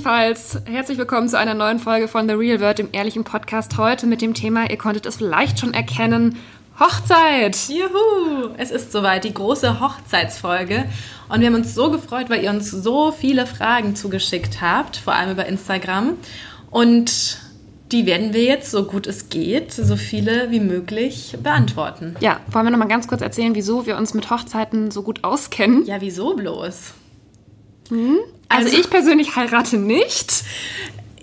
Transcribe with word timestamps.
Jedenfalls, 0.00 0.58
herzlich 0.64 0.96
willkommen 0.96 1.28
zu 1.28 1.38
einer 1.38 1.52
neuen 1.52 1.78
Folge 1.78 2.08
von 2.08 2.26
The 2.26 2.32
Real 2.32 2.58
World, 2.60 2.78
dem 2.78 2.88
ehrlichen 2.90 3.22
Podcast. 3.22 3.76
Heute 3.76 4.06
mit 4.06 4.22
dem 4.22 4.32
Thema, 4.32 4.70
ihr 4.70 4.78
konntet 4.78 5.04
es 5.04 5.16
vielleicht 5.16 5.58
schon 5.58 5.74
erkennen, 5.74 6.38
Hochzeit. 6.78 7.68
Juhu! 7.68 8.48
Es 8.56 8.70
ist 8.70 8.92
soweit, 8.92 9.24
die 9.24 9.34
große 9.34 9.78
Hochzeitsfolge. 9.78 10.86
Und 11.28 11.40
wir 11.40 11.48
haben 11.48 11.54
uns 11.54 11.74
so 11.74 11.90
gefreut, 11.90 12.30
weil 12.30 12.42
ihr 12.42 12.48
uns 12.48 12.70
so 12.70 13.12
viele 13.12 13.44
Fragen 13.44 13.94
zugeschickt 13.94 14.62
habt, 14.62 14.96
vor 14.96 15.12
allem 15.12 15.32
über 15.32 15.44
Instagram. 15.44 16.14
Und 16.70 17.38
die 17.92 18.06
werden 18.06 18.32
wir 18.32 18.44
jetzt, 18.44 18.70
so 18.70 18.84
gut 18.84 19.06
es 19.06 19.28
geht, 19.28 19.70
so 19.70 19.96
viele 19.96 20.50
wie 20.50 20.60
möglich 20.60 21.36
beantworten. 21.42 22.16
Ja, 22.20 22.40
wollen 22.50 22.64
wir 22.64 22.70
noch 22.70 22.78
mal 22.78 22.88
ganz 22.88 23.06
kurz 23.06 23.20
erzählen, 23.20 23.54
wieso 23.54 23.84
wir 23.84 23.98
uns 23.98 24.14
mit 24.14 24.30
Hochzeiten 24.30 24.90
so 24.90 25.02
gut 25.02 25.24
auskennen? 25.24 25.84
Ja, 25.84 26.00
wieso 26.00 26.34
bloß? 26.34 26.94
Also, 28.50 28.76
ich 28.76 28.90
persönlich 28.90 29.36
heirate 29.36 29.78
nicht. 29.78 30.44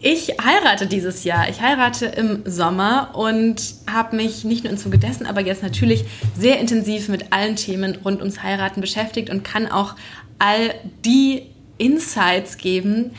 Ich 0.02 0.35
heirate 0.44 0.88
dieses 0.88 1.23
Jahr. 1.23 1.49
Ich 1.49 1.62
heirate 1.62 2.05
im 2.05 2.44
Sommer 2.45 3.16
und 3.16 3.62
habe 3.91 4.16
mich 4.16 4.44
nicht 4.44 4.63
nur 4.63 4.72
im 4.72 4.77
Zuge 4.77 4.98
dessen, 4.98 5.26
aber 5.26 5.41
jetzt 5.41 5.63
natürlich 5.63 6.05
sehr 6.38 6.59
intensiv 6.59 7.09
mit 7.09 7.34
allen 7.34 7.55
Themen 7.55 7.96
rund 8.04 8.20
ums 8.20 8.43
Heiraten 8.43 8.79
beschäftigt 8.79 9.29
und 9.29 9.43
kann 9.43 9.68
auch 9.68 9.96
all 10.40 10.74
die 11.04 11.48
Insights 11.77 12.57
geben, 12.57 13.12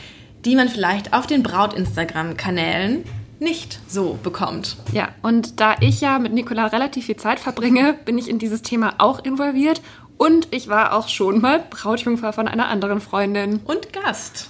die 0.45 0.55
man 0.55 0.69
vielleicht 0.69 1.13
auf 1.13 1.27
den 1.27 1.43
Braut-Instagram-Kanälen 1.43 3.03
nicht 3.39 3.79
so 3.87 4.17
bekommt. 4.21 4.77
Ja, 4.93 5.09
und 5.21 5.59
da 5.59 5.75
ich 5.79 6.01
ja 6.01 6.19
mit 6.19 6.33
Nicola 6.33 6.67
relativ 6.67 7.05
viel 7.05 7.17
Zeit 7.17 7.39
verbringe, 7.39 7.95
bin 8.05 8.17
ich 8.17 8.29
in 8.29 8.39
dieses 8.39 8.61
Thema 8.61 8.95
auch 8.97 9.23
involviert. 9.23 9.81
Und 10.19 10.49
ich 10.51 10.67
war 10.67 10.91
auch 10.93 11.07
schon 11.07 11.39
mal 11.39 11.63
Brautjungfer 11.69 12.33
von 12.33 12.49
einer 12.49 12.67
anderen 12.67 12.99
Freundin. 12.99 13.61
Und 13.63 13.93
Gast. 13.93 14.49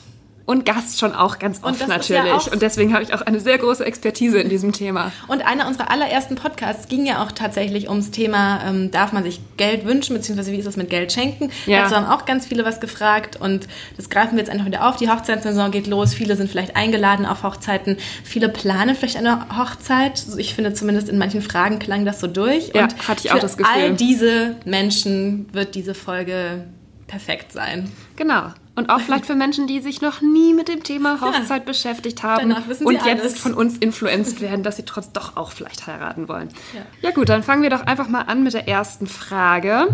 Und 0.50 0.66
Gast 0.66 0.98
schon 0.98 1.14
auch 1.14 1.38
ganz 1.38 1.60
oft 1.62 1.80
ja 1.80 1.86
natürlich. 1.86 2.34
auch- 2.34 2.52
und 2.52 2.64
deswegen 2.64 2.96
habe 2.96 3.04
ich 3.04 3.14
auch 3.14 3.22
eine 3.22 3.40
sehr 3.40 3.60
große 3.60 3.86
Expertise 3.86 4.40
in 4.40 4.50
diesem 4.50 4.72
Thema. 4.72 5.12
Und 5.28 5.46
einer 5.46 5.68
unserer 5.68 5.92
allerersten 5.92 6.34
Podcasts 6.34 6.88
ging 6.88 7.06
ja 7.06 7.24
auch 7.24 7.32
tatsächlich 7.32 7.88
ums 7.88 8.10
Thema, 8.10 8.60
ähm, 8.66 8.90
darf 8.90 9.14
man 9.14 9.24
sich 9.24 9.42
Geld 9.58 9.86
wünschen, 9.86 10.16
beziehungsweise 10.16 10.52
wie 10.52 10.56
ist 10.56 10.66
es 10.66 10.76
mit 10.76 10.90
Geld 10.90 11.12
schenken? 11.12 11.52
Ja. 11.68 11.84
Dazu 11.84 11.98
haben 11.98 12.08
auch 12.08 12.26
ganz 12.26 12.48
viele 12.48 12.66
was 12.66 12.80
gefragt 12.80 13.36
und 13.40 13.68
das 13.96 14.10
greifen 14.10 14.38
wir 14.38 14.40
jetzt 14.40 14.50
einfach 14.50 14.66
wieder 14.66 14.90
auf. 14.90 14.96
Die 14.96 15.08
Hochzeitssaison 15.08 15.70
geht 15.70 15.86
los, 15.86 16.16
viele 16.16 16.36
sind 16.36 16.50
vielleicht 16.50 16.76
eingeladen 16.76 17.28
auf 17.28 17.44
Hochzeiten, 17.44 17.98
viele 18.24 18.50
planen 18.50 18.96
vielleicht 18.96 19.18
eine 19.18 19.56
Hochzeit. 19.56 20.24
Ich 20.38 20.56
finde 20.56 20.74
zumindest 20.74 21.10
in 21.10 21.20
manchen 21.20 21.44
Fragen 21.44 21.78
klang 21.78 22.06
das 22.06 22.20
so 22.20 22.26
durch. 22.26 22.72
Ja, 22.74 22.86
und 22.86 23.08
hatte 23.08 23.22
ich 23.24 23.32
auch 23.32 23.38
das 23.38 23.56
Gefühl. 23.56 23.72
all 23.72 23.94
diese 23.94 24.56
Menschen 24.66 25.48
wird 25.54 25.76
diese 25.76 25.94
Folge 25.94 26.66
perfekt 27.06 27.52
sein. 27.52 27.92
Genau. 28.16 28.48
Und 28.80 28.90
auch 28.90 29.02
vielleicht 29.02 29.26
für 29.26 29.36
Menschen, 29.36 29.68
die 29.68 29.82
sich 29.82 30.00
noch 30.00 30.22
nie 30.22 30.54
mit 30.54 30.70
dem 30.70 30.84
Thema 30.84 31.20
Hochzeit 31.20 31.66
beschäftigt 31.66 32.24
haben 32.24 32.56
und 32.82 32.94
jetzt 33.06 33.22
alles. 33.22 33.38
von 33.38 33.54
uns 33.54 33.78
influenced 33.78 34.40
werden, 34.40 34.64
dass 34.64 34.78
sie 34.78 34.86
trotz 34.86 35.12
doch 35.12 35.36
auch 35.36 35.52
vielleicht 35.52 35.86
heiraten 35.86 36.30
wollen. 36.30 36.48
Ja. 36.74 37.10
ja 37.10 37.12
gut, 37.12 37.28
dann 37.28 37.44
fangen 37.44 37.62
wir 37.62 37.70
doch 37.70 37.82
einfach 37.82 38.08
mal 38.08 38.22
an 38.22 38.42
mit 38.42 38.54
der 38.54 38.70
ersten 38.70 39.06
Frage. 39.06 39.90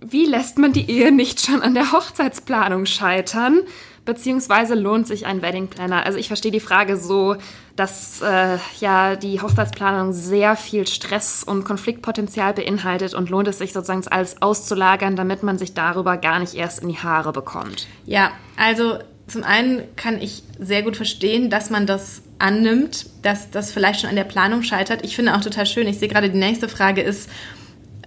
Wie 0.00 0.26
lässt 0.26 0.58
man 0.58 0.72
die 0.72 0.88
Ehe 0.88 1.10
nicht 1.10 1.44
schon 1.44 1.60
an 1.60 1.74
der 1.74 1.90
Hochzeitsplanung 1.90 2.86
scheitern? 2.86 3.62
Beziehungsweise 4.06 4.74
lohnt 4.74 5.06
sich 5.06 5.26
ein 5.26 5.42
Wedding 5.42 5.66
Planner? 5.66 6.06
Also 6.06 6.16
ich 6.16 6.28
verstehe 6.28 6.52
die 6.52 6.60
Frage 6.60 6.96
so, 6.96 7.36
dass 7.74 8.22
äh, 8.22 8.56
ja 8.80 9.16
die 9.16 9.42
Hochzeitsplanung 9.42 10.12
sehr 10.12 10.56
viel 10.56 10.86
Stress 10.86 11.42
und 11.42 11.64
Konfliktpotenzial 11.64 12.54
beinhaltet 12.54 13.14
und 13.14 13.28
lohnt 13.28 13.48
es 13.48 13.58
sich 13.58 13.72
sozusagen 13.72 14.00
das 14.00 14.08
alles 14.08 14.40
auszulagern, 14.40 15.16
damit 15.16 15.42
man 15.42 15.58
sich 15.58 15.74
darüber 15.74 16.16
gar 16.16 16.38
nicht 16.38 16.54
erst 16.54 16.82
in 16.82 16.88
die 16.88 16.98
Haare 16.98 17.32
bekommt. 17.32 17.88
Ja, 18.06 18.30
also 18.56 18.98
zum 19.26 19.42
einen 19.42 19.82
kann 19.96 20.22
ich 20.22 20.44
sehr 20.58 20.82
gut 20.82 20.96
verstehen, 20.96 21.50
dass 21.50 21.68
man 21.68 21.86
das 21.86 22.22
annimmt, 22.38 23.06
dass 23.22 23.50
das 23.50 23.72
vielleicht 23.72 24.00
schon 24.00 24.10
an 24.10 24.16
der 24.16 24.24
Planung 24.24 24.62
scheitert. 24.62 25.04
Ich 25.04 25.16
finde 25.16 25.34
auch 25.34 25.40
total 25.40 25.66
schön, 25.66 25.88
ich 25.88 25.98
sehe 25.98 26.08
gerade 26.08 26.30
die 26.30 26.38
nächste 26.38 26.68
Frage 26.68 27.02
ist, 27.02 27.28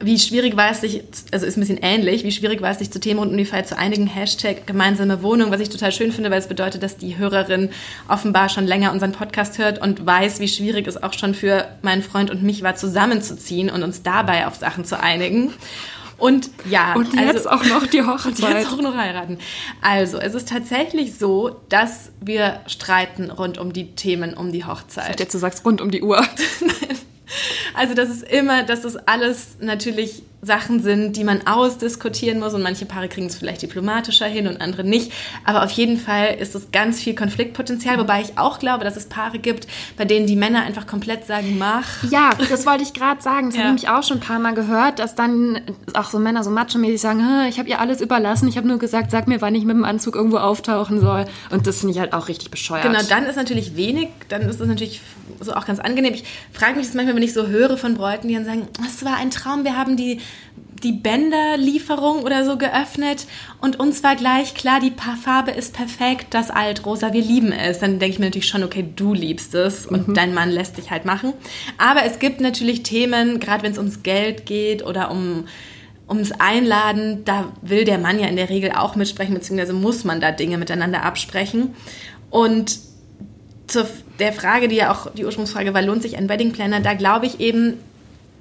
wie 0.02 0.18
schwierig 0.18 0.56
war 0.56 0.72
es 0.72 0.82
sich, 0.82 1.04
also 1.32 1.46
ist 1.46 1.58
ein 1.58 1.60
bisschen 1.60 1.80
ähnlich, 1.82 2.24
wie 2.24 2.32
schwierig 2.32 2.62
war 2.62 2.72
es 2.72 2.80
sich 2.80 2.92
zu 2.92 3.00
Themen 3.00 3.20
rund 3.20 3.32
um 3.32 3.38
die 3.38 3.46
Feier 3.46 3.66
zu 3.66 3.78
einigen, 3.78 4.08
Hashtag 4.08 4.66
gemeinsame 4.66 5.22
Wohnung, 5.22 5.52
was 5.52 5.60
ich 5.60 5.70
total 5.70 5.92
schön 5.92 6.12
finde, 6.12 6.32
weil 6.32 6.40
es 6.40 6.48
bedeutet, 6.48 6.84
dass 6.84 6.98
die 6.98 7.18
Hörerin 7.18 7.70
offenbar 8.08 8.50
schon 8.50 8.66
länger 8.66 8.92
unseren 8.92 9.12
Podcast 9.12 9.58
hört 9.58 9.82
und 9.82 10.06
weiß, 10.06 10.40
wie 10.40 10.48
schwierig 10.48 10.88
es 10.88 11.02
auch 11.02 11.14
schon 11.14 11.34
für 11.34 11.68
meinen 11.82 12.02
Freund 12.02 12.32
und 12.32 12.44
mich 12.44 12.64
war, 12.64 12.76
zusammenzuziehen 12.76 13.70
und 13.70 13.84
uns 13.84 14.02
dabei 14.04 14.48
auf 14.48 14.56
Sachen 14.56 14.86
zu 14.86 15.00
einigen. 15.00 15.54
Und 16.18 16.50
ja, 16.70 16.94
Und 16.96 17.14
jetzt 17.14 17.48
also- 17.48 17.50
auch 17.50 17.66
noch 17.66 17.88
die 17.88 18.02
und 18.02 18.08
Hochzeit. 18.08 18.38
jetzt 18.58 18.68
auch 18.74 18.82
noch 18.82 18.96
heiraten. 18.96 19.38
Also, 19.82 20.20
es 20.20 20.36
ist 20.36 20.50
tatsächlich 20.50 21.16
so, 21.16 21.62
dass 21.70 22.12
wir 22.20 22.60
streiten 22.68 23.32
rund 23.32 23.58
um 23.58 23.72
die 23.72 23.96
Themen 23.96 24.34
um 24.34 24.52
die 24.52 24.66
Hochzeit. 24.66 25.20
Jetzt 25.20 25.34
du 25.34 25.38
sagst 25.38 25.66
rund 25.66 25.80
um 25.82 25.92
die 25.92 26.02
Uhr. 26.02 26.22
Also, 27.74 27.94
das 27.94 28.10
ist 28.10 28.24
immer, 28.24 28.64
dass 28.64 28.82
das 28.82 28.96
alles 28.96 29.58
natürlich 29.60 30.24
Sachen 30.42 30.82
sind, 30.82 31.18
die 31.18 31.24
man 31.24 31.46
ausdiskutieren 31.48 32.40
muss 32.40 32.54
und 32.54 32.62
manche 32.64 32.86
Paare 32.86 33.10
kriegen 33.10 33.28
es 33.28 33.36
vielleicht 33.36 33.62
diplomatischer 33.62 34.26
hin 34.26 34.48
und 34.48 34.62
andere 34.62 34.84
nicht. 34.84 35.12
Aber 35.44 35.64
auf 35.64 35.72
jeden 35.72 35.98
Fall 35.98 36.36
ist 36.40 36.56
es 36.56 36.72
ganz 36.72 37.00
viel 37.02 37.14
Konfliktpotenzial, 37.16 37.98
wobei 38.00 38.22
ich 38.22 38.38
auch 38.38 38.60
glaube, 38.60 38.84
dass 38.86 38.96
es 38.96 39.06
Paare 39.06 39.40
gibt, 39.40 39.68
bei 39.98 40.06
denen 40.06 40.28
die 40.28 40.36
Männer 40.38 40.62
einfach 40.64 40.88
komplett 40.88 41.26
sagen, 41.26 41.58
mach. 41.58 42.04
Ja, 42.10 42.30
das 42.50 42.66
wollte 42.66 42.84
ich 42.84 42.94
gerade 42.94 43.22
sagen. 43.22 43.50
Das 43.50 43.58
Ja. 43.58 43.66
habe 43.66 43.78
ich 43.78 43.90
auch 43.90 44.04
schon 44.04 44.18
ein 44.18 44.22
paar 44.22 44.40
Mal 44.40 44.54
gehört, 44.54 45.00
dass 45.00 45.16
dann 45.16 45.60
auch 45.94 46.10
so 46.10 46.20
Männer 46.20 46.44
so 46.44 46.52
macho-mäßig 46.52 47.02
sagen, 47.02 47.20
"Hä, 47.20 47.50
ich 47.50 47.60
habe 47.60 47.68
ihr 47.68 47.80
alles 47.80 48.00
überlassen, 48.00 48.48
ich 48.48 48.56
habe 48.58 48.68
nur 48.68 48.80
gesagt, 48.80 49.12
sag 49.12 49.28
mir, 49.28 49.42
wann 49.42 49.56
ich 49.56 49.66
mit 49.66 49.76
dem 49.76 49.84
Anzug 49.84 50.16
irgendwo 50.16 50.38
auftauchen 50.38 51.02
soll. 51.02 51.26
Und 51.50 51.68
das 51.68 51.80
finde 51.80 51.94
ich 51.94 52.00
halt 52.00 52.14
auch 52.14 52.28
richtig 52.30 52.50
bescheuert. 52.50 52.84
Genau, 52.84 53.00
dann 53.10 53.26
ist 53.26 53.36
natürlich 53.36 53.76
wenig, 53.76 54.08
dann 54.30 54.44
ist 54.44 54.60
es 54.62 54.68
natürlich 54.68 55.02
so 55.42 55.54
auch 55.54 55.66
ganz 55.66 55.80
angenehm. 55.80 56.14
Ich 56.14 56.24
frage 56.54 56.76
mich 56.76 56.88
das 56.88 56.96
manchmal, 56.96 57.16
wenn 57.16 57.24
ich 57.24 57.34
so 57.34 57.48
höre 57.48 57.78
von 57.78 57.94
Bräuten, 57.96 58.28
die 58.28 58.34
dann 58.36 58.46
sagen, 58.46 58.68
es 58.86 59.04
war 59.06 59.18
ein 59.18 59.30
Traum, 59.32 59.64
wir 59.64 59.78
haben 59.78 59.96
die, 59.96 60.20
die 60.84 60.94
Bänderlieferung 60.94 62.24
oder 62.24 62.46
so 62.46 62.58
geöffnet 62.58 63.26
und 63.60 63.80
uns 63.80 64.04
war 64.04 64.16
gleich 64.16 64.54
klar, 64.54 64.80
die 64.80 64.94
Farbe 65.22 65.52
ist 65.52 65.74
perfekt, 65.74 66.28
das 66.32 66.50
Altrosa, 66.50 67.12
wir 67.14 67.22
lieben 67.22 67.52
es. 67.52 67.80
Dann 67.80 68.00
denke 68.00 68.14
ich 68.14 68.20
mir 68.20 68.26
natürlich 68.26 68.48
schon, 68.48 68.64
okay, 68.64 68.86
du 68.96 69.14
liebst 69.14 69.54
es 69.56 69.86
und 69.86 70.16
dein 70.16 70.34
Mann 70.34 70.50
lässt 70.50 70.78
dich 70.78 70.90
halt 70.90 71.06
machen. 71.06 71.34
Aber 71.78 72.04
es 72.04 72.20
gibt 72.20 72.40
natürlich 72.40 72.84
Themen, 72.84 73.40
gerade 73.40 73.64
wenn 73.64 73.74
es 73.74 73.78
ums 73.78 74.04
Geld 74.04 74.46
geht 74.46 74.86
oder 74.86 75.12
um 75.12 75.46
ums 76.08 76.32
Einladen, 76.32 77.24
da 77.24 77.52
will 77.62 77.86
der 77.86 78.00
Mann 78.00 78.20
ja 78.20 78.28
in 78.28 78.36
der 78.36 78.50
Regel 78.50 78.72
auch 78.72 78.96
mitsprechen, 78.96 79.36
beziehungsweise 79.36 79.74
muss 79.74 80.04
man 80.06 80.20
da 80.20 80.32
Dinge 80.32 80.58
miteinander 80.58 81.04
absprechen. 81.04 81.76
Und 82.32 82.80
zu 83.68 83.88
der 84.18 84.34
Frage, 84.34 84.68
die 84.68 84.78
ja 84.78 84.92
auch 84.92 85.12
die 85.12 85.24
Ursprungsfrage 85.24 85.74
war, 85.76 85.84
lohnt 85.84 86.02
sich 86.02 86.18
ein 86.18 86.28
Wedding 86.28 86.52
Planner? 86.52 86.80
Da 86.80 86.96
glaube 86.96 87.28
ich 87.28 87.40
eben, 87.40 87.76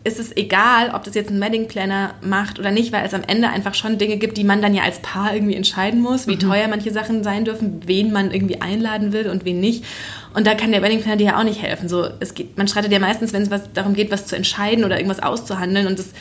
ist 0.05 0.19
es 0.19 0.37
egal, 0.37 0.93
ob 0.95 1.05
das 1.05 1.15
jetzt 1.15 1.31
ein 1.31 1.41
Wedding 1.41 1.69
Planner 1.69 2.15
macht 2.23 2.59
oder 2.59 2.71
nicht, 2.71 2.93
weil 2.93 3.05
es 3.05 3.15
am 3.15 3.23
Ende 3.27 3.49
einfach 3.49 3.75
schon 3.75 3.99
Dinge 3.99 4.17
gibt, 4.17 4.37
die 4.37 4.45
man 4.45 4.63
dann 4.63 4.75
ja 4.75 4.83
als 4.85 5.01
Paar 5.01 5.35
irgendwie 5.35 5.57
entscheiden 5.57 6.01
muss, 6.01 6.27
wie 6.27 6.39
teuer 6.39 6.69
manche 6.69 6.93
Sachen 6.93 7.23
sein 7.25 7.45
dürfen, 7.45 7.83
wen 7.85 8.13
man 8.13 8.31
irgendwie 8.31 8.61
einladen 8.61 9.13
will 9.13 9.29
und 9.29 9.45
wen 9.45 9.61
nicht. 9.61 9.85
Und 10.35 10.47
da 10.47 10.55
kann 10.55 10.73
der 10.73 10.83
Wedding 10.83 11.03
Planner 11.03 11.17
dir 11.17 11.27
ja 11.27 11.39
auch 11.39 11.45
nicht 11.45 11.63
helfen. 11.63 11.89
So, 11.89 12.09
es 12.21 12.35
geht, 12.35 12.57
man 12.57 12.69
streitet 12.69 12.93
ja 12.93 13.01
meistens, 13.01 13.33
wenn 13.33 13.43
es 13.43 13.51
was 13.51 13.73
darum 13.73 13.95
geht, 13.95 14.11
was 14.11 14.27
zu 14.27 14.37
entscheiden 14.37 14.85
oder 14.85 14.97
irgendwas 14.97 15.23
auszuhandeln 15.23 15.87
und 15.87 15.99
das 15.99 16.13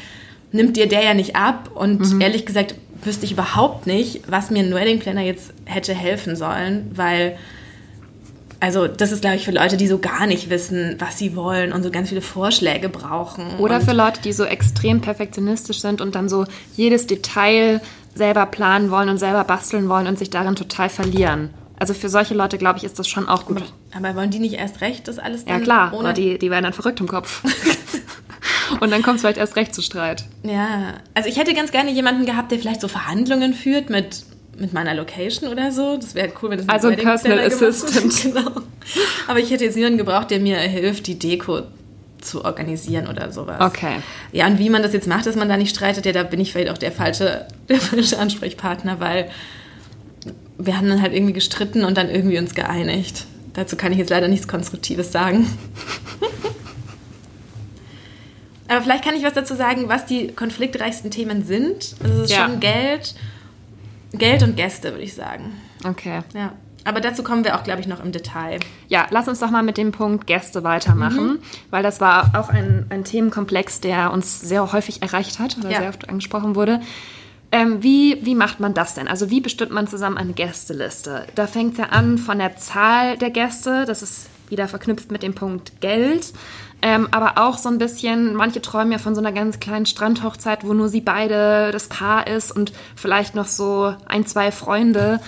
nimmt 0.51 0.77
dir 0.77 0.87
der 0.87 1.03
ja 1.03 1.13
nicht 1.13 1.35
ab. 1.35 1.69
Und 1.73 2.21
ehrlich 2.21 2.45
gesagt 2.45 2.75
wüsste 3.03 3.25
ich 3.25 3.31
überhaupt 3.31 3.87
nicht, 3.87 4.23
was 4.27 4.49
mir 4.49 4.63
ein 4.63 4.73
Wedding 4.73 4.99
Planner 4.99 5.21
jetzt 5.21 5.53
hätte 5.65 5.93
helfen 5.93 6.35
sollen, 6.35 6.91
weil 6.93 7.37
also 8.59 8.87
das 8.87 9.11
ist, 9.11 9.21
glaube 9.21 9.35
ich, 9.35 9.45
für 9.45 9.51
Leute, 9.51 9.77
die 9.77 9.87
so 9.87 9.99
gar 9.99 10.25
nicht 10.25 10.49
wissen, 10.49 10.95
was 10.99 11.17
sie 11.17 11.35
wollen 11.35 11.71
und 11.73 11.83
so 11.83 11.91
ganz 11.91 12.09
viele 12.09 12.21
Vorschläge 12.21 12.89
brauchen. 12.89 13.57
Oder 13.59 13.81
für 13.81 13.93
Leute, 13.93 14.21
die 14.21 14.33
so 14.33 14.45
extrem 14.45 15.01
perfektionistisch 15.01 15.79
sind 15.79 16.01
und 16.01 16.15
dann 16.15 16.29
so 16.29 16.45
jedes 16.75 17.07
Detail 17.07 17.81
selber 18.15 18.45
planen 18.47 18.89
wollen 18.89 19.09
und 19.09 19.19
selber 19.19 19.43
basteln 19.43 19.89
wollen 19.89 20.07
und 20.07 20.17
sich 20.17 20.29
darin 20.29 20.55
total 20.55 20.89
verlieren. 20.89 21.51
Also 21.79 21.93
für 21.93 22.09
solche 22.09 22.33
Leute, 22.33 22.57
glaube 22.57 22.79
ich, 22.79 22.83
ist 22.83 22.97
das 22.97 23.07
schon 23.07 23.29
auch 23.29 23.45
gut. 23.45 23.61
Aber 23.95 24.15
wollen 24.15 24.31
die 24.31 24.39
nicht 24.39 24.55
erst 24.55 24.81
recht, 24.81 25.07
das 25.07 25.19
alles 25.19 25.41
Ja 25.41 25.53
dann 25.53 25.63
klar, 25.63 25.93
ohne... 25.93 26.13
die, 26.13 26.39
die 26.39 26.49
werden 26.49 26.63
dann 26.63 26.73
verrückt 26.73 26.99
im 26.99 27.07
Kopf. 27.07 27.43
und 28.79 28.91
dann 28.91 29.03
kommt 29.03 29.17
es 29.17 29.21
vielleicht 29.21 29.37
erst 29.37 29.55
recht 29.55 29.75
zu 29.75 29.83
Streit. 29.83 30.25
Ja, 30.41 30.95
also 31.13 31.29
ich 31.29 31.37
hätte 31.37 31.53
ganz 31.53 31.71
gerne 31.71 31.91
jemanden 31.91 32.25
gehabt, 32.25 32.51
der 32.51 32.57
vielleicht 32.57 32.81
so 32.81 32.87
Verhandlungen 32.87 33.53
führt 33.53 33.91
mit, 33.91 34.23
mit 34.57 34.73
meiner 34.73 34.93
Location 34.95 35.49
oder 35.51 35.71
so. 35.71 35.97
Das 35.97 36.15
wäre 36.15 36.31
cool, 36.41 36.49
wenn 36.51 36.57
das 36.59 36.69
Also 36.69 36.87
ein 36.89 36.97
Personal 36.97 37.39
Assistant. 37.39 38.23
Genau. 38.23 38.51
Aber 39.27 39.39
ich 39.39 39.51
hätte 39.51 39.63
jetzt 39.65 39.75
niemanden 39.75 39.97
gebraucht, 39.97 40.31
der 40.31 40.39
mir 40.39 40.57
hilft, 40.57 41.07
die 41.07 41.17
Deko 41.19 41.61
zu 42.21 42.43
organisieren 42.43 43.07
oder 43.07 43.31
sowas. 43.31 43.61
Okay. 43.61 43.97
Ja, 44.31 44.47
und 44.47 44.57
wie 44.59 44.69
man 44.69 44.81
das 44.81 44.93
jetzt 44.93 45.07
macht, 45.07 45.25
dass 45.27 45.35
man 45.35 45.47
da 45.47 45.55
nicht 45.57 45.75
streitet, 45.75 46.05
ja, 46.05 46.11
da 46.11 46.23
bin 46.23 46.39
ich 46.39 46.51
vielleicht 46.51 46.71
auch 46.71 46.77
der 46.77 46.91
falsche, 46.91 47.45
der 47.69 47.79
falsche 47.79 48.17
Ansprechpartner, 48.19 48.99
weil 48.99 49.29
wir 50.57 50.75
haben 50.77 50.89
dann 50.89 51.01
halt 51.01 51.13
irgendwie 51.13 51.33
gestritten 51.33 51.83
und 51.85 51.95
dann 51.97 52.09
irgendwie 52.09 52.39
uns 52.39 52.55
geeinigt. 52.55 53.25
Dazu 53.53 53.75
kann 53.75 53.91
ich 53.91 53.97
jetzt 53.99 54.09
leider 54.09 54.27
nichts 54.27 54.47
Konstruktives 54.47 55.11
sagen. 55.11 55.47
Aber 56.19 56.37
Aber 58.69 58.81
vielleicht 58.81 59.03
kann 59.05 59.15
ich 59.15 59.23
was 59.23 59.33
dazu 59.33 59.55
sagen, 59.55 59.87
was 59.87 60.05
die 60.05 60.27
konfliktreichsten 60.27 61.09
Themen 61.11 61.45
sind. 61.45 61.95
Also 62.03 62.15
es 62.23 62.29
ist 62.31 62.35
Ja. 62.37 62.47
schon 62.49 62.59
Geld, 62.59 63.15
Geld 64.13 64.43
und 64.43 64.55
Gäste, 64.55 64.91
würde 64.91 65.03
ich 65.03 65.13
sagen. 65.13 65.53
Okay. 65.85 66.21
Ja. 66.33 66.53
Aber 66.83 67.01
dazu 67.01 67.21
kommen 67.21 67.43
wir 67.43 67.55
auch, 67.57 67.63
glaube 67.63 67.81
ich, 67.81 67.87
noch 67.87 68.01
im 68.01 68.13
Detail. 68.13 68.59
Ja, 68.87 69.07
lass 69.09 69.27
uns 69.27 69.39
doch 69.39 69.51
mal 69.51 69.61
mit 69.63 69.77
dem 69.77 69.91
Punkt 69.91 70.25
Gäste 70.25 70.63
weitermachen, 70.63 71.39
weil 71.69 71.83
das 71.83 71.99
war 71.99 72.31
auch 72.39 72.47
ein, 72.49 72.85
ein 72.89 73.03
Themenkomplex, 73.03 73.81
der 73.81 74.11
uns 74.13 74.39
sehr 74.39 74.71
häufig 74.71 75.01
erreicht 75.01 75.39
hat 75.39 75.57
oder 75.57 75.69
Ja. 75.69 75.79
sehr 75.79 75.89
oft 75.89 76.07
angesprochen 76.07 76.55
wurde. 76.55 76.79
Ähm, 77.51 77.83
wie, 77.83 78.25
wie 78.25 78.35
macht 78.35 78.59
man 78.61 78.73
das 78.73 78.93
denn? 78.95 79.07
Also 79.09 79.29
wie 79.29 79.41
bestimmt 79.41 79.71
man 79.71 79.87
zusammen 79.87 80.17
eine 80.17 80.33
Gästeliste? 80.33 81.25
Da 81.35 81.47
fängt 81.47 81.73
es 81.73 81.79
ja 81.79 81.85
an 81.89 82.17
von 82.17 82.39
der 82.39 82.55
Zahl 82.57 83.17
der 83.17 83.31
Gäste, 83.31 83.83
das 83.85 84.01
ist 84.01 84.27
wieder 84.49 84.67
verknüpft 84.69 85.11
mit 85.11 85.23
dem 85.23 85.33
Punkt 85.33 85.81
Geld. 85.81 86.31
Ähm, 86.81 87.07
aber 87.11 87.33
auch 87.37 87.57
so 87.57 87.69
ein 87.69 87.79
bisschen, 87.79 88.35
manche 88.35 88.61
träumen 88.61 88.91
ja 88.91 88.99
von 88.99 89.15
so 89.15 89.21
einer 89.21 89.31
ganz 89.31 89.59
kleinen 89.59 89.85
Strandhochzeit, 89.87 90.65
wo 90.65 90.73
nur 90.73 90.89
sie 90.89 91.01
beide 91.01 91.71
das 91.71 91.87
Paar 91.87 92.27
ist 92.27 92.55
und 92.55 92.71
vielleicht 92.95 93.33
noch 93.33 93.47
so 93.47 93.95
ein, 94.05 94.25
zwei 94.25 94.51
Freunde. 94.51 95.19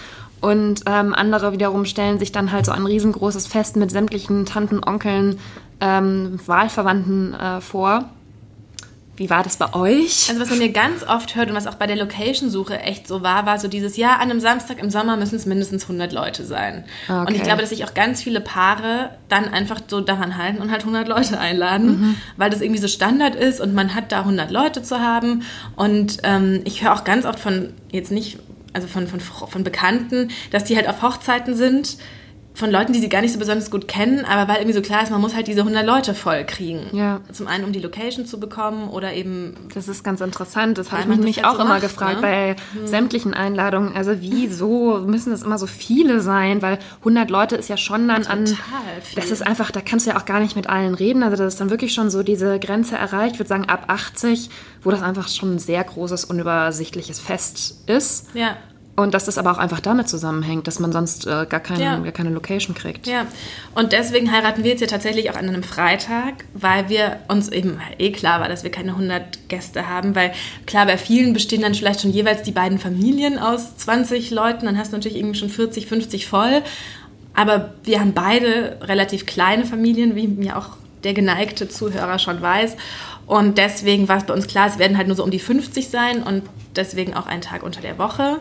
Und 0.41 0.83
ähm, 0.85 1.13
andere 1.13 1.51
wiederum 1.51 1.85
stellen 1.85 2.19
sich 2.19 2.31
dann 2.31 2.51
halt 2.51 2.65
so 2.65 2.71
ein 2.71 2.85
riesengroßes 2.85 3.47
Fest 3.47 3.75
mit 3.75 3.91
sämtlichen 3.91 4.45
Tanten, 4.45 4.81
Onkeln, 4.85 5.39
ähm, 5.81 6.39
Wahlverwandten 6.45 7.33
äh, 7.33 7.61
vor. 7.61 8.05
Wie 9.19 9.29
war 9.29 9.43
das 9.43 9.57
bei 9.57 9.73
euch? 9.73 10.29
Also 10.29 10.39
was 10.39 10.49
man 10.49 10.59
mir 10.59 10.71
ganz 10.71 11.03
oft 11.03 11.35
hört 11.35 11.49
und 11.49 11.55
was 11.55 11.67
auch 11.67 11.75
bei 11.75 11.87
der 11.87 11.97
Location-Suche 11.97 12.79
echt 12.79 13.05
so 13.05 13.21
war, 13.21 13.45
war 13.45 13.59
so 13.59 13.67
dieses, 13.67 13.97
ja, 13.97 14.13
an 14.13 14.31
einem 14.31 14.39
Samstag 14.39 14.79
im 14.79 14.89
Sommer 14.89 15.17
müssen 15.17 15.35
es 15.35 15.45
mindestens 15.45 15.83
100 15.83 16.13
Leute 16.13 16.45
sein. 16.45 16.85
Ah, 17.09 17.23
Und 17.23 17.31
ich 17.31 17.35
okay. 17.35 17.43
glaube, 17.43 17.59
dass 17.59 17.71
sich 17.71 17.83
auch 17.83 17.93
ganz 17.93 18.23
viele 18.23 18.39
Paare 18.39 19.09
dann 19.27 19.49
einfach 19.49 19.81
so 19.85 19.99
daran 19.99 20.37
halten 20.37 20.61
und 20.61 20.71
halt 20.71 20.83
100 20.83 21.05
Leute 21.09 21.37
einladen, 21.37 22.15
weil 22.37 22.49
das 22.49 22.61
irgendwie 22.61 22.79
so 22.79 22.87
Standard 22.87 23.35
ist 23.35 23.59
und 23.59 23.73
man 23.73 23.93
hat 23.93 24.13
da 24.13 24.19
100 24.19 24.51
Leute 24.51 24.83
zu 24.83 25.01
haben. 25.01 25.43
Und 25.75 26.19
ähm, 26.23 26.61
ich 26.63 26.81
höre 26.81 26.93
auch 26.93 27.03
ganz 27.03 27.25
oft 27.25 27.39
von, 27.39 27.73
jetzt 27.91 28.11
nicht, 28.11 28.39
also 28.71 28.87
von, 28.87 29.05
von, 29.07 29.19
von 29.19 29.63
Bekannten, 29.65 30.29
dass 30.51 30.63
die 30.63 30.77
halt 30.77 30.87
auf 30.87 31.01
Hochzeiten 31.01 31.55
sind, 31.55 31.97
von 32.53 32.71
Leuten, 32.71 32.91
die 32.91 32.99
sie 32.99 33.09
gar 33.09 33.21
nicht 33.21 33.31
so 33.31 33.39
besonders 33.39 33.71
gut 33.71 33.87
kennen, 33.87 34.25
aber 34.25 34.51
weil 34.51 34.57
irgendwie 34.57 34.75
so 34.75 34.81
klar 34.81 35.01
ist, 35.03 35.11
man 35.11 35.21
muss 35.21 35.33
halt 35.33 35.47
diese 35.47 35.61
100 35.61 35.85
Leute 35.85 36.13
voll 36.13 36.43
kriegen. 36.45 36.87
Ja. 36.91 37.21
Zum 37.31 37.47
einen, 37.47 37.63
um 37.63 37.71
die 37.71 37.79
Location 37.79 38.25
zu 38.25 38.39
bekommen 38.39 38.89
oder 38.89 39.13
eben 39.13 39.55
Das 39.73 39.87
ist 39.87 40.03
ganz 40.03 40.19
interessant. 40.19 40.77
Das 40.77 40.91
habe 40.91 41.03
ich 41.03 41.07
mich 41.07 41.35
das 41.35 41.45
halt 41.45 41.45
auch 41.45 41.55
so 41.57 41.61
immer 41.61 41.75
macht, 41.75 41.81
gefragt 41.81 42.15
ne? 42.15 42.21
bei 42.21 42.55
sämtlichen 42.85 43.33
Einladungen. 43.33 43.95
Also 43.95 44.15
wieso 44.19 44.99
müssen 45.05 45.31
es 45.31 45.43
immer 45.43 45.57
so 45.57 45.67
viele 45.67 46.21
sein? 46.21 46.61
Weil 46.61 46.79
100 46.99 47.29
Leute 47.29 47.55
ist 47.55 47.69
ja 47.69 47.77
schon 47.77 48.07
dann 48.07 48.25
an... 48.25 48.45
Total 48.45 48.55
viel. 49.03 49.21
Das 49.21 49.31
ist 49.31 49.45
einfach, 49.45 49.71
da 49.71 49.81
kannst 49.81 50.05
du 50.05 50.11
ja 50.11 50.17
auch 50.17 50.25
gar 50.25 50.39
nicht 50.39 50.55
mit 50.55 50.67
allen 50.67 50.95
reden. 50.95 51.23
Also 51.23 51.37
das 51.37 51.53
ist 51.53 51.61
dann 51.61 51.69
wirklich 51.69 51.93
schon 51.93 52.09
so 52.09 52.23
diese 52.23 52.59
Grenze 52.59 52.97
erreicht. 52.97 53.33
Ich 53.33 53.39
würde 53.39 53.49
sagen 53.49 53.69
ab 53.69 53.85
80, 53.87 54.49
wo 54.83 54.91
das 54.91 55.01
einfach 55.01 55.29
schon 55.29 55.55
ein 55.55 55.59
sehr 55.59 55.83
großes, 55.83 56.25
unübersichtliches 56.25 57.19
Fest 57.19 57.77
ist. 57.87 58.27
Ja, 58.33 58.57
Und 58.99 59.13
dass 59.13 59.23
das 59.23 59.37
aber 59.37 59.51
auch 59.53 59.57
einfach 59.57 59.79
damit 59.79 60.09
zusammenhängt, 60.09 60.67
dass 60.67 60.79
man 60.79 60.91
sonst 60.91 61.25
äh, 61.25 61.45
gar, 61.47 61.61
keine, 61.61 61.83
Ja. 61.83 61.97
gar 61.99 62.11
keine 62.11 62.31
Location 62.31 62.75
kriegt. 62.75 63.07
ja. 63.07 63.25
Und 63.73 63.93
deswegen 63.93 64.29
heiraten 64.29 64.63
wir 64.63 64.71
jetzt 64.71 64.81
ja 64.81 64.87
tatsächlich 64.87 65.31
auch 65.31 65.35
an 65.37 65.47
einem 65.47 65.63
Freitag, 65.63 66.43
weil 66.53 66.89
wir 66.89 67.17
uns 67.29 67.47
eben 67.47 67.79
eh 67.97 68.11
klar 68.11 68.41
war, 68.41 68.49
dass 68.49 68.63
wir 68.63 68.71
keine 68.71 68.91
100 68.91 69.47
Gäste 69.47 69.87
haben, 69.87 70.15
weil 70.15 70.33
klar, 70.65 70.85
bei 70.85 70.97
vielen 70.97 71.31
bestehen 71.31 71.61
dann 71.61 71.73
vielleicht 71.75 72.01
schon 72.01 72.11
jeweils 72.11 72.43
die 72.43 72.51
beiden 72.51 72.77
Familien 72.77 73.39
aus 73.39 73.77
20 73.77 74.31
Leuten, 74.31 74.65
dann 74.65 74.77
hast 74.77 74.91
du 74.91 74.97
natürlich 74.97 75.17
irgendwie 75.17 75.39
schon 75.39 75.49
40, 75.49 75.87
50 75.87 76.27
voll. 76.27 76.61
Aber 77.33 77.75
wir 77.85 78.01
haben 78.01 78.11
beide 78.13 78.79
relativ 78.81 79.25
kleine 79.25 79.65
Familien, 79.65 80.15
wie 80.17 80.27
mir 80.27 80.57
auch 80.57 80.71
der 81.05 81.13
geneigte 81.13 81.69
Zuhörer 81.69 82.19
schon 82.19 82.41
weiß. 82.41 82.75
Und 83.27 83.57
deswegen 83.57 84.09
war 84.09 84.17
es 84.17 84.25
bei 84.25 84.33
uns 84.33 84.47
klar, 84.47 84.67
es 84.67 84.77
werden 84.77 84.97
halt 84.97 85.07
nur 85.07 85.15
so 85.15 85.23
um 85.23 85.31
die 85.31 85.39
50 85.39 85.87
sein 85.87 86.21
und 86.23 86.43
deswegen 86.75 87.13
auch 87.13 87.27
ein 87.27 87.39
Tag 87.39 87.63
unter 87.63 87.79
der 87.79 87.97
Woche. 87.97 88.39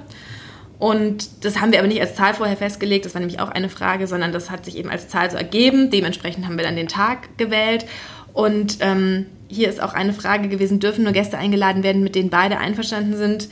Und 0.79 1.45
das 1.45 1.61
haben 1.61 1.73
wir 1.73 1.81
aber 1.81 1.89
nicht 1.89 2.01
als 2.01 2.15
Zahl 2.15 2.35
vorher 2.35 2.57
festgelegt, 2.57 3.05
das 3.05 3.15
war 3.15 3.21
nämlich 3.21 3.41
auch 3.41 3.49
eine 3.49 3.69
Frage, 3.69 4.07
sondern 4.07 4.33
das 4.33 4.51
hat 4.51 4.65
sich 4.65 4.77
eben 4.77 4.91
als 4.91 5.09
Zahl 5.09 5.31
so 5.31 5.37
ergeben. 5.37 5.91
Dementsprechend 5.91 6.47
haben 6.47 6.57
wir 6.57 6.65
dann 6.65 6.77
den 6.77 6.89
Tag 6.89 7.37
gewählt. 7.37 7.85
Und 8.33 8.79
ähm, 8.81 9.27
hier 9.49 9.69
ist 9.69 9.83
auch 9.83 9.95
eine 9.95 10.13
Frage 10.13 10.49
gewesen, 10.49 10.79
dürfen 10.79 11.03
nur 11.03 11.13
Gäste 11.13 11.39
eingeladen 11.39 11.83
werden, 11.83 12.05
mit 12.05 12.15
denen 12.15 12.31
beide 12.31 12.59
einverstanden 12.59 13.17
sind? 13.17 13.49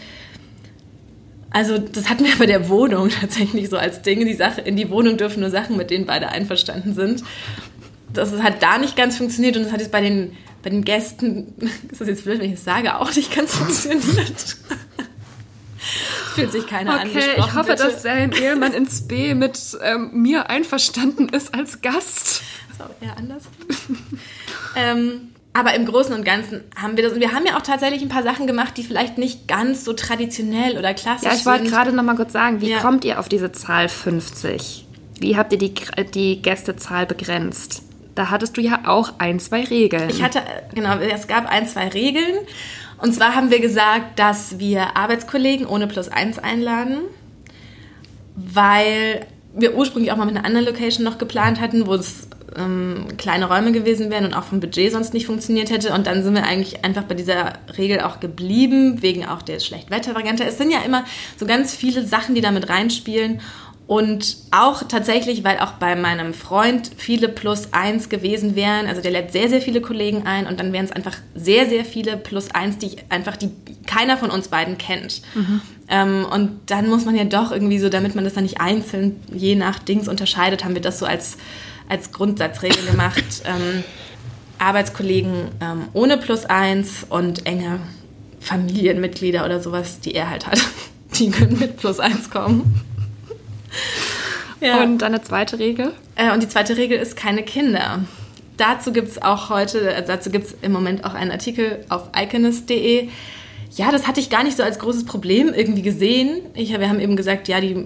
Also 1.50 1.78
das 1.78 2.08
hatten 2.08 2.24
wir 2.24 2.36
bei 2.38 2.46
der 2.46 2.68
Wohnung 2.68 3.08
tatsächlich 3.20 3.70
so 3.70 3.78
als 3.78 4.02
Dinge. 4.02 4.24
Die 4.24 4.34
Sache, 4.34 4.60
in 4.60 4.76
die 4.76 4.90
Wohnung 4.90 5.16
dürfen 5.16 5.40
nur 5.40 5.50
Sachen, 5.50 5.76
mit 5.76 5.90
denen 5.90 6.06
beide 6.06 6.28
einverstanden 6.28 6.94
sind. 6.94 7.24
Das 8.12 8.30
hat 8.40 8.62
da 8.62 8.78
nicht 8.78 8.96
ganz 8.96 9.16
funktioniert 9.16 9.56
und 9.56 9.64
das 9.64 9.72
hat 9.72 9.80
jetzt 9.80 9.90
bei 9.90 10.00
den, 10.00 10.32
bei 10.62 10.70
den 10.70 10.84
Gästen, 10.84 11.54
ist 11.90 12.00
das 12.00 12.08
jetzt 12.08 12.24
blöd, 12.24 12.38
wenn 12.38 12.46
ich 12.46 12.56
das 12.56 12.64
sage, 12.64 12.96
auch 13.00 13.14
nicht 13.14 13.34
ganz 13.34 13.54
funktioniert. 13.56 14.56
Fühlt 16.34 16.52
sich 16.52 16.66
keiner 16.66 16.94
Okay, 16.94 17.02
angesprochen. 17.02 17.38
ich 17.48 17.54
hoffe, 17.54 17.70
bitte. 17.70 17.82
dass 17.84 18.02
dein 18.02 18.32
Ehemann 18.32 18.72
ins 18.72 19.06
B 19.08 19.34
mit 19.34 19.58
ähm, 19.82 20.10
mir 20.12 20.50
einverstanden 20.50 21.28
ist 21.28 21.54
als 21.54 21.80
Gast. 21.82 22.42
Das 22.70 22.78
war 22.80 22.90
eher 23.00 23.16
anders. 23.16 23.44
ähm, 24.76 25.28
aber 25.52 25.74
im 25.74 25.86
Großen 25.86 26.14
und 26.14 26.24
Ganzen 26.24 26.62
haben 26.80 26.96
wir 26.96 27.04
das. 27.04 27.14
Und 27.14 27.20
wir 27.20 27.32
haben 27.32 27.46
ja 27.46 27.56
auch 27.56 27.62
tatsächlich 27.62 28.02
ein 28.02 28.10
paar 28.10 28.22
Sachen 28.22 28.46
gemacht, 28.46 28.76
die 28.76 28.82
vielleicht 28.82 29.16
nicht 29.16 29.48
ganz 29.48 29.84
so 29.84 29.94
traditionell 29.94 30.76
oder 30.76 30.92
klassisch 30.92 31.26
Ja, 31.30 31.34
ich 31.34 31.46
wollte 31.46 31.62
sind. 31.64 31.72
gerade 31.72 31.92
noch 31.92 32.02
mal 32.02 32.14
kurz 32.16 32.32
sagen, 32.34 32.60
wie 32.60 32.70
Ja. 32.72 32.80
kommt 32.80 33.04
ihr 33.06 33.18
auf 33.18 33.28
diese 33.30 33.52
Zahl 33.52 33.88
50? 33.88 34.86
Wie 35.18 35.36
habt 35.38 35.52
ihr 35.52 35.58
die, 35.58 35.72
die 36.14 36.42
Gästezahl 36.42 37.06
begrenzt? 37.06 37.82
Da 38.14 38.30
hattest 38.30 38.56
du 38.58 38.60
ja 38.60 38.80
auch 38.86 39.14
ein, 39.18 39.40
zwei 39.40 39.64
Regeln. 39.64 40.10
Ich 40.10 40.22
hatte, 40.22 40.40
äh, 40.40 40.74
genau, 40.74 40.96
es 40.98 41.26
gab 41.26 41.48
ein, 41.50 41.66
zwei 41.66 41.88
Regeln. 41.88 42.34
Und 42.98 43.14
zwar 43.14 43.34
haben 43.34 43.50
wir 43.50 43.60
gesagt, 43.60 44.18
dass 44.18 44.58
wir 44.58 44.96
Arbeitskollegen 44.96 45.66
ohne 45.66 45.86
Plus 45.86 46.08
eins 46.08 46.38
einladen, 46.38 46.98
weil 48.34 49.26
wir 49.54 49.74
ursprünglich 49.74 50.12
auch 50.12 50.16
mal 50.16 50.26
mit 50.26 50.36
einer 50.36 50.46
anderen 50.46 50.66
Location 50.66 51.04
noch 51.04 51.18
geplant 51.18 51.60
hatten, 51.60 51.86
wo 51.86 51.94
es 51.94 52.28
ähm, 52.56 53.06
kleine 53.16 53.46
Räume 53.46 53.72
gewesen 53.72 54.10
wären 54.10 54.24
und 54.26 54.34
auch 54.34 54.44
vom 54.44 54.60
Budget 54.60 54.92
sonst 54.92 55.14
nicht 55.14 55.26
funktioniert 55.26 55.70
hätte. 55.70 55.92
Und 55.92 56.06
dann 56.06 56.22
sind 56.22 56.34
wir 56.34 56.44
eigentlich 56.44 56.84
einfach 56.84 57.04
bei 57.04 57.14
dieser 57.14 57.54
Regel 57.76 58.00
auch 58.00 58.20
geblieben, 58.20 59.02
wegen 59.02 59.26
auch 59.26 59.42
der 59.42 59.60
Schlechtwettervariante. 59.60 60.44
Es 60.44 60.58
sind 60.58 60.70
ja 60.70 60.80
immer 60.80 61.04
so 61.38 61.46
ganz 61.46 61.74
viele 61.74 62.04
Sachen, 62.06 62.34
die 62.34 62.40
da 62.40 62.50
mit 62.50 62.68
reinspielen. 62.68 63.40
Und 63.86 64.38
auch 64.50 64.82
tatsächlich, 64.82 65.44
weil 65.44 65.60
auch 65.60 65.72
bei 65.72 65.94
meinem 65.94 66.34
Freund 66.34 66.90
viele 66.96 67.28
plus 67.28 67.72
eins 67.72 68.08
gewesen 68.08 68.56
wären. 68.56 68.86
Also 68.86 69.00
der 69.00 69.12
lädt 69.12 69.30
sehr, 69.30 69.48
sehr 69.48 69.62
viele 69.62 69.80
Kollegen 69.80 70.26
ein 70.26 70.48
und 70.48 70.58
dann 70.58 70.72
wären 70.72 70.86
es 70.86 70.92
einfach 70.92 71.16
sehr, 71.36 71.68
sehr 71.68 71.84
viele 71.84 72.16
plus 72.16 72.50
eins, 72.50 72.78
die 72.78 72.96
einfach 73.10 73.36
die 73.36 73.50
keiner 73.86 74.16
von 74.16 74.30
uns 74.30 74.48
beiden 74.48 74.76
kennt. 74.76 75.22
Ähm, 75.88 76.26
und 76.28 76.58
dann 76.66 76.88
muss 76.88 77.04
man 77.04 77.14
ja 77.14 77.22
doch 77.24 77.52
irgendwie 77.52 77.78
so, 77.78 77.88
damit 77.88 78.16
man 78.16 78.24
das 78.24 78.34
dann 78.34 78.42
nicht 78.42 78.60
einzeln 78.60 79.20
je 79.32 79.54
nach 79.54 79.78
Dings 79.78 80.08
unterscheidet, 80.08 80.64
haben 80.64 80.74
wir 80.74 80.82
das 80.82 80.98
so 80.98 81.06
als, 81.06 81.36
als 81.88 82.10
Grundsatzregel 82.12 82.84
gemacht. 82.86 83.24
Ähm, 83.44 83.84
Arbeitskollegen 84.58 85.50
ähm, 85.60 85.88
ohne 85.92 86.16
plus 86.16 86.46
eins 86.46 87.04
und 87.08 87.46
enge 87.46 87.78
Familienmitglieder 88.40 89.44
oder 89.44 89.60
sowas, 89.60 90.00
die 90.00 90.14
er 90.14 90.30
halt 90.30 90.46
hat, 90.46 90.58
die 91.18 91.30
können 91.30 91.58
mit 91.58 91.76
plus 91.76 92.00
eins 92.00 92.30
kommen. 92.30 92.80
Ja. 94.60 94.82
Und 94.82 94.98
deine 94.98 95.22
zweite 95.22 95.58
Regel? 95.58 95.92
Äh, 96.14 96.32
und 96.32 96.42
die 96.42 96.48
zweite 96.48 96.76
Regel 96.76 96.98
ist 96.98 97.16
keine 97.16 97.42
Kinder. 97.42 98.00
Dazu 98.56 98.92
gibt 98.92 99.08
es 99.08 99.20
auch 99.20 99.50
heute, 99.50 99.94
also 99.94 100.12
dazu 100.12 100.30
gibt 100.30 100.46
es 100.46 100.56
im 100.62 100.72
Moment 100.72 101.04
auch 101.04 101.14
einen 101.14 101.30
Artikel 101.30 101.84
auf 101.90 102.08
iconist.de. 102.16 103.08
Ja, 103.72 103.92
das 103.92 104.06
hatte 104.06 104.20
ich 104.20 104.30
gar 104.30 104.44
nicht 104.44 104.56
so 104.56 104.62
als 104.62 104.78
großes 104.78 105.04
Problem 105.04 105.52
irgendwie 105.52 105.82
gesehen. 105.82 106.40
Ich, 106.54 106.70
wir 106.70 106.88
haben 106.88 107.00
eben 107.00 107.16
gesagt, 107.16 107.48
ja, 107.48 107.60
die, 107.60 107.84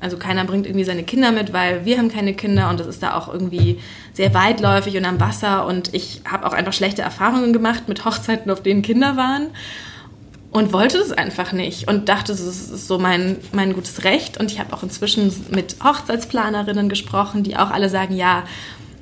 also 0.00 0.16
keiner 0.16 0.44
bringt 0.44 0.66
irgendwie 0.66 0.84
seine 0.84 1.02
Kinder 1.02 1.32
mit, 1.32 1.52
weil 1.52 1.84
wir 1.84 1.98
haben 1.98 2.08
keine 2.08 2.34
Kinder 2.34 2.70
und 2.70 2.78
das 2.78 2.86
ist 2.86 3.02
da 3.02 3.16
auch 3.16 3.32
irgendwie 3.32 3.80
sehr 4.12 4.32
weitläufig 4.34 4.96
und 4.96 5.04
am 5.04 5.18
Wasser. 5.18 5.66
Und 5.66 5.92
ich 5.92 6.20
habe 6.24 6.46
auch 6.46 6.52
einfach 6.52 6.72
schlechte 6.72 7.02
Erfahrungen 7.02 7.52
gemacht 7.52 7.88
mit 7.88 8.04
Hochzeiten, 8.04 8.52
auf 8.52 8.62
denen 8.62 8.82
Kinder 8.82 9.16
waren 9.16 9.48
und 10.50 10.72
wollte 10.72 10.98
das 10.98 11.12
einfach 11.12 11.52
nicht 11.52 11.88
und 11.88 12.08
dachte, 12.08 12.32
das 12.32 12.40
ist 12.40 12.88
so 12.88 12.98
mein, 12.98 13.36
mein 13.52 13.74
gutes 13.74 14.04
Recht. 14.04 14.38
Und 14.38 14.50
ich 14.50 14.58
habe 14.58 14.72
auch 14.72 14.82
inzwischen 14.82 15.32
mit 15.50 15.76
Hochzeitsplanerinnen 15.84 16.88
gesprochen, 16.88 17.42
die 17.42 17.56
auch 17.56 17.70
alle 17.70 17.88
sagen, 17.88 18.16
ja, 18.16 18.44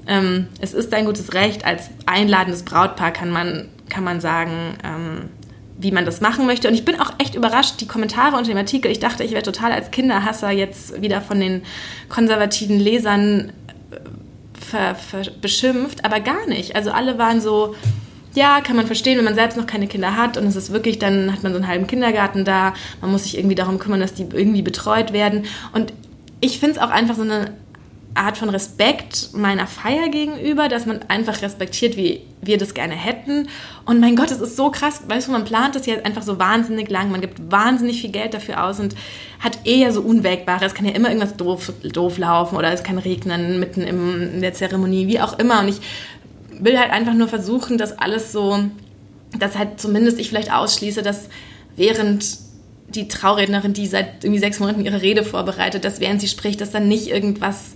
ähm, 0.09 0.49
es 0.61 0.75
ist 0.75 0.93
dein 0.93 1.05
gutes 1.05 1.35
Recht. 1.35 1.65
Als 1.65 1.91
einladendes 2.05 2.65
Brautpaar 2.65 3.13
kann 3.13 3.31
man, 3.31 3.69
kann 3.89 4.03
man 4.03 4.21
sagen, 4.21 4.77
ähm, 4.83 5.29
wie 5.79 5.93
man 5.93 6.05
das 6.05 6.21
machen 6.21 6.47
möchte. 6.47 6.69
Und 6.69 6.75
ich 6.75 6.85
bin 6.85 7.01
auch 7.01 7.13
echt 7.19 7.35
überrascht, 7.35 7.81
die 7.81 7.87
Kommentare 7.87 8.37
unter 8.37 8.49
dem 8.49 8.59
Artikel. 8.59 8.91
Ich 8.91 8.99
dachte, 8.99 9.23
ich 9.23 9.33
wäre 9.33 9.43
total 9.43 9.73
als 9.73 9.91
Kinderhasser 9.91 10.51
jetzt 10.51 11.01
wieder 11.01 11.21
von 11.21 11.39
den 11.39 11.63
konservativen 12.09 12.81
Lesern 12.81 13.53
äh, 14.73 14.95
beschimpft, 15.41 16.05
aber 16.05 16.21
gar 16.21 16.47
nicht. 16.49 16.75
Also 16.75 16.91
alle 16.91 17.19
waren 17.19 17.41
so, 17.41 17.75
ja, 18.37 18.61
kann 18.61 18.77
man 18.77 18.87
verstehen, 18.87 19.19
wenn 19.19 19.25
man 19.25 19.35
selbst 19.35 19.57
noch 19.57 19.67
keine 19.67 19.87
Kinder 19.87 20.17
hat 20.17 20.37
und 20.37 20.47
es 20.47 20.57
ist 20.57 20.73
wirklich, 20.73 20.99
dann 20.99 21.33
hat 21.33 21.43
man 21.43 21.53
so 21.53 21.59
einen 21.59 21.69
halben 21.69 21.87
Kindergarten 21.87 22.45
da, 22.45 22.75
man 23.01 23.11
muss 23.11 23.25
sich 23.25 23.37
irgendwie 23.37 23.55
darum 23.55 23.79
kümmern, 23.79 24.01
dass 24.01 24.15
die 24.15 24.23
irgendwie 24.31 24.63
betreut 24.63 25.13
werden. 25.13 25.47
Und 25.73 25.93
ich 26.41 26.59
finde 26.61 26.77
es 26.77 26.83
auch 26.83 26.91
einfach 26.91 27.17
so 27.17 27.23
eine 27.23 27.53
Art 28.17 28.39
von 28.39 28.49
Respekt 28.49 29.31
meiner 29.35 29.67
Feier 29.67 30.09
gegenüber, 30.09 30.69
dass 30.69 30.87
man 30.87 31.01
einfach 31.09 31.43
respektiert, 31.43 31.97
wie 31.97 32.23
wir 32.41 32.59
das 32.59 32.75
gerne 32.75 32.95
hätten. 32.95 33.49
Und 33.85 34.01
mein 34.01 34.17
Gott, 34.17 34.31
es 34.31 34.41
ist 34.41 34.57
so 34.57 34.71
krass, 34.71 35.03
weißt 35.07 35.29
du, 35.29 35.33
man 35.33 35.45
plant 35.45 35.75
das 35.75 35.87
ja 35.87 35.97
einfach 36.03 36.23
so 36.23 36.39
wahnsinnig 36.39 36.89
lang, 36.91 37.11
man 37.11 37.21
gibt 37.21 37.51
wahnsinnig 37.51 38.01
viel 38.01 38.11
Geld 38.11 38.35
dafür 38.35 38.65
aus 38.65 38.81
und 38.81 38.95
hat 39.39 39.67
eher 39.67 39.93
so 39.93 40.01
Unwägbare. 40.01 40.65
Es 40.65 40.75
kann 40.75 40.87
ja 40.87 40.93
immer 40.93 41.09
irgendwas 41.09 41.37
doof, 41.37 41.73
doof 41.83 42.19
laufen 42.19 42.57
oder 42.57 42.73
es 42.73 42.83
kann 42.83 42.99
regnen 42.99 43.61
mitten 43.61 43.83
in 43.83 44.41
der 44.41 44.55
Zeremonie, 44.55 45.07
wie 45.07 45.21
auch 45.21 45.39
immer. 45.39 45.61
Und 45.61 45.69
ich 45.69 45.81
will 46.61 46.79
halt 46.79 46.91
einfach 46.91 47.15
nur 47.15 47.29
versuchen, 47.29 47.79
dass 47.79 47.99
alles 47.99 48.33
so, 48.33 48.59
dass 49.39 49.57
halt 49.57 49.81
zumindest 49.81 50.19
ich 50.19 50.29
vielleicht 50.29 50.53
ausschließe, 50.53 51.03
dass 51.03 51.29
während 51.77 52.25
die 52.89 53.09
Traurednerin, 53.09 53.73
die 53.73 53.87
seit 53.87 54.25
irgendwie 54.25 54.41
sechs 54.41 54.61
Monaten 54.61 54.85
ihre 54.85 55.03
Rede 55.03 55.25
vorbereitet, 55.25 55.85
dass 55.85 56.01
während 56.01 56.21
sie 56.21 56.29
spricht, 56.29 56.61
dass 56.61 56.71
dann 56.71 56.89
nicht 56.89 57.09
irgendwas 57.09 57.75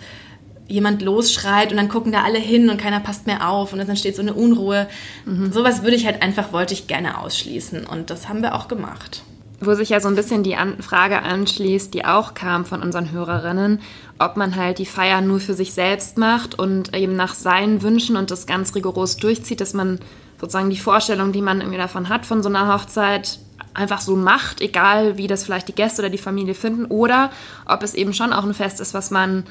jemand 0.68 1.02
losschreit 1.02 1.72
und 1.72 1.76
dann 1.76 1.88
gucken 1.88 2.12
da 2.12 2.22
alle 2.22 2.38
hin 2.38 2.70
und 2.70 2.80
keiner 2.80 3.00
passt 3.00 3.26
mehr 3.26 3.49
auf 3.49 3.72
und 3.72 3.80
dann 3.80 3.88
entsteht 3.88 4.14
so 4.14 4.22
eine 4.22 4.34
Unruhe. 4.34 4.87
Mhm. 5.26 5.52
Sowas 5.52 5.82
würde 5.82 5.96
ich 5.96 6.06
halt 6.06 6.22
einfach, 6.22 6.52
wollte 6.52 6.75
ich 6.75 6.87
gerne 6.87 7.18
ausschließen 7.18 7.84
und 7.87 8.10
das 8.10 8.28
haben 8.28 8.42
wir 8.42 8.54
auch 8.54 8.68
gemacht. 8.68 9.22
Wo 9.60 9.75
sich 9.75 9.90
ja 9.90 10.00
so 10.00 10.08
ein 10.08 10.14
bisschen 10.14 10.42
die 10.42 10.56
Frage 10.80 11.22
anschließt, 11.22 11.92
die 11.92 12.04
auch 12.04 12.34
kam 12.34 12.64
von 12.64 12.82
unseren 12.82 13.10
Hörerinnen, 13.10 13.80
ob 14.20 14.36
man 14.36 14.54
halt 14.54 14.78
die 14.78 14.86
Feier 14.86 15.22
nur 15.22 15.40
für 15.40 15.54
sich 15.54 15.72
selbst 15.72 16.18
macht 16.18 16.58
und 16.58 16.94
eben 16.94 17.16
nach 17.16 17.34
seinen 17.34 17.82
Wünschen 17.82 18.16
und 18.16 18.30
das 18.30 18.46
ganz 18.46 18.74
rigoros 18.74 19.16
durchzieht, 19.16 19.60
dass 19.60 19.72
man 19.72 19.98
sozusagen 20.40 20.70
die 20.70 20.78
Vorstellung, 20.78 21.32
die 21.32 21.42
man 21.42 21.60
irgendwie 21.60 21.78
davon 21.78 22.08
hat, 22.08 22.26
von 22.26 22.42
so 22.42 22.48
einer 22.48 22.72
Hochzeit, 22.72 23.38
einfach 23.72 24.00
so 24.00 24.16
macht, 24.16 24.60
egal 24.60 25.16
wie 25.16 25.26
das 25.26 25.44
vielleicht 25.44 25.68
die 25.68 25.74
Gäste 25.74 26.02
oder 26.02 26.10
die 26.10 26.18
Familie 26.18 26.54
finden, 26.54 26.86
oder 26.86 27.30
ob 27.66 27.82
es 27.82 27.94
eben 27.94 28.12
schon 28.12 28.32
auch 28.32 28.44
ein 28.44 28.54
Fest 28.54 28.80
ist, 28.80 28.94
was 28.94 29.10
man 29.10 29.44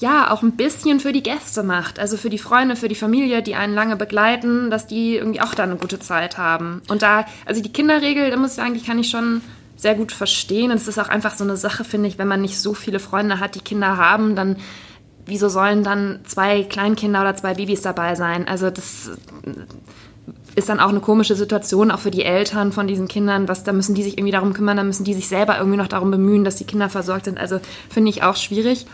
ja 0.00 0.30
auch 0.30 0.42
ein 0.42 0.52
bisschen 0.52 1.00
für 1.00 1.12
die 1.12 1.24
Gäste 1.24 1.62
macht, 1.62 1.98
also 1.98 2.16
für 2.16 2.30
die 2.30 2.38
Freunde, 2.38 2.76
für 2.76 2.88
die 2.88 2.94
Familie, 2.94 3.42
die 3.42 3.56
einen 3.56 3.74
lange 3.74 3.96
begleiten, 3.96 4.70
dass 4.70 4.86
die 4.86 5.16
irgendwie 5.16 5.40
auch 5.40 5.54
da 5.54 5.64
eine 5.64 5.76
gute 5.76 5.98
Zeit 5.98 6.38
haben. 6.38 6.82
Und 6.88 7.02
da, 7.02 7.26
also 7.46 7.60
die 7.60 7.72
Kinderregel, 7.72 8.30
da 8.30 8.36
muss 8.36 8.50
ich 8.50 8.56
sagen, 8.56 8.74
die 8.74 8.82
kann 8.82 8.98
ich 8.98 9.10
schon 9.10 9.42
sehr 9.78 9.94
gut 9.94 10.12
verstehen. 10.12 10.70
Und 10.70 10.76
es 10.76 10.88
ist 10.88 10.98
auch 10.98 11.08
einfach 11.08 11.34
so 11.34 11.44
eine 11.44 11.56
Sache, 11.56 11.84
finde 11.84 12.08
ich, 12.08 12.18
wenn 12.18 12.28
man 12.28 12.42
nicht 12.42 12.60
so 12.60 12.74
viele 12.74 12.98
Freunde 12.98 13.40
hat, 13.40 13.54
die 13.54 13.60
Kinder 13.60 13.96
haben, 13.96 14.36
dann 14.36 14.56
wieso 15.24 15.48
sollen 15.48 15.84
dann 15.84 16.20
zwei 16.26 16.64
Kleinkinder 16.64 17.20
oder 17.20 17.36
zwei 17.36 17.54
Babys 17.54 17.82
dabei 17.82 18.14
sein? 18.14 18.48
Also 18.48 18.70
das 18.70 19.10
ist 20.54 20.68
dann 20.68 20.80
auch 20.80 20.88
eine 20.88 21.00
komische 21.00 21.36
Situation, 21.36 21.90
auch 21.90 22.00
für 22.00 22.10
die 22.10 22.24
Eltern 22.24 22.72
von 22.72 22.88
diesen 22.88 23.06
Kindern, 23.06 23.46
was, 23.46 23.62
da 23.62 23.72
müssen 23.72 23.94
die 23.94 24.02
sich 24.02 24.18
irgendwie 24.18 24.32
darum 24.32 24.54
kümmern, 24.54 24.76
da 24.76 24.82
müssen 24.82 25.04
die 25.04 25.14
sich 25.14 25.28
selber 25.28 25.58
irgendwie 25.58 25.76
noch 25.76 25.86
darum 25.86 26.10
bemühen, 26.10 26.44
dass 26.44 26.56
die 26.56 26.64
Kinder 26.64 26.88
versorgt 26.88 27.26
sind. 27.26 27.38
Also 27.38 27.60
finde 27.88 28.10
ich 28.10 28.22
auch 28.22 28.36
schwierig. 28.36 28.86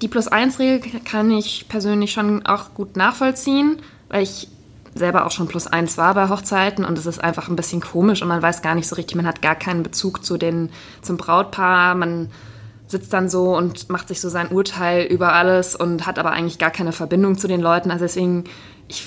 Die 0.00 0.08
Plus-1-Regel 0.08 1.00
kann 1.00 1.30
ich 1.30 1.66
persönlich 1.68 2.12
schon 2.12 2.46
auch 2.46 2.72
gut 2.72 2.96
nachvollziehen, 2.96 3.76
weil 4.08 4.22
ich 4.22 4.48
selber 4.94 5.26
auch 5.26 5.30
schon 5.30 5.48
Plus 5.48 5.66
1 5.66 5.96
war 5.96 6.14
bei 6.14 6.28
Hochzeiten 6.28 6.84
und 6.84 6.98
es 6.98 7.06
ist 7.06 7.22
einfach 7.22 7.48
ein 7.48 7.56
bisschen 7.56 7.80
komisch 7.80 8.22
und 8.22 8.28
man 8.28 8.42
weiß 8.42 8.62
gar 8.62 8.74
nicht 8.74 8.86
so 8.86 8.96
richtig, 8.96 9.16
man 9.16 9.26
hat 9.26 9.42
gar 9.42 9.54
keinen 9.54 9.82
Bezug 9.82 10.24
zu 10.24 10.36
den, 10.36 10.70
zum 11.00 11.16
Brautpaar, 11.16 11.94
man 11.94 12.30
sitzt 12.86 13.12
dann 13.12 13.28
so 13.28 13.56
und 13.56 13.88
macht 13.88 14.08
sich 14.08 14.20
so 14.20 14.28
sein 14.28 14.48
Urteil 14.48 15.04
über 15.04 15.32
alles 15.32 15.74
und 15.74 16.06
hat 16.06 16.18
aber 16.18 16.32
eigentlich 16.32 16.58
gar 16.58 16.70
keine 16.70 16.92
Verbindung 16.92 17.38
zu 17.38 17.48
den 17.48 17.60
Leuten. 17.60 17.90
Also 17.90 18.04
deswegen, 18.04 18.44
ich 18.86 19.06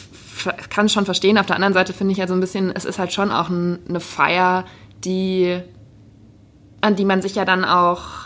kann 0.69 0.89
schon 0.89 1.05
verstehen. 1.05 1.37
Auf 1.37 1.45
der 1.45 1.55
anderen 1.55 1.73
Seite 1.73 1.93
finde 1.93 2.11
ich 2.11 2.17
ja 2.17 2.27
so 2.27 2.33
ein 2.33 2.39
bisschen, 2.39 2.75
es 2.75 2.83
ist 2.83 2.99
halt 2.99 3.13
schon 3.13 3.31
auch 3.31 3.49
ein, 3.49 3.79
eine 3.87 3.99
Feier, 3.99 4.65
die, 5.03 5.61
an 6.81 6.95
die 6.95 7.05
man 7.05 7.21
sich 7.21 7.35
ja 7.35 7.45
dann 7.45 7.63
auch 7.63 8.25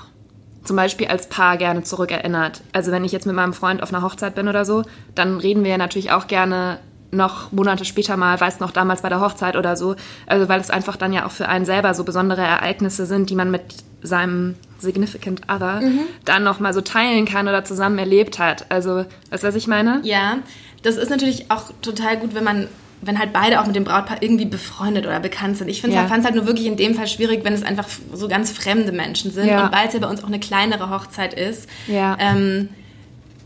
zum 0.64 0.76
Beispiel 0.76 1.08
als 1.08 1.28
Paar 1.28 1.58
gerne 1.58 1.84
zurückerinnert. 1.84 2.62
Also 2.72 2.92
wenn 2.92 3.04
ich 3.04 3.12
jetzt 3.12 3.26
mit 3.26 3.36
meinem 3.36 3.54
Freund 3.54 3.84
auf 3.84 3.94
einer 3.94 4.04
Hochzeit 4.04 4.36
bin 4.36 4.48
oder 4.48 4.66
so, 4.66 4.84
dann 5.16 5.38
reden 5.38 5.64
wir 5.64 5.72
ja 5.72 5.78
natürlich 5.78 6.12
auch 6.12 6.28
gerne 6.28 6.80
noch 7.12 7.52
Monate 7.52 7.86
später 7.86 8.18
mal, 8.18 8.40
weiß 8.40 8.60
noch 8.60 8.72
damals 8.72 9.02
bei 9.02 9.10
der 9.10 9.22
Hochzeit 9.22 9.56
oder 9.56 9.76
so. 9.76 9.96
Also 10.28 10.48
weil 10.50 10.62
es 10.62 10.70
einfach 10.70 10.96
dann 10.96 11.14
ja 11.14 11.26
auch 11.26 11.32
für 11.32 11.48
einen 11.48 11.66
selber 11.66 11.94
so 11.94 12.04
besondere 12.04 12.42
Ereignisse 12.42 13.06
sind, 13.06 13.30
die 13.30 13.36
man 13.36 13.52
mit 13.52 13.64
seinem 14.02 14.56
Significant 14.78 15.42
Other 15.50 15.82
mhm. 15.82 16.02
dann 16.26 16.44
noch 16.44 16.60
mal 16.60 16.74
so 16.74 16.82
teilen 16.82 17.26
kann 17.26 17.48
oder 17.48 17.66
zusammen 17.66 18.00
erlebt 18.00 18.40
hat. 18.40 18.66
Also, 18.70 19.06
weißt 19.30 19.44
du, 19.44 19.48
was 19.48 19.56
ich 19.56 19.68
meine? 19.68 20.00
Ja, 20.04 20.38
das 20.84 20.96
ist 20.96 21.10
natürlich 21.10 21.52
auch 21.52 21.72
total 21.82 22.18
gut, 22.18 22.34
wenn 22.34 22.44
man 22.44 22.68
wenn 23.02 23.18
halt 23.18 23.32
beide 23.32 23.62
auch 23.62 23.66
mit 23.66 23.78
dem 23.78 23.86
Brautpaar 23.86 24.22
irgendwie 24.22 24.46
befreundet 24.46 25.06
oder 25.06 25.22
bekannt 25.22 25.58
sind. 25.58 25.70
Ich 25.70 25.82
ja. 25.82 26.06
fand 26.08 26.20
es 26.20 26.26
halt 26.26 26.36
nur 26.36 26.48
wirklich 26.48 26.68
in 26.68 26.76
dem 26.76 26.96
Fall 26.96 27.08
schwierig, 27.08 27.46
wenn 27.46 27.54
es 27.54 27.64
einfach 27.64 27.88
so 28.14 28.28
ganz 28.28 28.52
fremde 28.52 28.92
Menschen 28.92 29.32
sind. 29.32 29.48
Ja. 29.48 29.66
Und 29.66 29.74
weil 29.74 29.88
es 29.88 29.94
ja 29.94 30.00
bei 30.00 30.10
uns 30.10 30.22
auch 30.22 30.28
eine 30.28 30.40
kleinere 30.40 30.90
Hochzeit 30.90 31.34
ist. 31.34 31.70
Ja. 31.88 32.18
Ähm, 32.20 32.70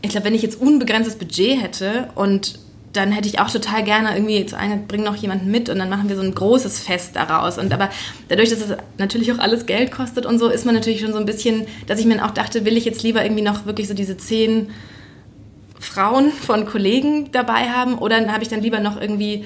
ich 0.02 0.10
glaube, 0.10 0.26
wenn 0.26 0.34
ich 0.34 0.42
jetzt 0.42 0.60
unbegrenztes 0.60 1.16
Budget 1.16 1.62
hätte 1.62 2.08
und 2.16 2.58
dann 2.94 3.10
hätte 3.10 3.28
ich 3.28 3.40
auch 3.40 3.50
total 3.50 3.82
gerne 3.82 4.14
irgendwie 4.14 4.46
zu 4.46 4.56
einer, 4.56 4.76
bring 4.76 5.02
noch 5.02 5.16
jemanden 5.16 5.50
mit 5.50 5.68
und 5.68 5.78
dann 5.78 5.90
machen 5.90 6.08
wir 6.08 6.16
so 6.16 6.22
ein 6.22 6.34
großes 6.34 6.78
Fest 6.78 7.16
daraus. 7.16 7.58
Und 7.58 7.72
aber 7.72 7.90
dadurch, 8.28 8.50
dass 8.50 8.60
es 8.60 8.76
natürlich 8.98 9.32
auch 9.32 9.38
alles 9.38 9.66
Geld 9.66 9.90
kostet 9.90 10.24
und 10.24 10.38
so, 10.38 10.48
ist 10.48 10.64
man 10.64 10.74
natürlich 10.74 11.00
schon 11.00 11.12
so 11.12 11.18
ein 11.18 11.26
bisschen, 11.26 11.66
dass 11.86 11.98
ich 11.98 12.06
mir 12.06 12.24
auch 12.24 12.30
dachte, 12.30 12.64
will 12.64 12.76
ich 12.76 12.84
jetzt 12.84 13.02
lieber 13.02 13.22
irgendwie 13.22 13.42
noch 13.42 13.66
wirklich 13.66 13.88
so 13.88 13.94
diese 13.94 14.16
zehn 14.16 14.70
Frauen 15.80 16.30
von 16.30 16.66
Kollegen 16.66 17.30
dabei 17.32 17.68
haben 17.68 17.98
oder 17.98 18.32
habe 18.32 18.42
ich 18.42 18.48
dann 18.48 18.62
lieber 18.62 18.80
noch 18.80 19.00
irgendwie, 19.00 19.44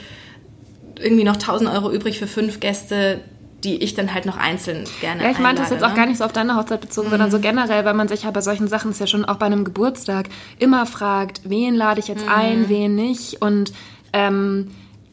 irgendwie 1.01 1.25
noch 1.25 1.35
1000 1.35 1.71
Euro 1.71 1.91
übrig 1.91 2.19
für 2.19 2.27
fünf 2.27 2.61
Gäste, 2.61 3.21
die 3.65 3.83
ich 3.83 3.95
dann 3.95 4.15
halt 4.15 4.25
noch 4.25 4.37
einzeln 4.37 4.85
gerne 5.01 5.23
Ja, 5.23 5.31
ich 5.31 5.39
meinte 5.39 5.63
das 5.63 5.71
jetzt 5.71 5.81
ne? 5.81 5.89
auch 5.89 5.95
gar 5.95 6.07
nicht 6.07 6.19
so 6.19 6.25
auf 6.25 6.33
deine 6.33 6.57
Hochzeit 6.57 6.81
bezogen, 6.81 7.09
mhm. 7.09 7.13
sondern 7.13 7.31
so 7.31 7.41
generell, 7.41 7.85
weil 7.85 7.95
man 7.95 8.09
sich 8.09 8.23
ja 8.23 8.31
bei 8.31 8.41
solchen 8.41 8.69
Sachen 8.69 8.91
ist 8.91 9.01
ja 9.01 9.07
schon 9.07 9.25
auch 9.25 9.37
bei 9.37 9.47
einem 9.47 9.65
Geburtstag 9.65 10.29
immer 10.59 10.87
fragt, 10.87 11.41
wen 11.45 11.75
lade 11.75 12.01
ich 12.01 12.09
jetzt 12.09 12.25
mhm. 12.25 12.33
ein, 12.33 12.69
wen 12.69 12.95
nicht 12.95 13.43
und 13.43 13.73
ähm, 14.13 14.71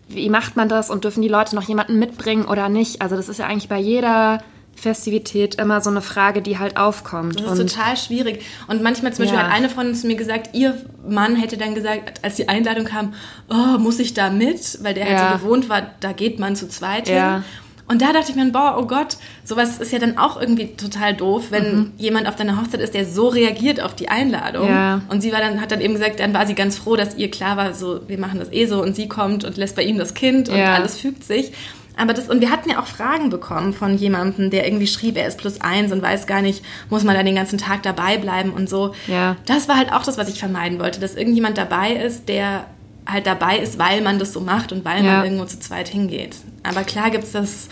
wie 0.08 0.30
macht 0.30 0.56
man 0.56 0.70
das 0.70 0.92
und 0.92 1.04
dürfen 1.04 1.24
die 1.24 1.28
Leute 1.28 1.56
noch 1.56 1.64
jemanden 1.64 1.98
mitbringen 1.98 2.46
oder 2.46 2.70
nicht? 2.70 3.02
Also 3.02 3.16
das 3.16 3.30
ist 3.30 3.40
ja 3.40 3.48
eigentlich 3.48 3.70
bei 3.70 3.80
jeder 3.80 4.44
Festivität 4.76 5.56
immer 5.56 5.82
so 5.82 5.90
eine 5.90 6.02
Frage, 6.02 6.42
die 6.42 6.60
halt 6.60 6.78
aufkommt. 6.78 7.40
Das 7.40 7.54
ist 7.54 7.60
und 7.60 7.74
total 7.74 7.98
schwierig. 7.98 8.46
Und 8.68 8.84
manchmal 8.84 9.14
zum 9.14 9.24
Beispiel 9.24 9.40
ja. 9.40 9.46
hat 9.46 9.54
eine 9.54 9.70
Freundin 9.70 9.96
zu 9.96 10.06
mir 10.06 10.16
gesagt, 10.16 10.50
ihr 10.54 10.80
Mann 11.08 11.38
hätte 11.38 11.58
dann 11.58 11.74
gesagt, 11.74 12.24
als 12.24 12.36
die 12.36 12.50
Einladung 12.50 12.86
kam, 12.86 13.14
oh, 13.50 13.80
muss 13.80 14.00
ich 14.00 14.14
da 14.14 14.30
mit? 14.30 14.84
Weil 14.84 14.94
der 14.94 15.06
halt 15.06 15.14
ja. 15.14 15.32
so 15.32 15.38
gewohnt 15.40 15.70
war, 15.70 15.82
da 16.02 16.12
geht 16.12 16.40
man 16.40 16.56
zu 16.56 16.68
zweit 16.68 17.08
ja. 17.08 17.36
hin. 17.36 17.44
Und 17.88 18.02
da 18.02 18.14
dachte 18.14 18.32
ich 18.32 18.36
mir, 18.36 18.52
boah, 18.52 18.78
oh 18.80 18.88
Gott, 18.88 19.18
sowas 19.44 19.78
ist 19.78 19.92
ja 19.92 20.00
dann 20.00 20.18
auch 20.18 20.40
irgendwie 20.40 20.76
total 20.76 21.14
doof, 21.14 21.46
wenn 21.52 21.76
mhm. 21.76 21.92
jemand 21.98 22.28
auf 22.28 22.36
deiner 22.36 22.60
Hochzeit 22.60 22.82
ist, 22.82 22.96
der 22.96 23.06
so 23.06 23.28
reagiert 23.28 23.80
auf 23.80 23.96
die 23.96 24.10
Einladung. 24.10 24.68
Ja. 24.68 25.02
Und 25.10 25.22
sie 25.22 25.32
war 25.32 25.40
dann, 25.40 25.62
hat 25.62 25.72
dann 25.72 25.82
eben 25.82 25.94
gesagt, 25.94 26.20
dann 26.20 26.34
war 26.34 26.48
sie 26.48 26.56
ganz 26.56 26.78
froh, 26.78 26.96
dass 26.96 27.16
ihr 27.16 27.30
klar 27.30 27.58
war, 27.58 27.74
so, 27.76 28.02
wir 28.08 28.18
machen 28.18 28.40
das 28.40 28.52
eh 28.52 28.66
so 28.66 28.82
und 28.82 28.96
sie 28.96 29.08
kommt 29.08 29.44
und 29.44 29.58
lässt 29.58 29.76
bei 29.76 29.84
ihm 29.84 30.00
das 30.00 30.16
Kind 30.16 30.50
und 30.50 30.58
alles 30.58 30.98
fügt 30.98 31.24
sich. 31.24 31.52
Aber 31.98 32.14
das, 32.14 32.28
und 32.28 32.42
wir 32.42 32.52
hatten 32.52 32.70
ja 32.70 32.82
auch 32.82 32.88
Fragen 32.88 33.30
bekommen 33.30 33.74
von 33.74 33.98
jemandem, 33.98 34.50
der 34.50 34.68
irgendwie 34.68 34.88
schrieb, 34.88 35.18
er 35.18 35.28
ist 35.28 35.38
plus 35.38 35.62
eins 35.62 35.92
und 35.92 36.02
weiß 36.02 36.28
gar 36.28 36.42
nicht, 36.42 36.64
muss 36.90 37.04
man 37.04 37.16
da 37.16 37.24
den 37.24 37.36
ganzen 37.36 37.58
Tag 37.58 37.84
dabei 37.84 38.18
bleiben 38.18 38.52
und 38.52 38.70
so. 38.70 38.94
Ja. 39.08 39.38
Das 39.46 39.68
war 39.68 39.78
halt 39.78 39.94
auch 39.94 40.04
das, 40.04 40.18
was 40.18 40.30
ich 40.30 40.40
vermeiden 40.40 40.80
wollte, 40.80 41.00
dass 41.00 41.16
irgendjemand 41.16 41.58
dabei 41.58 41.94
ist, 41.94 42.28
der 42.28 42.66
halt 43.08 43.28
dabei 43.28 43.58
ist, 43.58 43.78
weil 43.78 44.02
man 44.02 44.20
das 44.20 44.34
so 44.34 44.42
macht 44.42 44.72
und 44.72 44.86
weil 44.86 45.04
ja. 45.04 45.18
man 45.18 45.26
irgendwo 45.26 45.46
zu 45.46 45.60
zweit 45.60 45.88
hingeht. 45.88 46.38
Aber 46.64 46.84
klar 46.84 47.12
gibt 47.12 47.26
es 47.26 47.32
das, 47.32 47.68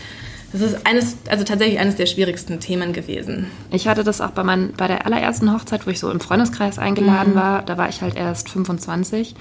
das 0.51 0.61
ist 0.61 0.85
eines, 0.85 1.17
also 1.29 1.43
tatsächlich 1.43 1.79
eines 1.79 1.95
der 1.95 2.05
schwierigsten 2.05 2.59
Themen 2.59 2.93
gewesen. 2.93 3.47
Ich 3.71 3.87
hatte 3.87 4.03
das 4.03 4.21
auch 4.21 4.31
bei, 4.31 4.43
mein, 4.43 4.73
bei 4.77 4.87
der 4.87 5.05
allerersten 5.05 5.51
Hochzeit, 5.51 5.87
wo 5.87 5.89
ich 5.89 5.99
so 5.99 6.11
im 6.11 6.19
Freundeskreis 6.19 6.77
eingeladen 6.77 7.33
mhm. 7.33 7.37
war. 7.37 7.61
Da 7.63 7.77
war 7.77 7.89
ich 7.89 8.01
halt 8.01 8.15
erst 8.15 8.49
25 8.49 9.35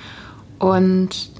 und 0.59 1.31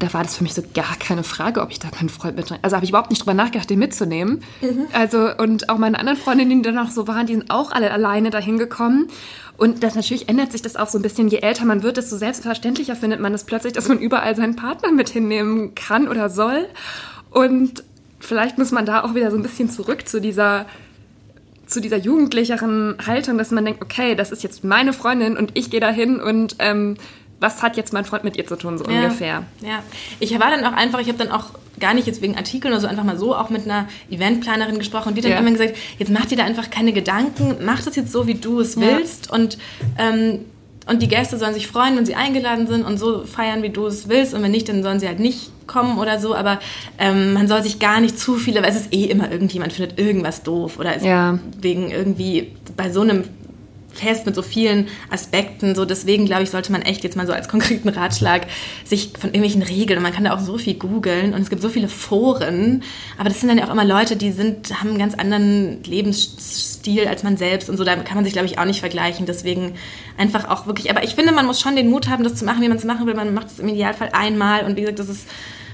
da 0.00 0.12
war 0.14 0.22
das 0.22 0.36
für 0.36 0.42
mich 0.42 0.54
so 0.54 0.62
gar 0.74 0.96
keine 0.98 1.22
Frage, 1.22 1.60
ob 1.60 1.70
ich 1.70 1.78
da 1.78 1.88
meinen 1.94 2.08
Freund 2.08 2.36
mit. 2.36 2.52
Also 2.62 2.74
habe 2.74 2.84
ich 2.84 2.90
überhaupt 2.90 3.10
nicht 3.10 3.20
drüber 3.20 3.34
nachgedacht, 3.34 3.68
den 3.68 3.78
mitzunehmen. 3.78 4.42
Mhm. 4.62 4.86
Also 4.92 5.28
und 5.36 5.68
auch 5.68 5.78
meine 5.78 5.98
anderen 5.98 6.18
Freundinnen, 6.18 6.62
die 6.62 6.62
dann 6.62 6.74
noch 6.74 6.90
so 6.90 7.06
waren, 7.06 7.26
die 7.26 7.34
sind 7.34 7.50
auch 7.50 7.70
alle 7.70 7.90
alleine 7.92 8.30
dahin 8.30 8.58
gekommen. 8.58 9.08
Und 9.60 9.82
das 9.82 9.94
natürlich 9.94 10.26
ändert 10.30 10.52
sich 10.52 10.62
das 10.62 10.74
auch 10.74 10.88
so 10.88 10.98
ein 10.98 11.02
bisschen, 11.02 11.28
je 11.28 11.40
älter 11.40 11.66
man 11.66 11.82
wird, 11.82 11.98
desto 11.98 12.16
selbstverständlicher 12.16 12.96
findet 12.96 13.20
man 13.20 13.34
es 13.34 13.44
plötzlich, 13.44 13.74
dass 13.74 13.88
man 13.88 13.98
überall 13.98 14.34
seinen 14.34 14.56
Partner 14.56 14.90
mit 14.90 15.10
hinnehmen 15.10 15.74
kann 15.74 16.08
oder 16.08 16.30
soll. 16.30 16.66
Und 17.28 17.84
vielleicht 18.20 18.56
muss 18.56 18.72
man 18.72 18.86
da 18.86 19.04
auch 19.04 19.14
wieder 19.14 19.30
so 19.30 19.36
ein 19.36 19.42
bisschen 19.42 19.68
zurück 19.68 20.08
zu 20.08 20.18
dieser 20.18 20.64
zu 21.66 21.80
dieser 21.80 21.98
jugendlicheren 21.98 22.96
Haltung, 23.06 23.36
dass 23.36 23.50
man 23.50 23.66
denkt, 23.66 23.82
okay, 23.82 24.14
das 24.14 24.32
ist 24.32 24.42
jetzt 24.42 24.64
meine 24.64 24.94
Freundin 24.94 25.36
und 25.36 25.50
ich 25.52 25.70
gehe 25.70 25.78
dahin 25.78 26.20
und 26.20 26.56
ähm, 26.58 26.96
was 27.40 27.62
hat 27.62 27.76
jetzt 27.76 27.92
mein 27.92 28.04
Freund 28.04 28.22
mit 28.22 28.36
ihr 28.36 28.46
zu 28.46 28.56
tun, 28.56 28.78
so 28.78 28.84
ja, 28.84 29.02
ungefähr. 29.02 29.44
Ja, 29.62 29.82
ich 30.18 30.38
war 30.38 30.50
dann 30.50 30.64
auch 30.64 30.76
einfach, 30.76 31.00
ich 31.00 31.08
habe 31.08 31.18
dann 31.18 31.32
auch 31.32 31.46
gar 31.80 31.94
nicht 31.94 32.06
jetzt 32.06 32.20
wegen 32.20 32.36
Artikeln 32.36 32.72
oder 32.72 32.80
so, 32.80 32.86
einfach 32.86 33.04
mal 33.04 33.16
so 33.16 33.34
auch 33.34 33.50
mit 33.50 33.64
einer 33.64 33.88
Eventplanerin 34.10 34.78
gesprochen 34.78 35.08
und 35.08 35.14
die 35.16 35.22
hat 35.22 35.30
ja. 35.30 35.38
immer 35.38 35.50
gesagt, 35.50 35.74
jetzt 35.98 36.10
mach 36.10 36.26
dir 36.26 36.36
da 36.36 36.44
einfach 36.44 36.70
keine 36.70 36.92
Gedanken, 36.92 37.56
mach 37.64 37.82
das 37.82 37.96
jetzt 37.96 38.12
so, 38.12 38.26
wie 38.26 38.34
du 38.34 38.60
es 38.60 38.78
willst 38.78 39.26
ja. 39.26 39.34
und 39.34 39.58
ähm, 39.98 40.40
und 40.86 41.02
die 41.02 41.08
Gäste 41.08 41.38
sollen 41.38 41.54
sich 41.54 41.68
freuen, 41.68 41.96
wenn 41.96 42.06
sie 42.06 42.16
eingeladen 42.16 42.66
sind 42.66 42.84
und 42.84 42.98
so 42.98 43.24
feiern, 43.24 43.62
wie 43.62 43.68
du 43.68 43.86
es 43.86 44.08
willst. 44.08 44.34
Und 44.34 44.42
wenn 44.42 44.50
nicht, 44.50 44.68
dann 44.68 44.82
sollen 44.82 44.98
sie 44.98 45.06
halt 45.06 45.20
nicht 45.20 45.52
kommen 45.68 45.98
oder 45.98 46.18
so. 46.18 46.34
Aber 46.34 46.58
ähm, 46.98 47.32
man 47.32 47.46
soll 47.46 47.62
sich 47.62 47.78
gar 47.78 48.00
nicht 48.00 48.18
zu 48.18 48.34
viele, 48.34 48.60
weil 48.62 48.70
es 48.70 48.76
ist 48.76 48.92
eh 48.92 49.04
immer 49.04 49.30
irgendjemand 49.30 49.72
findet 49.72 50.00
irgendwas 50.00 50.42
doof 50.42 50.80
oder 50.80 50.96
ist 50.96 51.04
ja. 51.04 51.38
wegen 51.60 51.92
irgendwie 51.92 52.56
bei 52.76 52.90
so 52.90 53.02
einem 53.02 53.22
fest 53.92 54.26
mit 54.26 54.34
so 54.34 54.42
vielen 54.42 54.88
Aspekten. 55.10 55.74
So 55.74 55.84
deswegen 55.84 56.26
glaube 56.26 56.42
ich, 56.42 56.50
sollte 56.50 56.72
man 56.72 56.82
echt 56.82 57.04
jetzt 57.04 57.16
mal 57.16 57.26
so 57.26 57.32
als 57.32 57.48
konkreten 57.48 57.88
Ratschlag 57.88 58.46
sich 58.84 59.12
von 59.18 59.30
irgendwelchen 59.30 59.62
Regeln 59.62 59.98
und 59.98 60.02
man 60.02 60.12
kann 60.12 60.24
da 60.24 60.34
auch 60.34 60.40
so 60.40 60.58
viel 60.58 60.74
googeln 60.74 61.34
und 61.34 61.40
es 61.40 61.50
gibt 61.50 61.62
so 61.62 61.68
viele 61.68 61.88
Foren, 61.88 62.82
aber 63.18 63.28
das 63.28 63.40
sind 63.40 63.48
dann 63.48 63.58
ja 63.58 63.66
auch 63.66 63.72
immer 63.72 63.84
Leute, 63.84 64.16
die 64.16 64.32
sind 64.32 64.80
haben 64.80 64.90
einen 64.90 64.98
ganz 64.98 65.14
anderen 65.14 65.82
Lebensstil 65.84 67.06
als 67.06 67.22
man 67.22 67.36
selbst 67.36 67.68
und 67.68 67.76
so. 67.76 67.84
Da 67.84 67.96
kann 67.96 68.16
man 68.16 68.24
sich 68.24 68.32
glaube 68.32 68.46
ich 68.46 68.58
auch 68.58 68.64
nicht 68.64 68.80
vergleichen. 68.80 69.26
Deswegen 69.26 69.74
einfach 70.16 70.48
auch 70.48 70.66
wirklich. 70.66 70.90
Aber 70.90 71.04
ich 71.04 71.14
finde, 71.14 71.32
man 71.32 71.46
muss 71.46 71.60
schon 71.60 71.76
den 71.76 71.90
Mut 71.90 72.08
haben, 72.08 72.24
das 72.24 72.36
zu 72.36 72.44
machen, 72.44 72.62
wie 72.62 72.68
man 72.68 72.78
es 72.78 72.84
machen 72.84 73.06
will. 73.06 73.14
Man 73.14 73.34
macht 73.34 73.48
es 73.48 73.58
im 73.58 73.68
Idealfall 73.68 74.10
einmal 74.12 74.64
und 74.64 74.76
wie 74.76 74.82
gesagt, 74.82 74.98
das 74.98 75.08
ist 75.08 75.28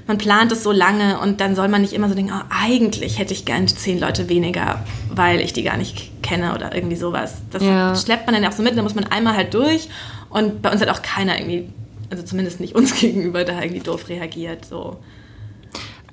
man 0.07 0.17
plant 0.17 0.51
es 0.51 0.63
so 0.63 0.71
lange 0.71 1.19
und 1.19 1.41
dann 1.41 1.55
soll 1.55 1.67
man 1.67 1.81
nicht 1.81 1.93
immer 1.93 2.07
so 2.07 2.15
denken, 2.15 2.33
oh, 2.33 2.43
eigentlich 2.49 3.19
hätte 3.19 3.33
ich 3.33 3.45
gerne 3.45 3.65
zehn 3.67 3.99
Leute 3.99 4.29
weniger, 4.29 4.83
weil 5.13 5.41
ich 5.41 5.53
die 5.53 5.63
gar 5.63 5.77
nicht 5.77 6.23
kenne 6.23 6.55
oder 6.55 6.73
irgendwie 6.73 6.95
sowas. 6.95 7.35
Das 7.51 7.63
ja. 7.63 7.95
schleppt 7.95 8.25
man 8.25 8.35
dann 8.35 8.45
auch 8.45 8.55
so 8.55 8.63
mit, 8.63 8.77
dann 8.77 8.83
muss 8.83 8.95
man 8.95 9.03
einmal 9.05 9.35
halt 9.35 9.53
durch 9.53 9.89
und 10.29 10.61
bei 10.61 10.71
uns 10.71 10.81
hat 10.81 10.89
auch 10.89 11.01
keiner 11.01 11.37
irgendwie, 11.37 11.69
also 12.09 12.23
zumindest 12.23 12.59
nicht 12.59 12.75
uns 12.75 12.95
gegenüber, 12.95 13.43
da 13.43 13.61
irgendwie 13.61 13.81
doof 13.81 14.07
reagiert. 14.07 14.65
So. 14.65 14.97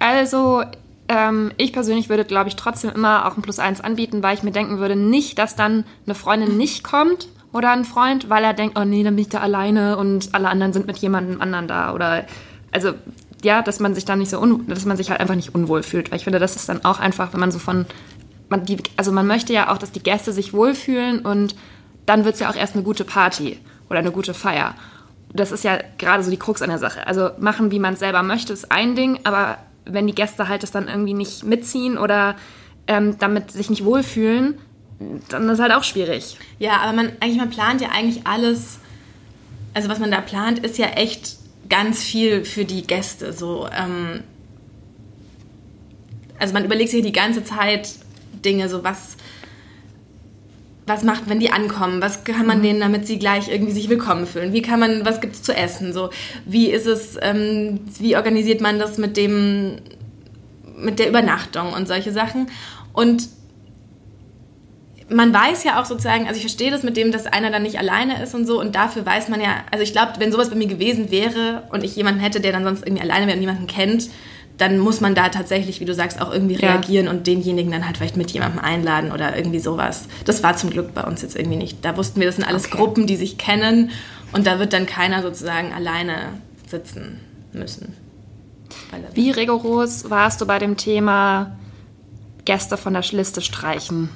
Also 0.01 0.65
ähm, 1.09 1.53
ich 1.57 1.73
persönlich 1.73 2.09
würde, 2.09 2.25
glaube 2.25 2.49
ich, 2.49 2.57
trotzdem 2.57 2.91
immer 2.91 3.27
auch 3.27 3.37
ein 3.37 3.43
Plus 3.43 3.61
eins 3.61 3.81
anbieten, 3.81 4.23
weil 4.23 4.35
ich 4.37 4.43
mir 4.43 4.53
denken 4.53 4.79
würde, 4.79 4.97
nicht, 4.97 5.39
dass 5.39 5.55
dann 5.55 5.85
eine 6.07 6.15
Freundin 6.15 6.57
nicht 6.57 6.83
kommt 6.83 7.29
oder 7.53 7.71
ein 7.71 7.85
Freund, 7.85 8.29
weil 8.29 8.43
er 8.43 8.55
denkt, 8.55 8.77
oh 8.77 8.85
nee, 8.85 9.05
dann 9.05 9.15
bin 9.15 9.23
ich 9.23 9.29
da 9.29 9.39
alleine 9.39 9.97
und 9.99 10.35
alle 10.35 10.49
anderen 10.49 10.73
sind 10.73 10.89
mit 10.89 10.97
jemandem 10.99 11.41
anderen 11.41 11.69
da 11.69 11.95
oder 11.95 12.27
also 12.75 12.95
ja, 13.45 13.63
dass 13.63 13.81
man 13.81 13.95
sich 13.95 14.05
dann 14.05 14.19
nicht 14.19 14.31
so, 14.31 14.41
un 14.41 14.67
dass 14.67 14.85
man 14.85 14.97
sich 14.97 15.11
halt 15.11 15.21
einfach 15.21 15.35
nicht 15.35 15.55
unwohl 15.55 15.83
fühlt. 15.83 16.11
Weil 16.11 16.19
ich 16.19 16.25
finde, 16.25 16.39
das 16.39 16.57
ist 16.57 16.69
dann 16.69 16.85
auch 16.85 16.99
einfach, 16.99 17.33
wenn 17.33 17.41
man 17.41 17.53
so 17.53 17.59
von, 17.59 17.87
man 18.49 18.65
die, 18.65 18.79
also 18.97 19.13
man 19.13 19.27
möchte 19.27 19.53
ja 19.53 19.73
auch, 19.73 19.79
dass 19.79 19.93
die 19.93 20.03
Gäste 20.03 20.33
sich 20.33 20.53
wohlfühlen 20.53 21.21
und 21.21 21.55
dann 22.07 22.25
wird 22.25 22.35
es 22.35 22.41
ja 22.41 22.51
auch 22.51 22.57
erst 22.57 22.75
eine 22.75 22.83
gute 22.83 23.05
Party 23.05 23.59
oder 23.89 24.01
eine 24.01 24.11
gute 24.11 24.35
Feier. 24.35 24.75
Das 25.33 25.53
ist 25.53 25.65
ja 25.65 25.79
gerade 25.99 26.23
so 26.23 26.31
die 26.31 26.37
Krux 26.37 26.63
an 26.63 26.71
der 26.71 26.79
Sache. 26.79 27.07
Also 27.07 27.31
machen, 27.39 27.71
wie 27.71 27.79
man 27.79 27.95
es 27.95 28.01
selber 28.01 28.23
möchte, 28.23 28.53
ist 28.53 28.71
ein 28.71 28.95
Ding, 28.95 29.21
aber 29.25 29.59
wenn 29.85 30.07
die 30.07 30.15
Gäste 30.15 30.49
halt 30.49 30.63
das 30.63 30.71
dann 30.71 30.89
irgendwie 30.89 31.15
nicht 31.15 31.45
mitziehen 31.45 31.99
oder 31.99 32.37
ähm, 32.87 33.19
damit 33.19 33.51
sich 33.51 33.71
nicht 33.71 33.85
wohlfühlen, 33.85 34.59
dann 35.29 35.49
ist 35.49 35.61
halt 35.61 35.73
auch 35.73 35.85
schwierig. 35.85 36.39
Ja, 36.59 36.79
aber 36.79 36.93
man 36.93 37.13
eigentlich 37.21 37.39
man 37.39 37.51
plant 37.51 37.81
ja 37.81 37.89
eigentlich 37.91 38.27
alles. 38.27 38.79
Also 39.75 39.89
was 39.89 39.99
man 39.99 40.11
da 40.11 40.21
plant, 40.21 40.61
ist 40.61 40.79
ja 40.79 40.87
echt 40.87 41.37
ganz 41.69 42.03
viel 42.03 42.45
für 42.45 42.65
die 42.65 42.87
Gäste. 42.87 43.33
So, 43.33 43.69
ähm, 43.69 44.23
also 46.39 46.53
man 46.55 46.65
überlegt 46.65 46.91
sich 46.91 47.03
die 47.03 47.13
ganze 47.13 47.45
Zeit 47.45 47.91
Dinge, 48.45 48.69
so 48.69 48.85
was, 48.85 49.17
was 50.87 51.03
macht, 51.03 51.29
wenn 51.29 51.41
die 51.41 51.51
ankommen? 51.51 52.03
Was 52.03 52.25
kann 52.25 52.47
man 52.47 52.59
mhm. 52.59 52.63
denen, 52.63 52.81
damit 52.81 53.07
sie 53.07 53.19
gleich 53.19 53.49
irgendwie 53.49 53.73
sich 53.73 53.89
willkommen 53.89 54.27
fühlen? 54.27 54.53
Wie 54.53 54.63
kann 54.63 54.81
man, 54.81 55.05
was 55.05 55.21
gibt 55.21 55.35
es 55.35 55.43
zu 55.43 55.57
essen? 55.57 55.93
So, 55.93 56.11
wie 56.45 56.71
ist 56.71 56.87
es, 56.87 57.17
ähm, 57.21 57.81
wie 57.99 58.17
organisiert 58.17 58.61
man 58.61 58.79
das 58.79 58.99
mit 58.99 59.17
dem, 59.17 59.77
mit 60.77 60.99
der 60.99 61.09
Übernachtung 61.09 61.73
und 61.73 61.89
solche 61.89 62.13
Sachen? 62.13 62.49
Und 62.93 63.29
man 65.09 65.35
weiß 65.35 65.65
ja 65.65 65.81
auch 65.81 65.85
sozusagen, 65.85 66.27
also 66.27 66.37
ich 66.37 66.43
verstehe 66.43 66.71
das 66.71 66.83
mit 66.83 66.97
dem, 66.97 67.13
dass 67.13 67.27
einer 67.27 67.51
dann 67.51 67.63
nicht 67.63 67.79
alleine 67.79 68.23
ist 68.23 68.35
und 68.35 68.47
so 68.47 68.61
und 68.61 68.75
dafür 68.75 69.05
weiß 69.05 69.29
man 69.29 69.41
ja, 69.41 69.65
also 69.71 69.83
ich 69.83 69.93
glaube, 69.93 70.13
wenn 70.19 70.33
sowas 70.33 70.51
bei 70.51 70.57
mir 70.57 70.67
gewesen 70.67 71.11
wäre 71.11 71.65
und 71.71 71.85
ich 71.85 71.95
jemanden 71.97 72.21
hätte, 72.21 72.41
der 72.41 72.53
dann 72.53 72.65
sonst 72.65 72.87
irgendwie 72.87 73.03
alleine 73.03 73.27
wäre 73.27 73.37
und 73.37 73.41
niemanden 73.41 73.67
kennt, 73.67 74.09
dann 74.57 74.79
muss 74.79 75.01
man 75.01 75.15
da 75.15 75.29
tatsächlich, 75.31 75.81
wie 75.81 75.85
du 75.85 75.95
sagst, 75.95 76.21
auch 76.21 76.33
irgendwie 76.33 76.55
ja. 76.55 76.71
reagieren 76.71 77.09
und 77.09 77.27
denjenigen 77.27 77.73
dann 77.73 77.87
halt 77.87 77.97
vielleicht 77.97 78.17
mit 78.17 78.31
jemandem 78.31 78.61
einladen 78.61 79.11
oder 79.13 79.37
irgendwie 79.37 79.59
sowas. 79.59 80.07
Das 80.25 80.43
war 80.43 80.57
zum 80.57 80.71
Glück 80.71 80.95
bei 80.95 81.03
uns 81.03 81.23
jetzt 81.23 81.37
irgendwie 81.37 81.57
nicht. 81.57 81.85
Da 81.85 81.97
wussten 81.97 82.21
wir, 82.21 82.27
das 82.27 82.37
sind 82.37 82.45
alles 82.45 82.67
okay. 82.67 82.77
Gruppen, 82.77 83.07
die 83.07 83.17
sich 83.17 83.37
kennen 83.37 83.91
und 84.33 84.47
da 84.47 84.59
wird 84.59 84.73
dann 84.73 84.87
keiner 84.87 85.23
sozusagen 85.23 85.73
alleine 85.73 86.39
sitzen 86.69 87.21
müssen. 87.53 87.97
Wie 89.13 89.31
rigoros 89.31 90.09
warst 90.09 90.41
du 90.41 90.47
bei 90.47 90.59
dem 90.59 90.77
Thema 90.77 91.57
Gäste 92.45 92.77
von 92.77 92.93
der 92.93 93.05
Liste 93.11 93.41
streichen? 93.41 94.09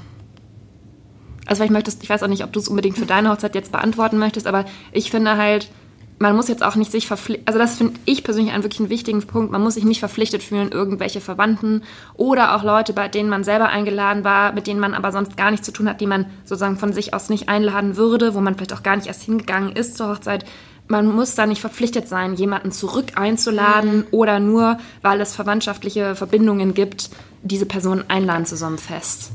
Also 1.49 1.65
ich 1.65 1.71
möchtest, 1.71 2.03
ich 2.03 2.11
weiß 2.11 2.23
auch 2.23 2.29
nicht, 2.29 2.45
ob 2.45 2.53
du 2.53 2.61
es 2.61 2.69
unbedingt 2.69 2.99
für 2.99 3.07
deine 3.07 3.31
Hochzeit 3.31 3.55
jetzt 3.55 3.73
beantworten 3.73 4.19
möchtest, 4.19 4.47
aber 4.47 4.67
ich 4.93 5.11
finde 5.11 5.37
halt, 5.37 5.71
man 6.19 6.37
muss 6.37 6.49
jetzt 6.49 6.63
auch 6.63 6.75
nicht 6.75 6.91
sich 6.91 7.07
verpflichten, 7.07 7.47
also 7.47 7.59
das 7.59 7.77
finde 7.77 7.99
ich 8.05 8.25
persönlich 8.25 8.53
einen 8.53 8.65
wirklich 8.65 8.81
einen 8.81 8.91
wichtigen 8.91 9.23
Punkt, 9.27 9.51
man 9.51 9.63
muss 9.63 9.75
sich 9.75 9.85
nicht 9.85 10.01
verpflichtet 10.01 10.43
fühlen, 10.43 10.73
irgendwelche 10.73 11.21
Verwandten 11.21 11.83
oder 12.15 12.55
auch 12.55 12.65
Leute, 12.65 12.93
bei 12.93 13.09
denen 13.09 13.31
man 13.31 13.45
selber 13.45 13.69
eingeladen 13.69 14.25
war, 14.25 14.53
mit 14.53 14.67
denen 14.67 14.81
man 14.81 14.95
aber 14.95 15.13
sonst 15.13 15.37
gar 15.37 15.51
nichts 15.51 15.65
zu 15.65 15.73
tun 15.73 15.89
hat, 15.89 16.01
die 16.01 16.07
man 16.07 16.27
sozusagen 16.45 16.77
von 16.77 16.93
sich 16.93 17.15
aus 17.15 17.31
nicht 17.31 17.49
einladen 17.49 17.97
würde, 17.97 18.35
wo 18.35 18.41
man 18.41 18.57
vielleicht 18.57 18.75
auch 18.75 18.83
gar 18.83 18.97
nicht 18.97 19.07
erst 19.07 19.23
hingegangen 19.23 19.73
ist 19.73 19.97
zur 19.97 20.09
Hochzeit. 20.09 20.45
Man 20.89 21.07
muss 21.07 21.35
da 21.35 21.47
nicht 21.47 21.61
verpflichtet 21.61 22.09
sein, 22.09 22.35
jemanden 22.35 22.73
zurück 22.73 23.13
einzuladen 23.15 23.99
mhm. 23.99 24.07
oder 24.11 24.41
nur, 24.41 24.79
weil 25.03 25.21
es 25.21 25.35
verwandtschaftliche 25.37 26.15
Verbindungen 26.15 26.75
gibt, 26.75 27.11
diese 27.43 27.67
Person 27.67 28.05
einladen 28.09 28.47
zu 28.47 28.57
so 28.57 28.67
einem 28.67 28.79
Fest. 28.79 29.33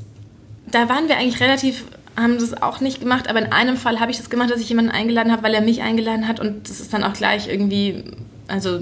Da 0.68 0.90
waren 0.90 1.08
wir 1.08 1.18
eigentlich 1.18 1.40
relativ 1.40 1.86
haben 2.16 2.38
das 2.38 2.62
auch 2.62 2.80
nicht 2.80 3.00
gemacht, 3.00 3.30
aber 3.30 3.40
in 3.40 3.52
einem 3.52 3.78
Fall 3.78 4.00
habe 4.00 4.12
ich 4.12 4.18
das 4.18 4.30
gemacht, 4.30 4.52
dass 4.52 4.60
ich 4.60 4.70
jemanden 4.70 4.92
eingeladen 4.92 5.32
habe, 5.32 5.44
weil 5.44 5.54
er 5.54 5.62
mich 5.62 5.82
eingeladen 5.82 6.28
hat 6.28 6.40
und 6.40 6.70
das 6.70 6.80
ist 6.80 6.94
dann 6.94 7.04
auch 7.04 7.14
gleich 7.14 7.48
irgendwie, 7.48 8.04
also 8.48 8.82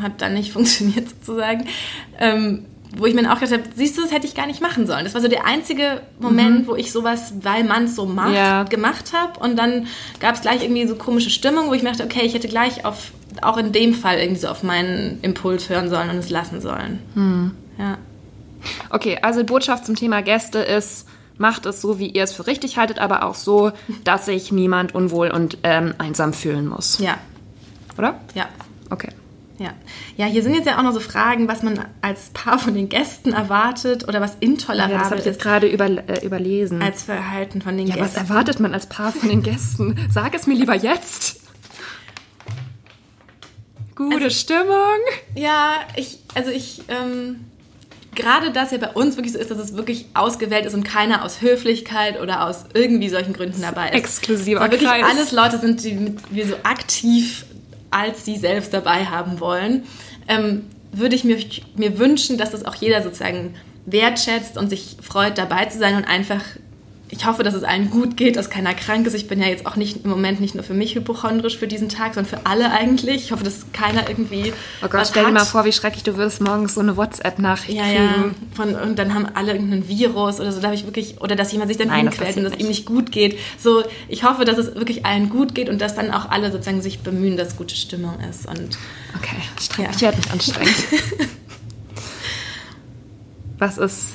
hat 0.00 0.20
dann 0.22 0.34
nicht 0.34 0.52
funktioniert 0.54 1.08
sozusagen. 1.08 1.66
Ähm, 2.18 2.64
wo 2.96 3.06
ich 3.06 3.14
mir 3.14 3.22
dann 3.22 3.30
auch 3.30 3.38
gedacht 3.38 3.52
habe, 3.52 3.70
siehst 3.76 3.96
du, 3.96 4.02
das 4.02 4.10
hätte 4.10 4.26
ich 4.26 4.34
gar 4.34 4.46
nicht 4.46 4.60
machen 4.60 4.86
sollen. 4.86 5.04
Das 5.04 5.14
war 5.14 5.20
so 5.20 5.28
der 5.28 5.46
einzige 5.46 6.00
Moment, 6.18 6.62
mhm. 6.62 6.66
wo 6.66 6.74
ich 6.74 6.90
sowas, 6.90 7.34
weil 7.42 7.62
man 7.62 7.84
es 7.84 7.94
so 7.94 8.04
macht, 8.04 8.34
ja. 8.34 8.64
gemacht 8.64 9.12
habe. 9.12 9.38
Und 9.38 9.56
dann 9.56 9.86
gab 10.18 10.34
es 10.34 10.40
gleich 10.40 10.64
irgendwie 10.64 10.86
so 10.88 10.96
komische 10.96 11.30
Stimmung, 11.30 11.68
wo 11.68 11.74
ich 11.74 11.82
mir 11.82 11.90
dachte, 11.90 12.04
okay, 12.04 12.22
ich 12.24 12.34
hätte 12.34 12.48
gleich 12.48 12.84
auf, 12.84 13.12
auch 13.42 13.58
in 13.58 13.70
dem 13.70 13.94
Fall 13.94 14.18
irgendwie 14.18 14.40
so 14.40 14.48
auf 14.48 14.64
meinen 14.64 15.20
Impuls 15.22 15.68
hören 15.68 15.88
sollen 15.88 16.10
und 16.10 16.16
es 16.16 16.30
lassen 16.30 16.60
sollen. 16.60 16.98
Mhm. 17.14 17.52
Ja. 17.78 17.98
Okay, 18.90 19.18
also 19.22 19.40
die 19.40 19.46
Botschaft 19.46 19.86
zum 19.86 19.94
Thema 19.94 20.20
Gäste 20.22 20.58
ist, 20.58 21.06
macht 21.40 21.66
es 21.66 21.80
so, 21.80 21.98
wie 21.98 22.08
ihr 22.08 22.22
es 22.22 22.32
für 22.32 22.46
richtig 22.46 22.76
haltet, 22.76 22.98
aber 22.98 23.24
auch 23.24 23.34
so, 23.34 23.72
dass 24.04 24.26
sich 24.26 24.52
niemand 24.52 24.94
unwohl 24.94 25.30
und 25.30 25.58
ähm, 25.62 25.94
einsam 25.98 26.32
fühlen 26.32 26.68
muss. 26.68 26.98
Ja. 26.98 27.18
Oder? 27.98 28.20
Ja. 28.34 28.48
Okay. 28.90 29.08
Ja. 29.58 29.74
ja, 30.16 30.24
hier 30.24 30.42
sind 30.42 30.54
jetzt 30.54 30.66
ja 30.66 30.78
auch 30.78 30.82
noch 30.82 30.94
so 30.94 31.00
Fragen, 31.00 31.46
was 31.46 31.62
man 31.62 31.84
als 32.00 32.30
Paar 32.30 32.58
von 32.58 32.72
den 32.72 32.88
Gästen 32.88 33.34
erwartet 33.34 34.08
oder 34.08 34.18
was 34.22 34.36
intolerabel 34.40 34.94
ja, 34.94 35.02
das 35.02 35.10
habe 35.10 35.20
ich 35.20 35.26
jetzt 35.26 35.42
gerade 35.42 35.66
über, 35.66 35.84
äh, 35.84 36.24
überlesen. 36.24 36.80
Als 36.80 37.02
Verhalten 37.02 37.60
von 37.60 37.76
den 37.76 37.86
ja, 37.86 37.96
Gästen. 37.96 38.22
Was 38.22 38.30
erwartet 38.30 38.58
man 38.58 38.72
als 38.72 38.86
Paar 38.86 39.12
von 39.12 39.28
den 39.28 39.42
Gästen? 39.42 39.98
Sag 40.10 40.34
es 40.34 40.46
mir 40.46 40.54
lieber 40.54 40.74
jetzt. 40.74 41.40
Gute 43.94 44.16
also, 44.16 44.30
Stimmung. 44.30 44.98
Ja, 45.34 45.74
ich, 45.94 46.20
also 46.34 46.50
ich, 46.50 46.84
ähm, 46.88 47.49
gerade 48.14 48.50
das 48.50 48.70
ja 48.70 48.78
bei 48.78 48.90
uns 48.90 49.16
wirklich 49.16 49.32
so 49.32 49.38
ist, 49.38 49.50
dass 49.50 49.58
es 49.58 49.76
wirklich 49.76 50.06
ausgewählt 50.14 50.66
ist 50.66 50.74
und 50.74 50.84
keiner 50.84 51.24
aus 51.24 51.40
Höflichkeit 51.40 52.20
oder 52.20 52.46
aus 52.46 52.64
irgendwie 52.74 53.08
solchen 53.08 53.32
Gründen 53.32 53.62
dabei 53.62 53.88
ist. 53.88 53.94
Exklusiver 53.94 54.60
Weil 54.60 54.72
wirklich 54.72 54.90
Kreis. 54.90 55.04
alles 55.08 55.32
Leute 55.32 55.58
sind, 55.58 55.84
die 55.84 56.16
wir 56.30 56.46
so 56.46 56.54
aktiv 56.62 57.44
als 57.90 58.24
sie 58.24 58.36
selbst 58.36 58.72
dabei 58.72 59.06
haben 59.06 59.40
wollen, 59.40 59.84
ähm, 60.28 60.66
würde 60.92 61.16
ich 61.16 61.24
mir, 61.24 61.38
mir 61.76 61.98
wünschen, 61.98 62.38
dass 62.38 62.50
das 62.50 62.64
auch 62.64 62.74
jeder 62.74 63.02
sozusagen 63.02 63.54
wertschätzt 63.86 64.56
und 64.56 64.70
sich 64.70 64.96
freut, 65.00 65.38
dabei 65.38 65.66
zu 65.66 65.78
sein 65.78 65.96
und 65.96 66.04
einfach 66.04 66.42
ich 67.12 67.26
hoffe, 67.26 67.42
dass 67.42 67.54
es 67.54 67.64
allen 67.64 67.90
gut 67.90 68.16
geht, 68.16 68.36
dass 68.36 68.50
keiner 68.50 68.72
krank 68.72 69.06
ist. 69.06 69.14
Ich 69.14 69.26
bin 69.26 69.40
ja 69.40 69.48
jetzt 69.48 69.66
auch 69.66 69.76
nicht 69.76 70.04
im 70.04 70.10
Moment 70.10 70.40
nicht 70.40 70.54
nur 70.54 70.62
für 70.62 70.74
mich 70.74 70.94
hypochondrisch 70.94 71.58
für 71.58 71.66
diesen 71.66 71.88
Tag, 71.88 72.14
sondern 72.14 72.30
für 72.30 72.46
alle 72.46 72.70
eigentlich. 72.70 73.24
Ich 73.24 73.32
hoffe, 73.32 73.42
dass 73.42 73.72
keiner 73.72 74.08
irgendwie. 74.08 74.52
Oh 74.84 74.88
Gott, 74.88 75.06
stell 75.08 75.24
dir 75.24 75.32
mal 75.32 75.44
vor, 75.44 75.64
wie 75.64 75.72
schrecklich 75.72 76.04
du 76.04 76.16
würdest 76.16 76.40
morgens 76.40 76.74
so 76.74 76.80
eine 76.80 76.96
WhatsApp-Nachricht 76.96 77.76
ja, 77.76 77.84
kriegen. 77.84 77.98
Ja, 77.98 78.30
von, 78.54 78.74
und 78.76 78.98
dann 78.98 79.12
haben 79.12 79.26
alle 79.34 79.52
irgendeinen 79.52 79.88
Virus 79.88 80.38
oder 80.38 80.52
so. 80.52 80.60
Da 80.60 80.72
ich 80.72 80.86
wirklich, 80.86 81.20
oder 81.20 81.34
dass 81.34 81.50
jemand 81.50 81.68
sich 81.68 81.78
dann 81.78 81.88
Nein, 81.88 82.08
hinquält 82.08 82.36
und 82.36 82.44
dass 82.44 82.56
ihm 82.56 82.68
nicht 82.68 82.86
gut 82.86 83.10
geht. 83.10 83.38
So, 83.58 83.82
ich 84.08 84.22
hoffe, 84.22 84.44
dass 84.44 84.56
es 84.56 84.76
wirklich 84.76 85.04
allen 85.04 85.30
gut 85.30 85.54
geht 85.54 85.68
und 85.68 85.80
dass 85.80 85.96
dann 85.96 86.12
auch 86.12 86.30
alle 86.30 86.52
sozusagen 86.52 86.80
sich 86.80 87.00
bemühen, 87.00 87.36
dass 87.36 87.56
gute 87.56 87.74
Stimmung 87.74 88.20
ist. 88.28 88.46
Und, 88.46 88.78
okay, 89.16 89.36
streng, 89.60 89.86
ja. 89.86 89.90
ich 89.90 90.00
werde 90.00 90.16
mich 90.18 90.30
anstrengen. 90.30 90.74
Was 93.58 93.78
ist 93.78 94.10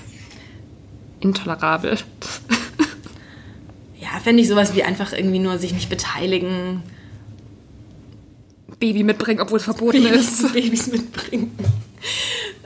intolerabel? 1.19 1.97
Fände 4.25 4.41
ich 4.41 4.47
sowas 4.47 4.73
wie 4.73 4.81
einfach 4.81 5.13
irgendwie 5.13 5.38
nur 5.38 5.59
sich 5.59 5.71
nicht 5.71 5.88
beteiligen. 5.88 6.81
Baby 8.79 9.03
mitbringen, 9.03 9.39
obwohl 9.39 9.59
es 9.59 9.65
verboten 9.65 10.03
Babys, 10.03 10.41
ist. 10.41 10.53
Babys 10.53 10.88
mitbringen. 10.88 11.51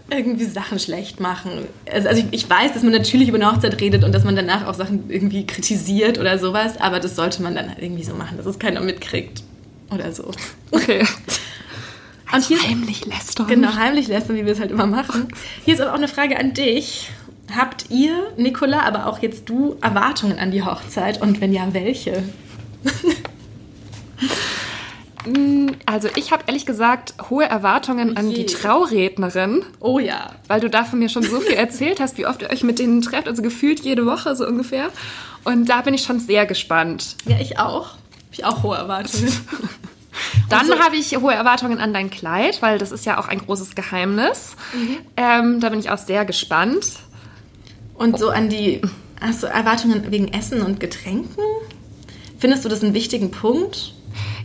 irgendwie 0.09 0.45
Sachen 0.45 0.79
schlecht 0.79 1.19
machen. 1.19 1.51
Also, 1.91 2.07
also 2.07 2.21
ich, 2.21 2.27
ich, 2.31 2.49
weiß, 2.49 2.73
dass 2.73 2.83
man 2.83 2.93
natürlich 2.93 3.27
über 3.27 3.35
eine 3.35 3.51
Hochzeit 3.51 3.79
redet 3.81 4.05
und 4.05 4.15
dass 4.15 4.23
man 4.23 4.37
danach 4.37 4.67
auch 4.67 4.73
Sachen 4.73 5.09
irgendwie 5.09 5.45
kritisiert 5.45 6.17
oder 6.17 6.39
sowas, 6.39 6.79
aber 6.79 7.01
das 7.01 7.17
sollte 7.17 7.43
man 7.43 7.55
dann 7.55 7.67
halt 7.67 7.79
irgendwie 7.81 8.03
so 8.03 8.15
machen, 8.15 8.37
dass 8.37 8.45
es 8.45 8.57
keiner 8.57 8.79
mitkriegt. 8.79 9.43
Oder 9.91 10.13
so. 10.13 10.31
Okay. 10.71 11.05
Und 12.31 12.45
hier, 12.45 12.61
heimlich 12.63 13.05
lästern. 13.05 13.47
Genau, 13.47 13.75
heimlich 13.75 14.07
lästern, 14.07 14.37
wie 14.37 14.45
wir 14.45 14.53
es 14.53 14.61
halt 14.61 14.71
immer 14.71 14.87
machen. 14.87 15.27
Hier 15.65 15.73
ist 15.73 15.81
aber 15.81 15.91
auch 15.91 15.97
eine 15.97 16.07
Frage 16.07 16.39
an 16.39 16.53
dich. 16.53 17.09
Habt 17.55 17.89
ihr, 17.89 18.31
Nicola, 18.38 18.81
aber 18.81 19.07
auch 19.07 19.19
jetzt 19.21 19.49
du, 19.49 19.77
Erwartungen 19.81 20.38
an 20.39 20.51
die 20.51 20.63
Hochzeit? 20.63 21.21
Und 21.21 21.41
wenn 21.41 21.53
ja, 21.53 21.73
welche? 21.73 22.23
Also 25.85 26.07
ich 26.15 26.31
habe 26.31 26.43
ehrlich 26.47 26.65
gesagt 26.65 27.13
hohe 27.29 27.43
Erwartungen 27.45 28.15
an 28.17 28.33
die. 28.33 28.45
Traurednerin, 28.45 29.63
Oh 29.79 29.99
ja. 29.99 30.31
weil 30.47 30.59
du 30.62 30.69
davon 30.69 30.99
mir 30.99 31.09
schon 31.09 31.23
so 31.23 31.39
viel 31.41 31.53
erzählt 31.55 31.99
hast, 31.99 32.17
wie 32.17 32.25
oft 32.25 32.41
ihr 32.41 32.49
euch 32.49 32.63
mit 32.63 32.79
denen 32.79 33.01
trefft, 33.01 33.27
also 33.27 33.41
gefühlt 33.41 33.81
jede 33.81 34.05
Woche 34.05 34.35
so 34.35 34.47
ungefähr. 34.47 34.89
Und 35.43 35.65
da 35.69 35.81
bin 35.81 35.93
ich 35.93 36.03
schon 36.03 36.19
sehr 36.19 36.45
gespannt. 36.45 37.15
Ja, 37.25 37.38
ich 37.39 37.59
auch. 37.59 37.88
Hab 37.91 37.97
ich 38.31 38.45
auch 38.45 38.63
hohe 38.63 38.77
Erwartungen. 38.77 39.31
Dann 40.49 40.62
Also- 40.71 40.79
habe 40.79 40.95
ich 40.95 41.15
hohe 41.17 41.33
Erwartungen 41.33 41.79
an 41.79 41.93
dein 41.93 42.09
Kleid, 42.09 42.62
weil 42.62 42.77
das 42.79 42.91
ist 42.91 43.05
ja 43.05 43.19
auch 43.19 43.27
ein 43.27 43.39
großes 43.39 43.75
Geheimnis. 43.75 44.55
Ähm, 45.17 45.59
da 45.59 45.69
bin 45.69 45.79
ich 45.79 45.89
auch 45.91 45.97
sehr 45.97 46.25
gespannt. 46.25 46.91
Und 47.99 48.17
so 48.17 48.29
an 48.29 48.47
die, 48.47 48.81
hast 49.19 49.43
du 49.43 49.47
Erwartungen 49.47 50.09
wegen 50.09 50.29
Essen 50.29 50.62
und 50.62 50.79
Getränken? 50.79 51.43
Findest 52.39 52.63
du 52.63 52.69
das 52.69 52.81
einen 52.81 52.93
wichtigen 52.93 53.29
Punkt? 53.29 53.93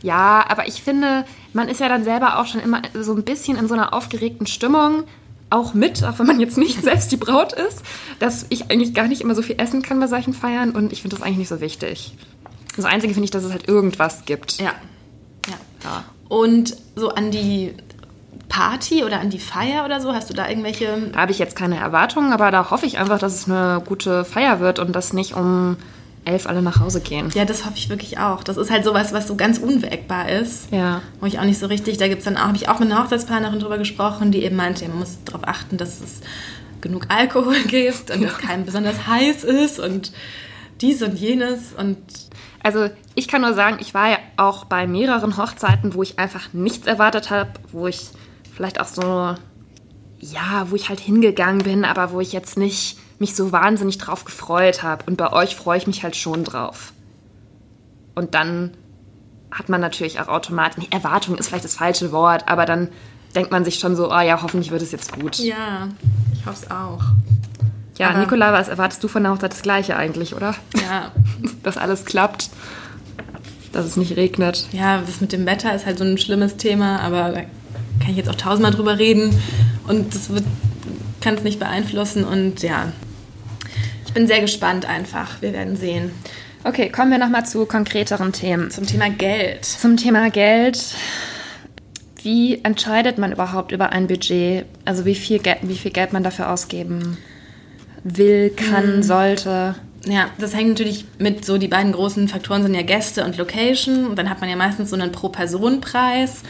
Ja, 0.02 0.44
aber 0.48 0.66
ich 0.66 0.82
finde, 0.82 1.24
man 1.52 1.68
ist 1.68 1.78
ja 1.78 1.88
dann 1.88 2.02
selber 2.02 2.40
auch 2.40 2.46
schon 2.46 2.60
immer 2.60 2.82
so 2.94 3.14
ein 3.14 3.22
bisschen 3.22 3.56
in 3.56 3.68
so 3.68 3.74
einer 3.74 3.94
aufgeregten 3.94 4.48
Stimmung. 4.48 5.04
Auch 5.50 5.72
mit, 5.72 6.02
auch 6.02 6.18
wenn 6.18 6.26
man 6.26 6.40
jetzt 6.40 6.58
nicht 6.58 6.82
selbst 6.82 7.12
die 7.12 7.16
Braut 7.16 7.52
ist, 7.52 7.82
dass 8.18 8.44
ich 8.48 8.72
eigentlich 8.72 8.92
gar 8.92 9.06
nicht 9.06 9.20
immer 9.20 9.36
so 9.36 9.42
viel 9.42 9.54
essen 9.58 9.82
kann 9.82 10.00
bei 10.00 10.08
solchen 10.08 10.34
Feiern 10.34 10.72
und 10.72 10.92
ich 10.92 11.02
finde 11.02 11.16
das 11.16 11.24
eigentlich 11.24 11.38
nicht 11.38 11.48
so 11.48 11.60
wichtig. 11.60 12.16
Das 12.74 12.84
Einzige 12.84 13.14
finde 13.14 13.26
ich, 13.26 13.30
dass 13.30 13.44
es 13.44 13.52
halt 13.52 13.68
irgendwas 13.68 14.24
gibt. 14.24 14.58
Ja. 14.58 14.72
ja. 15.46 15.54
Ja. 15.84 16.04
Und 16.28 16.76
so 16.96 17.10
an 17.10 17.30
die 17.30 17.74
Party 18.48 19.04
oder 19.04 19.20
an 19.20 19.30
die 19.30 19.38
Feier 19.38 19.84
oder 19.84 20.00
so, 20.00 20.12
hast 20.12 20.30
du 20.30 20.34
da 20.34 20.48
irgendwelche 20.48 21.10
Da 21.12 21.20
habe 21.20 21.32
ich 21.32 21.38
jetzt 21.38 21.56
keine 21.56 21.78
Erwartungen, 21.78 22.32
aber 22.32 22.50
da 22.50 22.70
hoffe 22.70 22.86
ich 22.86 22.98
einfach, 22.98 23.18
dass 23.18 23.34
es 23.34 23.50
eine 23.50 23.82
gute 23.84 24.24
Feier 24.24 24.60
wird 24.60 24.78
und 24.78 24.94
dass 24.94 25.12
nicht 25.12 25.34
um 25.34 25.76
elf 26.24 26.46
alle 26.46 26.62
nach 26.62 26.80
Hause 26.80 27.00
gehen. 27.00 27.30
Ja, 27.34 27.44
das 27.44 27.64
hoffe 27.64 27.74
ich 27.76 27.88
wirklich 27.88 28.18
auch. 28.18 28.42
Das 28.42 28.56
ist 28.56 28.70
halt 28.70 28.84
sowas, 28.84 29.12
was 29.12 29.26
so 29.26 29.36
ganz 29.36 29.58
unwägbar 29.58 30.28
ist. 30.28 30.70
Ja. 30.72 31.02
Wo 31.20 31.26
ich 31.26 31.38
auch 31.38 31.44
nicht 31.44 31.58
so 31.58 31.66
richtig, 31.66 31.98
da 31.98 32.08
gibt's 32.08 32.24
dann 32.24 32.36
auch, 32.36 32.46
habe 32.46 32.56
ich 32.56 32.68
auch 32.68 32.78
mit 32.78 32.90
einer 32.90 33.02
Hochzeitsplanerin 33.02 33.60
drüber 33.60 33.78
gesprochen, 33.78 34.32
die 34.32 34.42
eben 34.42 34.56
meinte, 34.56 34.88
man 34.88 35.00
muss 35.00 35.18
darauf 35.24 35.46
achten, 35.46 35.76
dass 35.76 36.00
es 36.00 36.20
genug 36.80 37.06
Alkohol 37.08 37.60
gibt 37.66 38.10
und 38.10 38.22
dass 38.22 38.38
keinem 38.38 38.64
besonders 38.64 39.06
heiß 39.06 39.44
ist 39.44 39.78
und 39.78 40.12
dies 40.80 41.02
und 41.02 41.14
jenes 41.14 41.72
und 41.72 41.98
Also 42.62 42.88
ich 43.14 43.28
kann 43.28 43.42
nur 43.42 43.54
sagen, 43.54 43.76
ich 43.80 43.94
war 43.94 44.10
ja 44.10 44.18
auch 44.36 44.64
bei 44.64 44.86
mehreren 44.86 45.36
Hochzeiten, 45.36 45.94
wo 45.94 46.02
ich 46.02 46.18
einfach 46.18 46.52
nichts 46.52 46.86
erwartet 46.86 47.30
habe, 47.30 47.50
wo 47.72 47.86
ich 47.86 48.08
vielleicht 48.54 48.80
auch 48.80 48.86
so, 48.86 49.02
ja, 50.20 50.66
wo 50.70 50.76
ich 50.76 50.88
halt 50.88 51.00
hingegangen 51.00 51.62
bin, 51.62 51.84
aber 51.84 52.12
wo 52.12 52.20
ich 52.20 52.32
jetzt 52.32 52.56
nicht 52.56 52.98
mich 53.18 53.34
so 53.36 53.52
wahnsinnig 53.52 53.98
drauf 53.98 54.24
gefreut 54.24 54.82
habe. 54.82 55.04
Und 55.06 55.16
bei 55.16 55.32
euch 55.32 55.54
freue 55.56 55.78
ich 55.78 55.86
mich 55.86 56.02
halt 56.02 56.16
schon 56.16 56.44
drauf. 56.44 56.92
Und 58.14 58.34
dann 58.34 58.72
hat 59.50 59.68
man 59.68 59.80
natürlich 59.80 60.20
auch 60.20 60.28
automatisch, 60.28 60.78
nee, 60.78 60.88
Erwartung 60.90 61.36
ist 61.36 61.48
vielleicht 61.48 61.64
das 61.64 61.76
falsche 61.76 62.10
Wort, 62.12 62.48
aber 62.48 62.66
dann 62.66 62.88
denkt 63.34 63.50
man 63.52 63.64
sich 63.64 63.78
schon 63.78 63.96
so, 63.96 64.10
oh 64.12 64.20
ja, 64.20 64.42
hoffentlich 64.42 64.70
wird 64.70 64.82
es 64.82 64.92
jetzt 64.92 65.12
gut. 65.18 65.38
Ja, 65.38 65.56
ja, 65.56 65.88
ich 66.32 66.46
hoffe 66.46 66.64
es 66.64 66.70
auch. 66.70 67.02
aber- 68.10 68.18
Nicola, 68.18 68.52
was 68.52 68.68
erwartest 68.68 69.02
du 69.04 69.08
von 69.08 69.22
der 69.22 69.32
Hochzeit? 69.32 69.52
Das 69.52 69.62
Gleiche 69.62 69.96
eigentlich, 69.96 70.34
oder? 70.34 70.54
Ja, 70.88 71.12
Dass 71.62 71.76
alles 71.76 72.04
klappt, 72.04 72.50
dass 73.72 73.84
es 73.86 73.96
nicht 73.96 74.16
regnet. 74.16 74.66
ja, 74.72 75.00
das 75.06 75.20
mit 75.20 75.32
dem 75.32 75.46
Wetter 75.46 75.74
ist 75.74 75.86
halt 75.86 75.98
so 75.98 76.04
ein 76.04 76.18
schlimmes 76.18 76.56
Thema, 76.56 77.00
aber 77.00 77.44
kann 78.00 78.10
ich 78.10 78.16
jetzt 78.16 78.28
auch 78.28 78.34
tausendmal 78.34 78.72
drüber 78.72 78.98
reden 78.98 79.38
und 79.88 80.14
das 80.14 80.30
kann 81.20 81.34
es 81.34 81.42
nicht 81.42 81.58
beeinflussen 81.58 82.24
und 82.24 82.62
ja, 82.62 82.92
ich 84.06 84.12
bin 84.12 84.26
sehr 84.26 84.40
gespannt 84.40 84.86
einfach. 84.86 85.40
Wir 85.40 85.52
werden 85.52 85.76
sehen. 85.76 86.12
Okay, 86.66 86.88
kommen 86.88 87.10
wir 87.10 87.18
nochmal 87.18 87.44
zu 87.44 87.66
konkreteren 87.66 88.32
Themen. 88.32 88.70
Zum 88.70 88.86
Thema 88.86 89.10
Geld. 89.10 89.64
Zum 89.64 89.98
Thema 89.98 90.30
Geld. 90.30 90.94
Wie 92.22 92.64
entscheidet 92.64 93.18
man 93.18 93.32
überhaupt 93.32 93.70
über 93.70 93.90
ein 93.90 94.06
Budget? 94.06 94.64
Also 94.86 95.04
wie 95.04 95.14
viel, 95.14 95.40
Geld, 95.40 95.58
wie 95.62 95.76
viel 95.76 95.90
Geld 95.90 96.14
man 96.14 96.22
dafür 96.22 96.50
ausgeben 96.50 97.18
will, 98.02 98.48
kann, 98.48 99.02
sollte? 99.02 99.74
Ja, 100.06 100.30
das 100.38 100.54
hängt 100.54 100.70
natürlich 100.70 101.04
mit 101.18 101.44
so, 101.44 101.58
die 101.58 101.68
beiden 101.68 101.92
großen 101.92 102.28
Faktoren 102.28 102.62
sind 102.62 102.74
ja 102.74 102.82
Gäste 102.82 103.24
und 103.24 103.36
Location. 103.36 104.06
Und 104.06 104.18
dann 104.18 104.30
hat 104.30 104.40
man 104.40 104.48
ja 104.48 104.56
meistens 104.56 104.88
so 104.88 104.96
einen 104.96 105.12
Pro-Person-Preis. 105.12 106.44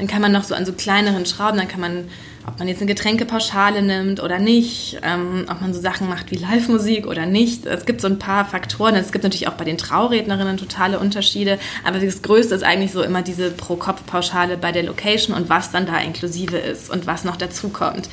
Dann 0.00 0.06
kann 0.06 0.22
man 0.22 0.32
noch 0.32 0.44
so 0.44 0.54
an 0.54 0.64
so 0.64 0.72
kleineren 0.72 1.26
Schrauben, 1.26 1.58
dann 1.58 1.68
kann 1.68 1.82
man, 1.82 2.08
ob 2.46 2.58
man 2.58 2.68
jetzt 2.68 2.80
eine 2.80 2.88
Getränkepauschale 2.88 3.82
nimmt 3.82 4.22
oder 4.22 4.38
nicht, 4.38 4.98
ähm, 5.02 5.44
ob 5.46 5.60
man 5.60 5.74
so 5.74 5.80
Sachen 5.82 6.08
macht 6.08 6.30
wie 6.30 6.36
Live-Musik 6.36 7.06
oder 7.06 7.26
nicht. 7.26 7.66
Es 7.66 7.84
gibt 7.84 8.00
so 8.00 8.06
ein 8.06 8.18
paar 8.18 8.46
Faktoren. 8.46 8.94
Es 8.94 9.12
gibt 9.12 9.24
natürlich 9.24 9.46
auch 9.46 9.58
bei 9.58 9.64
den 9.64 9.76
Traurednerinnen 9.76 10.56
totale 10.56 10.98
Unterschiede. 10.98 11.58
Aber 11.84 11.98
das 11.98 12.22
Größte 12.22 12.54
ist 12.54 12.64
eigentlich 12.64 12.92
so 12.92 13.02
immer 13.02 13.20
diese 13.20 13.50
Pro-Kopf-Pauschale 13.50 14.56
bei 14.56 14.72
der 14.72 14.84
Location 14.84 15.36
und 15.36 15.50
was 15.50 15.70
dann 15.70 15.84
da 15.84 15.98
inklusive 15.98 16.56
ist 16.56 16.88
und 16.88 17.06
was 17.06 17.24
noch 17.24 17.36
dazukommt. 17.36 18.08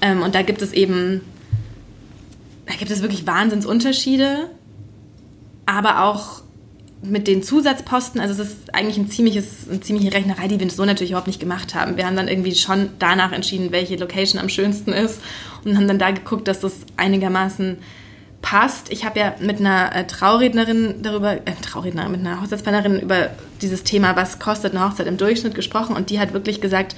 Ähm, 0.00 0.22
und 0.22 0.34
da 0.34 0.42
gibt 0.42 0.60
es 0.60 0.72
eben 0.72 1.20
da 2.66 2.74
gibt 2.74 2.90
es 2.90 3.00
wirklich 3.00 3.28
Wahnsinnsunterschiede, 3.28 4.50
aber 5.66 6.02
auch 6.02 6.42
mit 7.02 7.26
den 7.26 7.42
Zusatzposten, 7.42 8.20
also 8.20 8.40
es 8.40 8.50
ist 8.50 8.74
eigentlich 8.74 8.96
ein 8.96 9.10
ziemliches, 9.10 9.68
eine 9.68 9.80
ziemliche 9.80 10.12
Rechnerei, 10.12 10.46
die 10.46 10.60
wir 10.60 10.70
so 10.70 10.84
natürlich 10.84 11.10
überhaupt 11.10 11.26
nicht 11.26 11.40
gemacht 11.40 11.74
haben. 11.74 11.96
Wir 11.96 12.06
haben 12.06 12.16
dann 12.16 12.28
irgendwie 12.28 12.54
schon 12.54 12.90
danach 12.98 13.32
entschieden, 13.32 13.72
welche 13.72 13.96
Location 13.96 14.40
am 14.40 14.48
schönsten 14.48 14.92
ist 14.92 15.20
und 15.64 15.76
haben 15.76 15.88
dann 15.88 15.98
da 15.98 16.12
geguckt, 16.12 16.46
dass 16.46 16.60
das 16.60 16.74
einigermaßen 16.96 17.78
passt. 18.40 18.92
Ich 18.92 19.04
habe 19.04 19.18
ja 19.18 19.34
mit 19.40 19.58
einer 19.60 19.94
äh, 19.94 20.06
Traurednerin 20.06 21.02
darüber, 21.02 21.34
äh, 21.34 21.52
Traurednerin, 21.60 22.12
mit 22.12 22.20
einer 22.20 22.40
Hochzeitsplanerin 22.40 23.00
über 23.00 23.30
dieses 23.62 23.82
Thema, 23.84 24.14
was 24.14 24.38
kostet 24.38 24.74
eine 24.74 24.84
Hochzeit 24.84 25.06
im 25.06 25.16
Durchschnitt 25.16 25.54
gesprochen 25.54 25.96
und 25.96 26.10
die 26.10 26.20
hat 26.20 26.32
wirklich 26.32 26.60
gesagt, 26.60 26.94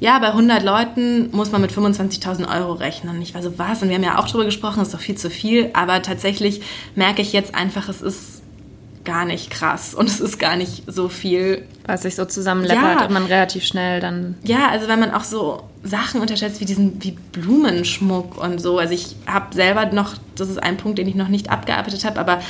ja, 0.00 0.18
bei 0.18 0.28
100 0.28 0.62
Leuten 0.62 1.30
muss 1.32 1.50
man 1.50 1.60
mit 1.60 1.72
25.000 1.72 2.48
Euro 2.54 2.74
rechnen. 2.74 3.16
Und 3.16 3.22
ich 3.22 3.34
war 3.34 3.42
so, 3.42 3.58
was? 3.58 3.82
Und 3.82 3.88
wir 3.88 3.96
haben 3.96 4.04
ja 4.04 4.18
auch 4.18 4.26
darüber 4.26 4.44
gesprochen, 4.44 4.78
das 4.78 4.88
ist 4.88 4.94
doch 4.94 5.00
viel 5.00 5.16
zu 5.16 5.30
viel, 5.30 5.70
aber 5.72 6.02
tatsächlich 6.02 6.60
merke 6.94 7.22
ich 7.22 7.32
jetzt 7.32 7.54
einfach, 7.54 7.88
es 7.88 8.02
ist 8.02 8.42
gar 9.08 9.24
nicht 9.24 9.50
krass 9.50 9.94
und 9.94 10.06
es 10.06 10.20
ist 10.20 10.38
gar 10.38 10.54
nicht 10.56 10.82
so 10.86 11.08
viel 11.08 11.64
Was 11.86 12.02
sich 12.02 12.14
so 12.14 12.26
zusammenleppert 12.26 13.00
Ja. 13.00 13.06
und 13.06 13.12
man 13.12 13.24
relativ 13.24 13.64
schnell 13.64 14.00
dann. 14.00 14.34
ja, 14.44 14.68
also 14.68 14.86
wenn 14.86 15.00
man 15.00 15.12
auch 15.12 15.24
so 15.24 15.62
Sachen 15.82 16.20
unterschätzt 16.20 16.60
wie 16.60 16.66
diesen 16.66 17.02
wie 17.02 17.16
Blumenschmuck 17.32 18.36
und 18.36 18.60
so. 18.60 18.78
Also 18.78 18.92
ich 18.92 19.16
habe 19.26 19.54
selber 19.54 19.86
noch, 19.86 20.14
das 20.36 20.50
ist 20.50 20.62
ein 20.62 20.76
Punkt, 20.76 20.98
den 20.98 21.08
ich 21.08 21.14
noch 21.14 21.28
nicht 21.28 21.48
abgearbeitet 21.50 22.04
habe, 22.04 22.20
aber 22.20 22.40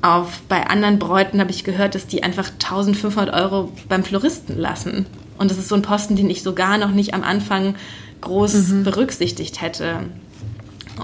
auf, 0.00 0.40
bei 0.48 0.66
anderen 0.66 0.98
Bräuten 0.98 1.40
habe 1.40 1.50
ich 1.50 1.62
gehört, 1.64 1.94
dass 1.94 2.06
die 2.06 2.22
einfach 2.22 2.50
1500 2.52 3.34
Euro 3.34 3.72
beim 3.88 4.04
Floristen 4.04 4.56
lassen. 4.58 5.06
Und 5.38 5.50
das 5.50 5.58
ist 5.58 5.68
so 5.68 5.74
ein 5.74 5.82
Posten, 5.82 6.16
den 6.16 6.30
ich 6.30 6.42
sogar 6.42 6.78
noch 6.78 6.92
nicht 6.92 7.12
am 7.14 7.22
Anfang 7.24 7.74
groß 8.22 8.82
berücksichtigt 8.84 9.60
hätte. 9.60 10.04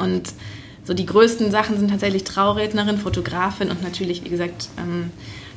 Und 0.00 0.22
so 0.84 0.94
die 0.94 1.06
größten 1.06 1.50
Sachen 1.50 1.78
sind 1.78 1.90
tatsächlich 1.90 2.24
Traurednerin, 2.24 2.98
Fotografin 2.98 3.70
und 3.70 3.82
natürlich, 3.82 4.24
wie 4.24 4.28
gesagt, 4.28 4.68
ähm, 4.78 5.10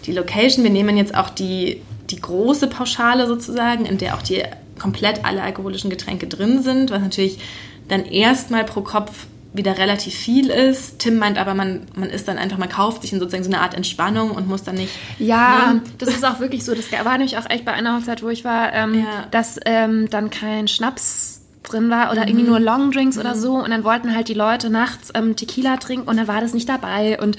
die 0.05 0.13
Location. 0.13 0.63
Wir 0.63 0.71
nehmen 0.71 0.95
jetzt 0.97 1.15
auch 1.15 1.29
die, 1.29 1.81
die 2.09 2.21
große 2.21 2.67
Pauschale 2.67 3.27
sozusagen, 3.27 3.85
in 3.85 3.97
der 3.97 4.15
auch 4.15 4.21
die 4.21 4.43
komplett 4.79 5.25
alle 5.25 5.41
alkoholischen 5.41 5.89
Getränke 5.89 6.27
drin 6.27 6.63
sind, 6.63 6.91
was 6.91 7.01
natürlich 7.01 7.39
dann 7.87 8.05
erstmal 8.05 8.63
pro 8.63 8.81
Kopf 8.81 9.25
wieder 9.53 9.77
relativ 9.77 10.13
viel 10.13 10.49
ist. 10.49 10.99
Tim 10.99 11.17
meint 11.17 11.37
aber, 11.39 11.55
man, 11.55 11.81
man 11.95 12.09
ist 12.11 12.27
dann 12.27 12.37
einfach, 12.37 12.57
man 12.59 12.69
kauft 12.69 13.01
sich 13.01 13.11
in 13.11 13.19
sozusagen 13.19 13.43
so 13.43 13.49
eine 13.49 13.61
Art 13.61 13.73
Entspannung 13.73 14.31
und 14.31 14.47
muss 14.47 14.63
dann 14.63 14.75
nicht. 14.75 14.93
Ja, 15.17 15.73
Ne? 15.73 15.81
das 15.97 16.09
ist 16.09 16.23
auch 16.23 16.39
wirklich 16.39 16.63
so. 16.63 16.75
Das 16.75 16.91
war 16.91 17.17
nämlich 17.17 17.37
auch 17.37 17.49
echt 17.49 17.65
bei 17.65 17.73
einer 17.73 17.97
Hochzeit, 17.97 18.21
wo 18.21 18.29
ich 18.29 18.45
war, 18.45 18.71
ähm, 18.73 18.93
Ja. 18.99 19.25
dass 19.31 19.57
ähm, 19.65 20.09
dann 20.11 20.29
kein 20.29 20.67
Schnaps 20.67 21.36
drin 21.63 21.89
war 21.89 22.11
oder 22.11 22.27
irgendwie 22.27 22.45
nur 22.47 22.59
Longdrinks 22.59 23.17
oder 23.17 23.35
so. 23.35 23.53
Und 23.55 23.71
dann 23.71 23.83
wollten 23.83 24.15
halt 24.15 24.27
die 24.29 24.33
Leute 24.33 24.69
nachts 24.69 25.09
ähm, 25.13 25.35
Tequila 25.35 25.77
trinken 25.77 26.07
und 26.07 26.17
dann 26.17 26.27
war 26.27 26.41
das 26.41 26.53
nicht 26.53 26.69
dabei. 26.69 27.19
Und 27.19 27.37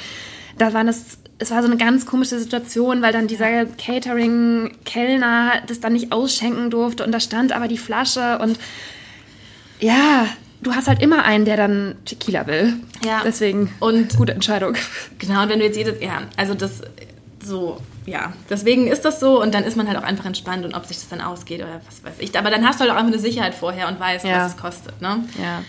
da 0.59 0.73
war 0.75 0.85
das, 0.85 1.19
es 1.39 1.51
war 1.51 1.63
so 1.63 1.69
eine 1.69 1.77
ganz 1.77 2.05
komische 2.05 2.39
Situation, 2.39 3.01
weil 3.03 3.13
dann 3.13 3.27
dieser 3.29 3.65
Catering-Kellner 3.65 5.63
das 5.67 5.81
dann 5.81 5.93
nicht 5.93 6.13
ausschenken 6.13 6.71
durfte 6.71 7.05
und 7.05 7.13
da 7.13 7.21
stand 7.21 7.53
aber 7.53 7.69
die 7.69 7.79
Flasche 7.79 8.39
und 8.39 8.59
ja, 9.81 10.27
du 10.61 10.75
hast 10.75 10.89
halt 10.89 11.01
immer 11.03 11.25
einen, 11.25 11.45
der 11.45 11.57
dann 11.57 11.95
Tequila 12.05 12.47
will. 12.47 12.75
Ja. 13.05 13.23
Deswegen, 13.25 13.71
Und- 13.81 14.17
gute 14.17 14.33
Entscheidung. 14.33 14.75
Genau, 15.19 15.43
und 15.45 15.49
wenn 15.51 15.61
du 15.61 15.65
jetzt 15.65 15.77
jedes, 15.77 16.01
ja, 16.03 16.23
also 16.37 16.55
das 16.55 16.83
so, 17.43 17.79
ja, 18.07 18.33
deswegen 18.51 18.87
ist 18.89 19.05
das 19.05 19.21
so 19.21 19.41
und 19.41 19.55
dann 19.55 19.65
ist 19.65 19.77
man 19.77 19.87
halt 19.89 19.97
auch 19.99 20.03
einfach 20.03 20.27
entspannt 20.27 20.65
und 20.65 20.75
ob 20.75 20.87
sich 20.87 20.97
das 20.99 21.09
dann 21.09 21.21
ausgeht 21.21 21.61
oder 21.61 21.81
was 21.87 22.03
weiß 22.05 22.19
ich. 22.21 22.37
Aber 22.39 22.51
dann 22.51 22.67
hast 22.67 22.79
du 22.79 22.83
halt 22.83 22.91
auch 22.93 22.97
einfach 22.97 23.13
eine 23.13 23.21
Sicherheit 23.21 23.55
vorher 23.55 23.89
und 23.89 23.99
weißt, 24.01 24.25
Ja. 24.25 24.45
was 24.45 24.53
es 24.53 24.57
kostet, 24.57 25.01
ne? 25.01 25.25
Ja. 25.39 25.63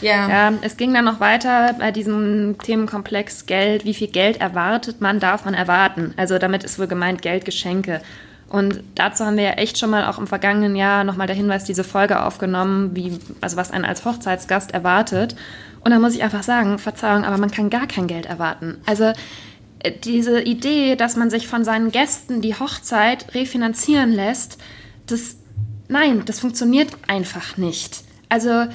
Ja. 0.00 0.28
Ja, 0.28 0.52
es 0.62 0.76
ging 0.76 0.92
dann 0.94 1.04
noch 1.04 1.20
weiter 1.20 1.74
bei 1.78 1.90
diesem 1.92 2.56
Themenkomplex 2.58 3.46
Geld. 3.46 3.84
Wie 3.84 3.94
viel 3.94 4.08
Geld 4.08 4.40
erwartet 4.40 5.00
man, 5.00 5.20
darf 5.20 5.44
man 5.44 5.54
erwarten? 5.54 6.14
Also 6.16 6.38
damit 6.38 6.64
ist 6.64 6.78
wohl 6.78 6.86
gemeint 6.86 7.22
Geldgeschenke. 7.22 8.00
Und 8.48 8.82
dazu 8.94 9.24
haben 9.24 9.36
wir 9.36 9.44
ja 9.44 9.50
echt 9.52 9.78
schon 9.78 9.90
mal 9.90 10.06
auch 10.06 10.18
im 10.18 10.26
vergangenen 10.26 10.74
Jahr 10.76 11.04
nochmal 11.04 11.26
der 11.26 11.36
Hinweis, 11.36 11.64
diese 11.64 11.84
Folge 11.84 12.22
aufgenommen, 12.24 12.94
wie, 12.94 13.18
also 13.40 13.56
was 13.56 13.70
einen 13.70 13.84
als 13.84 14.04
Hochzeitsgast 14.04 14.72
erwartet. 14.72 15.36
Und 15.80 15.90
da 15.90 15.98
muss 15.98 16.14
ich 16.14 16.22
einfach 16.22 16.42
sagen, 16.42 16.78
Verzeihung, 16.78 17.24
aber 17.24 17.36
man 17.36 17.50
kann 17.50 17.68
gar 17.68 17.86
kein 17.86 18.06
Geld 18.06 18.26
erwarten. 18.26 18.78
Also 18.86 19.12
diese 19.90 20.40
Idee, 20.40 20.96
dass 20.96 21.16
man 21.16 21.30
sich 21.30 21.46
von 21.46 21.64
seinen 21.64 21.90
Gästen 21.90 22.40
die 22.40 22.54
Hochzeit 22.54 23.34
refinanzieren 23.34 24.12
lässt, 24.12 24.58
das, 25.06 25.36
nein, 25.88 26.22
das 26.24 26.40
funktioniert 26.40 26.90
einfach 27.06 27.56
nicht. 27.56 28.04
Also 28.28 28.66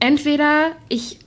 entweder 0.00 0.72
ich 0.88 1.18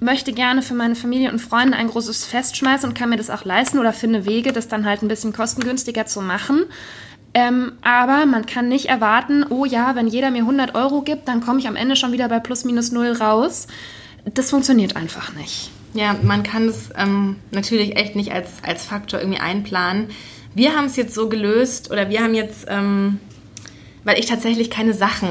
möchte 0.00 0.32
gerne 0.32 0.62
für 0.62 0.74
meine 0.74 0.94
Familie 0.94 1.32
und 1.32 1.38
Freunde 1.38 1.76
ein 1.76 1.88
großes 1.88 2.24
Fest 2.24 2.56
schmeißen 2.56 2.88
und 2.88 2.94
kann 2.94 3.08
mir 3.08 3.16
das 3.16 3.30
auch 3.30 3.44
leisten 3.44 3.78
oder 3.78 3.92
finde 3.92 4.26
Wege, 4.26 4.52
das 4.52 4.68
dann 4.68 4.84
halt 4.84 5.02
ein 5.02 5.08
bisschen 5.08 5.32
kostengünstiger 5.32 6.06
zu 6.06 6.20
machen. 6.20 6.64
Ähm, 7.34 7.72
aber 7.82 8.24
man 8.24 8.46
kann 8.46 8.68
nicht 8.68 8.86
erwarten, 8.86 9.44
oh 9.50 9.64
ja, 9.64 9.94
wenn 9.94 10.06
jeder 10.06 10.30
mir 10.30 10.40
100 10.40 10.74
Euro 10.74 11.02
gibt, 11.02 11.28
dann 11.28 11.40
komme 11.40 11.60
ich 11.60 11.68
am 11.68 11.76
Ende 11.76 11.96
schon 11.96 12.12
wieder 12.12 12.28
bei 12.28 12.40
plus 12.40 12.64
minus 12.64 12.92
null 12.92 13.12
raus. 13.12 13.66
Das 14.24 14.50
funktioniert 14.50 14.96
einfach 14.96 15.34
nicht. 15.34 15.70
Ja, 15.96 16.14
man 16.22 16.42
kann 16.42 16.68
es 16.68 16.90
ähm, 16.96 17.36
natürlich 17.50 17.96
echt 17.96 18.16
nicht 18.16 18.32
als, 18.32 18.50
als 18.62 18.84
Faktor 18.84 19.20
irgendwie 19.20 19.40
einplanen. 19.40 20.08
Wir 20.54 20.74
haben 20.76 20.86
es 20.86 20.96
jetzt 20.96 21.14
so 21.14 21.28
gelöst 21.28 21.90
oder 21.90 22.08
wir 22.08 22.22
haben 22.22 22.34
jetzt, 22.34 22.66
ähm, 22.68 23.18
weil 24.04 24.18
ich 24.18 24.26
tatsächlich 24.26 24.70
keine 24.70 24.94
Sachen 24.94 25.28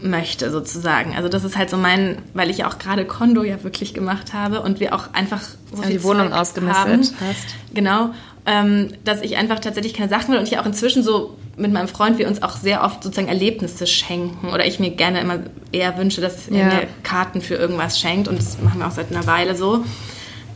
möchte 0.00 0.50
sozusagen. 0.50 1.14
Also 1.16 1.28
das 1.28 1.44
ist 1.44 1.56
halt 1.56 1.70
so 1.70 1.76
mein, 1.76 2.22
weil 2.34 2.50
ich 2.50 2.58
ja 2.58 2.68
auch 2.68 2.78
gerade 2.78 3.04
Kondo 3.04 3.42
ja 3.42 3.62
wirklich 3.64 3.94
gemacht 3.94 4.32
habe 4.32 4.60
und 4.62 4.80
wir 4.80 4.94
auch 4.94 5.12
einfach 5.12 5.42
so 5.72 5.82
ja, 5.82 5.88
die 5.88 6.02
Wohnung 6.02 6.30
Zeug 6.30 6.38
ausgemistet 6.38 7.14
hast. 7.20 7.54
Genau, 7.74 8.10
ähm, 8.46 8.92
dass 9.04 9.20
ich 9.22 9.36
einfach 9.36 9.58
tatsächlich 9.58 9.94
keine 9.94 10.08
Sachen 10.08 10.32
will 10.32 10.38
und 10.38 10.48
ich 10.48 10.58
auch 10.58 10.66
inzwischen 10.66 11.02
so 11.02 11.36
mit 11.58 11.72
meinem 11.72 11.88
Freund 11.88 12.18
wir 12.18 12.28
uns 12.28 12.42
auch 12.42 12.56
sehr 12.56 12.82
oft 12.84 13.02
sozusagen 13.02 13.28
Erlebnisse 13.28 13.86
schenken 13.86 14.48
oder 14.48 14.66
ich 14.66 14.80
mir 14.80 14.90
gerne 14.90 15.20
immer 15.20 15.40
eher 15.72 15.98
wünsche, 15.98 16.20
dass 16.20 16.48
er 16.48 16.66
mir 16.66 16.86
Karten 17.02 17.40
für 17.40 17.54
irgendwas 17.54 18.00
schenkt 18.00 18.28
und 18.28 18.38
das 18.38 18.60
machen 18.62 18.80
wir 18.80 18.86
auch 18.86 18.92
seit 18.92 19.10
einer 19.10 19.26
Weile 19.26 19.56
so. 19.56 19.84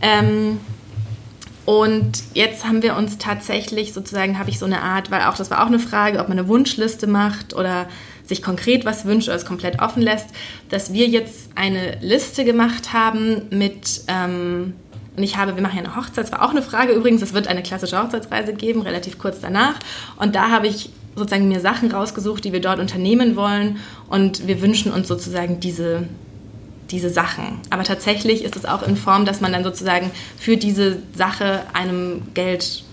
Ähm, 0.01 0.59
und 1.65 2.23
jetzt 2.35 2.65
haben 2.65 2.83
wir 2.83 2.97
uns 2.97 3.19
tatsächlich 3.19 3.93
sozusagen, 3.93 4.38
habe 4.38 4.51
ich 4.51 4.59
so 4.59 4.67
eine 4.67 4.83
Art, 4.83 5.11
weil 5.11 5.23
auch 5.23 5.37
das 5.37 5.51
war 5.51 5.62
auch 5.62 5.69
eine 5.69 5.79
Frage, 5.79 6.19
ob 6.19 6.29
man 6.29 6.38
eine 6.38 6.49
Wunschliste 6.49 7.07
macht 7.07 7.55
oder 7.55 7.87
sich 8.25 8.43
konkret 8.43 8.85
was 8.85 9.05
wünscht 9.05 9.29
oder 9.29 9.37
es 9.37 9.45
komplett 9.45 9.81
offen 9.81 10.03
lässt, 10.03 10.29
dass 10.71 10.93
wir 10.93 11.07
jetzt 11.07 11.51
eine 11.55 11.99
Liste 12.01 12.45
gemacht 12.45 12.93
haben 12.93 13.43
mit, 13.51 14.03
ähm, 14.09 14.75
und 15.16 15.22
ich 15.22 15.37
habe, 15.37 15.55
wir 15.57 15.62
machen 15.62 15.77
ja 15.77 15.85
eine 15.85 15.96
Hochzeit, 15.96 16.25
das 16.25 16.33
war 16.33 16.42
auch 16.42 16.51
eine 16.51 16.62
Frage 16.62 16.92
übrigens, 16.92 17.22
es 17.22 17.35
wird 17.35 17.46
eine 17.46 17.62
klassische 17.62 18.03
Hochzeitsreise 18.03 18.55
geben, 18.55 18.83
relativ 18.83 19.18
kurz 19.18 19.40
danach. 19.40 19.75
Und 20.16 20.35
da 20.35 20.51
habe 20.51 20.68
ich 20.68 20.90
sozusagen 21.14 21.48
mir 21.48 21.61
Sachen 21.61 21.92
rausgesucht, 21.92 22.42
die 22.44 22.53
wir 22.53 22.61
dort 22.61 22.79
unternehmen 22.79 23.37
wollen 23.37 23.79
und 24.09 24.46
wir 24.46 24.62
wünschen 24.62 24.90
uns 24.90 25.09
sozusagen 25.09 25.61
diese, 25.61 26.05
diese 26.90 27.11
Sachen. 27.11 27.61
Aber 27.68 27.85
tatsächlich 27.85 28.42
ist 28.42 28.57
es 28.57 28.64
auch 28.64 28.83
in 28.83 28.96
Form, 28.96 29.27
dass 29.27 29.42
man 29.42 29.53
dann 29.53 29.64
sozusagen 29.64 30.11
für 30.38 30.57
diese 30.57 30.98
Sache 31.14 31.61
einem 31.75 32.22
Geld 32.33 32.85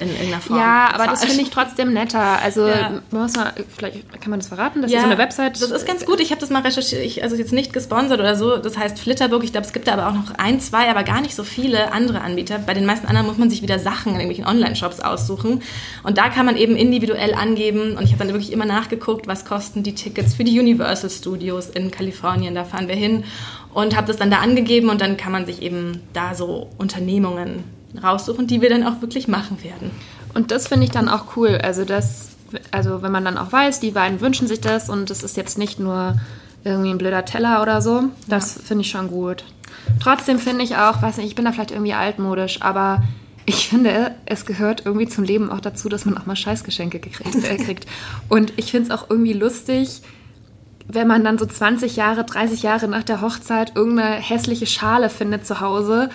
in 0.00 0.08
irgendeiner 0.08 0.40
Form. 0.40 0.58
Ja, 0.58 0.90
aber 0.92 1.06
das 1.06 1.24
finde 1.24 1.42
ich 1.42 1.50
trotzdem 1.50 1.92
netter. 1.92 2.40
Also 2.42 2.66
ja. 2.66 3.02
muss 3.10 3.34
man, 3.34 3.48
vielleicht 3.76 4.20
kann 4.20 4.30
man 4.30 4.40
das 4.40 4.48
verraten, 4.48 4.82
das 4.82 4.90
ja, 4.90 4.98
ist 4.98 5.04
so 5.04 5.10
eine 5.10 5.18
Website. 5.18 5.60
Das 5.60 5.70
ist 5.70 5.86
ganz 5.86 6.04
gut. 6.04 6.20
Ich 6.20 6.30
habe 6.30 6.40
das 6.40 6.50
mal 6.50 6.62
recherchiert, 6.62 7.02
ich, 7.02 7.22
also 7.22 7.36
jetzt 7.36 7.52
nicht 7.52 7.72
gesponsert 7.72 8.20
oder 8.20 8.36
so. 8.36 8.56
Das 8.56 8.78
heißt 8.78 8.98
Flitterburg. 8.98 9.44
Ich 9.44 9.52
glaube, 9.52 9.66
es 9.66 9.72
gibt 9.72 9.88
da 9.88 9.92
aber 9.92 10.08
auch 10.08 10.14
noch 10.14 10.34
ein, 10.38 10.60
zwei, 10.60 10.88
aber 10.88 11.02
gar 11.04 11.20
nicht 11.20 11.34
so 11.34 11.44
viele 11.44 11.92
andere 11.92 12.20
Anbieter. 12.22 12.58
Bei 12.58 12.74
den 12.74 12.86
meisten 12.86 13.06
anderen 13.06 13.26
muss 13.26 13.38
man 13.38 13.50
sich 13.50 13.62
wieder 13.62 13.78
Sachen 13.78 14.14
in 14.14 14.20
irgendwelchen 14.20 14.46
Online-Shops 14.46 15.00
aussuchen. 15.00 15.62
Und 16.02 16.18
da 16.18 16.28
kann 16.28 16.46
man 16.46 16.56
eben 16.56 16.76
individuell 16.76 17.34
angeben. 17.34 17.96
Und 17.96 18.04
ich 18.04 18.12
habe 18.12 18.24
dann 18.24 18.32
wirklich 18.32 18.52
immer 18.52 18.66
nachgeguckt, 18.66 19.26
was 19.26 19.44
kosten 19.44 19.82
die 19.82 19.94
Tickets 19.94 20.34
für 20.34 20.44
die 20.44 20.58
Universal 20.58 21.10
Studios 21.10 21.68
in 21.68 21.90
Kalifornien. 21.90 22.54
Da 22.54 22.64
fahren 22.64 22.88
wir 22.88 22.96
hin 22.96 23.24
und 23.74 23.96
habe 23.96 24.06
das 24.06 24.16
dann 24.16 24.30
da 24.30 24.38
angegeben 24.38 24.88
und 24.88 25.00
dann 25.00 25.16
kann 25.16 25.32
man 25.32 25.46
sich 25.46 25.62
eben 25.62 26.00
da 26.12 26.34
so 26.34 26.70
Unternehmungen 26.78 27.64
raussuchen, 28.02 28.46
die 28.46 28.60
wir 28.60 28.70
dann 28.70 28.84
auch 28.84 29.00
wirklich 29.00 29.28
machen 29.28 29.62
werden. 29.62 29.90
Und 30.34 30.50
das 30.50 30.68
finde 30.68 30.84
ich 30.84 30.92
dann 30.92 31.08
auch 31.08 31.36
cool. 31.36 31.58
Also 31.62 31.84
das, 31.84 32.30
also 32.70 33.02
wenn 33.02 33.12
man 33.12 33.24
dann 33.24 33.38
auch 33.38 33.52
weiß, 33.52 33.80
die 33.80 33.90
beiden 33.90 34.20
wünschen 34.20 34.46
sich 34.46 34.60
das 34.60 34.88
und 34.88 35.10
es 35.10 35.22
ist 35.22 35.36
jetzt 35.36 35.58
nicht 35.58 35.80
nur 35.80 36.14
irgendwie 36.64 36.90
ein 36.90 36.98
blöder 36.98 37.24
Teller 37.24 37.62
oder 37.62 37.80
so, 37.82 38.04
das 38.28 38.56
ja. 38.56 38.62
finde 38.62 38.82
ich 38.82 38.90
schon 38.90 39.08
gut. 39.08 39.44
Trotzdem 40.02 40.38
finde 40.38 40.64
ich 40.64 40.76
auch, 40.76 41.02
weiß 41.02 41.16
nicht, 41.16 41.26
ich 41.26 41.34
bin 41.34 41.44
da 41.44 41.52
vielleicht 41.52 41.70
irgendwie 41.70 41.94
altmodisch, 41.94 42.62
aber 42.62 43.02
ich 43.46 43.68
finde, 43.68 44.14
es 44.26 44.46
gehört 44.46 44.84
irgendwie 44.84 45.08
zum 45.08 45.24
Leben 45.24 45.50
auch 45.50 45.60
dazu, 45.60 45.88
dass 45.88 46.04
man 46.04 46.16
auch 46.16 46.26
mal 46.26 46.36
Scheißgeschenke 46.36 47.00
gekriegt, 47.00 47.44
äh, 47.44 47.56
kriegt. 47.56 47.86
Und 48.28 48.52
ich 48.56 48.70
finde 48.70 48.92
es 48.92 48.98
auch 48.98 49.08
irgendwie 49.08 49.32
lustig, 49.32 50.02
wenn 50.86 51.06
man 51.06 51.24
dann 51.24 51.38
so 51.38 51.46
20 51.46 51.96
Jahre, 51.96 52.24
30 52.24 52.62
Jahre 52.62 52.88
nach 52.88 53.02
der 53.02 53.20
Hochzeit 53.20 53.76
irgendeine 53.76 54.16
hässliche 54.16 54.66
Schale 54.66 55.08
findet 55.08 55.46
zu 55.46 55.60
Hause 55.60 56.10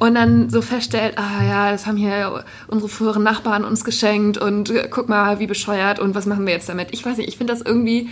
und 0.00 0.14
dann 0.14 0.48
so 0.48 0.62
feststellt, 0.62 1.18
ah 1.18 1.44
ja, 1.44 1.70
das 1.70 1.86
haben 1.86 1.98
hier 1.98 2.42
unsere 2.68 2.88
früheren 2.88 3.22
Nachbarn 3.22 3.64
uns 3.64 3.84
geschenkt 3.84 4.38
und 4.38 4.72
guck 4.90 5.10
mal, 5.10 5.40
wie 5.40 5.46
bescheuert 5.46 5.98
und 5.98 6.14
was 6.14 6.24
machen 6.24 6.46
wir 6.46 6.54
jetzt 6.54 6.70
damit? 6.70 6.88
Ich 6.92 7.04
weiß 7.04 7.18
nicht, 7.18 7.28
ich 7.28 7.36
finde 7.36 7.52
das 7.52 7.60
irgendwie, 7.60 8.08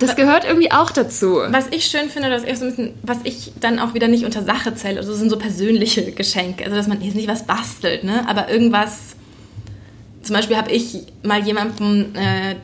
das 0.00 0.16
gehört 0.16 0.46
irgendwie 0.46 0.72
auch 0.72 0.90
dazu. 0.90 1.40
Was 1.50 1.66
ich 1.72 1.84
schön 1.84 2.08
finde, 2.08 2.30
das 2.30 2.42
ist 2.42 2.60
so 2.60 2.64
ein 2.64 2.70
bisschen, 2.70 2.94
was 3.02 3.18
ich 3.24 3.52
dann 3.60 3.78
auch 3.78 3.92
wieder 3.92 4.08
nicht 4.08 4.24
unter 4.24 4.42
Sache 4.42 4.74
zähle, 4.74 4.98
also 4.98 5.12
sind 5.12 5.28
so 5.28 5.36
persönliche 5.36 6.10
Geschenke, 6.12 6.64
also 6.64 6.74
dass 6.74 6.88
man 6.88 7.02
jetzt 7.02 7.16
nicht 7.16 7.28
was 7.28 7.46
bastelt, 7.46 8.02
ne, 8.02 8.26
aber 8.26 8.48
irgendwas, 8.48 9.14
zum 10.22 10.36
Beispiel 10.36 10.56
habe 10.56 10.72
ich 10.72 11.00
mal 11.22 11.44
jemandem 11.44 12.14
äh, 12.14 12.56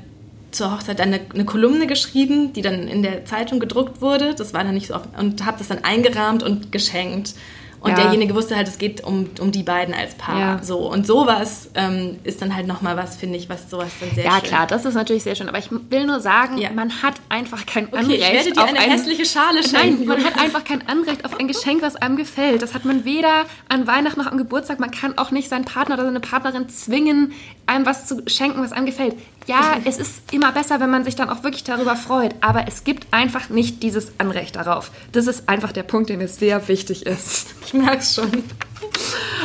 zur 0.51 0.73
Hochzeit 0.73 0.99
eine, 0.99 1.21
eine, 1.35 1.45
Kolumne 1.45 1.87
geschrieben, 1.87 2.55
die 2.55 2.63
dann 2.63 2.89
in 2.89 3.03
der 3.03 3.27
Zeitung 3.27 3.61
gedruckt 3.61 4.01
wurde. 4.01 4.35
Das 4.35 4.55
war 4.55 4.65
dann 4.65 4.75
nicht 4.75 4.89
so 4.89 4.95
oft. 4.95 5.09
Und 5.19 5.45
habe 5.45 5.59
das 5.59 5.69
dann 5.69 5.83
eingerahmt 5.83 6.43
und 6.43 6.73
geschenkt. 6.73 7.35
Und 7.83 7.91
ja. 7.91 7.97
derjenige 7.97 8.33
wusste 8.37 8.55
halt, 8.55 8.69
es 8.69 8.79
geht 8.79 9.03
um, 9.03 9.31
um 9.41 9.51
die 9.51 9.65
beiden 9.65 9.93
als 9.93 10.15
Paar. 10.15 10.39
Ja. 10.39 10.63
So. 10.63 10.89
Und 10.89 11.05
sowas 11.05 11.69
ähm, 11.75 12.21
ist 12.23 12.41
dann 12.41 12.55
halt 12.55 12.69
nochmal 12.69 12.97
was, 12.97 13.17
finde 13.17 13.37
ich, 13.37 13.49
was 13.49 13.69
sowas 13.69 13.89
dann 13.99 14.11
sehr 14.15 14.25
ja, 14.25 14.31
schön. 14.31 14.43
Ja, 14.45 14.49
klar, 14.49 14.67
das 14.69 14.85
ist 14.85 14.95
natürlich 14.95 15.25
sehr 15.25 15.35
schön. 15.35 15.49
Aber 15.49 15.59
ich 15.59 15.69
will 15.71 16.07
nur 16.07 16.21
sagen, 16.21 16.59
ja. 16.59 16.71
man 16.71 17.03
hat 17.03 17.15
einfach 17.29 17.67
kein 17.67 17.89
okay, 17.89 17.97
Anrecht 17.97 18.21
ich 18.21 18.33
werde 18.33 18.53
dir 18.53 18.63
auf 18.63 18.69
eine 18.69 18.79
ein, 18.79 18.91
hässliche 18.93 19.27
Schale 19.27 19.65
schenken. 19.65 20.07
Nein, 20.07 20.19
man 20.19 20.25
hat 20.25 20.39
einfach 20.39 20.63
kein 20.63 20.87
Anrecht 20.87 21.25
auf 21.25 21.41
ein 21.41 21.49
Geschenk, 21.49 21.83
was 21.83 21.97
einem 21.97 22.17
gefällt. 22.17 22.63
Das 22.63 22.73
hat 22.73 22.85
man 22.85 23.05
weder 23.05 23.47
an 23.69 23.89
Weihnachten 23.89 24.21
noch 24.21 24.31
am 24.31 24.39
Geburtstag. 24.39 24.79
Man 24.79 24.93
kann 24.93 25.19
auch 25.19 25.33
nicht 25.33 25.49
seinen 25.49 25.65
Partner 25.65 25.97
oder 25.97 26.05
seine 26.05 26.21
Partnerin 26.21 26.69
zwingen, 26.69 27.33
einem 27.67 27.85
was 27.85 28.07
zu 28.07 28.23
schenken, 28.29 28.63
was 28.63 28.71
einem 28.71 28.87
gefällt 28.87 29.17
ja, 29.47 29.77
es 29.85 29.99
ist 29.99 30.33
immer 30.33 30.53
besser, 30.53 30.81
wenn 30.81 30.91
man 30.91 31.05
sich 31.05 31.17
dann 31.17 31.29
auch 31.29 31.43
wirklich 31.43 31.65
darüber 31.65 31.97
freut. 31.97 32.35
Aber 32.41 32.67
es 32.69 32.85
gibt 32.85 33.13
einfach 33.13 33.49
nicht 33.49 33.83
dieses 33.83 34.13
Anrecht 34.19 34.57
darauf. 34.57 34.91
Das 35.13 35.27
ist 35.27 35.49
einfach 35.49 35.73
der 35.73 35.83
Punkt, 35.83 36.11
der 36.11 36.17
mir 36.17 36.29
sehr 36.29 36.69
wichtig 36.69 37.07
ist. 37.07 37.49
Ich 37.65 37.75
merke 37.75 37.99
es 37.99 38.15
schon. 38.15 38.31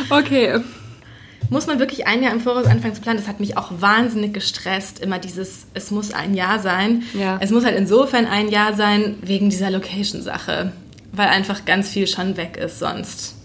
Okay. 0.09 0.59
Muss 1.49 1.65
man 1.65 1.79
wirklich 1.79 2.07
ein 2.07 2.21
Jahr 2.21 2.33
im 2.33 2.41
Voraus 2.41 2.65
anfangen 2.65 2.93
zu 2.93 3.01
planen? 3.01 3.17
Das 3.17 3.27
hat 3.29 3.39
mich 3.39 3.55
auch 3.55 3.71
wahnsinnig 3.79 4.33
gestresst. 4.33 4.99
Immer 4.99 5.17
dieses, 5.17 5.67
es 5.73 5.91
muss 5.91 6.11
ein 6.11 6.33
Jahr 6.33 6.59
sein. 6.59 7.03
Ja. 7.13 7.37
Es 7.39 7.51
muss 7.51 7.63
halt 7.63 7.77
insofern 7.77 8.25
ein 8.25 8.49
Jahr 8.49 8.73
sein, 8.75 9.15
wegen 9.21 9.49
dieser 9.49 9.71
Location-Sache. 9.71 10.73
Weil 11.13 11.29
einfach 11.29 11.63
ganz 11.63 11.89
viel 11.89 12.05
schon 12.05 12.35
weg 12.35 12.57
ist 12.57 12.79
sonst. 12.79 13.36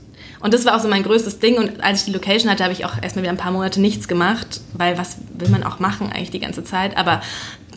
Und 0.42 0.52
das 0.52 0.64
war 0.64 0.76
auch 0.76 0.80
so 0.80 0.88
mein 0.88 1.02
größtes 1.02 1.38
Ding. 1.38 1.56
Und 1.56 1.82
als 1.82 2.00
ich 2.00 2.06
die 2.06 2.12
Location 2.12 2.50
hatte, 2.50 2.64
habe 2.64 2.72
ich 2.72 2.84
auch 2.84 3.00
erstmal 3.00 3.22
wieder 3.22 3.32
ein 3.32 3.38
paar 3.38 3.52
Monate 3.52 3.80
nichts 3.80 4.08
gemacht, 4.08 4.60
weil 4.74 4.98
was 4.98 5.18
will 5.34 5.48
man 5.48 5.62
auch 5.62 5.78
machen 5.78 6.10
eigentlich 6.12 6.30
die 6.30 6.40
ganze 6.40 6.64
Zeit. 6.64 6.96
Aber 6.96 7.22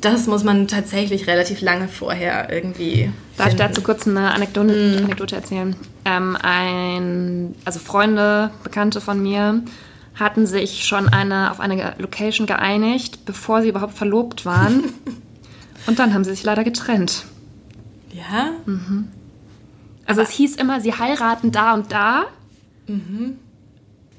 das 0.02 0.28
muss 0.28 0.44
man 0.44 0.68
tatsächlich 0.68 1.28
relativ 1.28 1.62
lange 1.62 1.88
vorher 1.88 2.52
irgendwie. 2.52 3.12
Darf 3.38 3.50
ich 3.50 3.56
dazu 3.56 3.82
kurz 3.82 4.08
eine 4.08 4.34
Anekdote, 4.34 4.74
mm. 4.74 5.04
Anekdote 5.06 5.36
erzählen? 5.36 5.76
Ähm, 6.06 6.38
ein, 6.42 7.56
also 7.66 7.80
Freunde, 7.80 8.52
Bekannte 8.64 9.00
von 9.00 9.22
mir 9.22 9.62
hatten 10.16 10.48
sich 10.48 10.86
schon 10.86 11.10
eine, 11.10 11.52
auf 11.52 11.60
eine 11.60 11.94
Location 11.98 12.48
geeinigt, 12.48 13.26
bevor 13.26 13.62
sie 13.62 13.70
überhaupt 13.70 13.98
verlobt 13.98 14.46
waren. 14.46 14.86
Und 15.88 16.00
dann 16.00 16.14
haben 16.14 16.24
sie 16.24 16.32
sich 16.32 16.44
leider 16.44 16.64
getrennt. 16.64 17.26
Ja? 18.12 18.52
Mhm. 18.66 19.10
Also 20.06 20.22
es 20.22 20.30
hieß 20.30 20.56
immer, 20.56 20.82
sie 20.82 20.94
heiraten 20.94 21.52
da 21.52 21.74
und 21.74 21.92
da. 21.92 22.26
Mhm. 22.88 23.38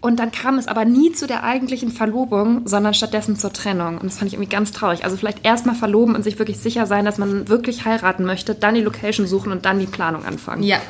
Und 0.01 0.21
dann 0.21 0.31
kam 0.31 0.59
es 0.59 0.69
aber 0.69 0.85
nie 0.85 1.13
zu 1.13 1.27
der 1.27 1.43
eigentlichen 1.43 1.91
Verlobung, 1.91 2.63
sondern 2.67 2.95
stattdessen 2.95 3.37
zur 3.37 3.53
Trennung. 3.53 3.99
Und 3.99 4.05
das 4.05 4.19
fand 4.19 4.29
ich 4.29 4.35
irgendwie 4.35 4.55
ganz 4.55 4.71
traurig. 4.71 5.05
Also 5.05 5.17
vielleicht 5.17 5.45
erstmal 5.45 5.75
verloben 5.75 6.15
und 6.15 6.23
sich 6.23 6.39
wirklich 6.39 6.59
sicher 6.59 6.87
sein, 6.87 7.05
dass 7.05 7.19
man 7.19 7.49
wirklich 7.49 7.85
heiraten 7.85 8.25
möchte, 8.25 8.55
dann 8.55 8.75
die 8.75 8.83
Location 8.83 9.27
suchen 9.27 9.51
und 9.51 9.65
dann 9.65 9.81
die 9.81 9.87
Planung 9.87 10.25
anfangen. 10.25 10.63
Ja. 10.63 10.81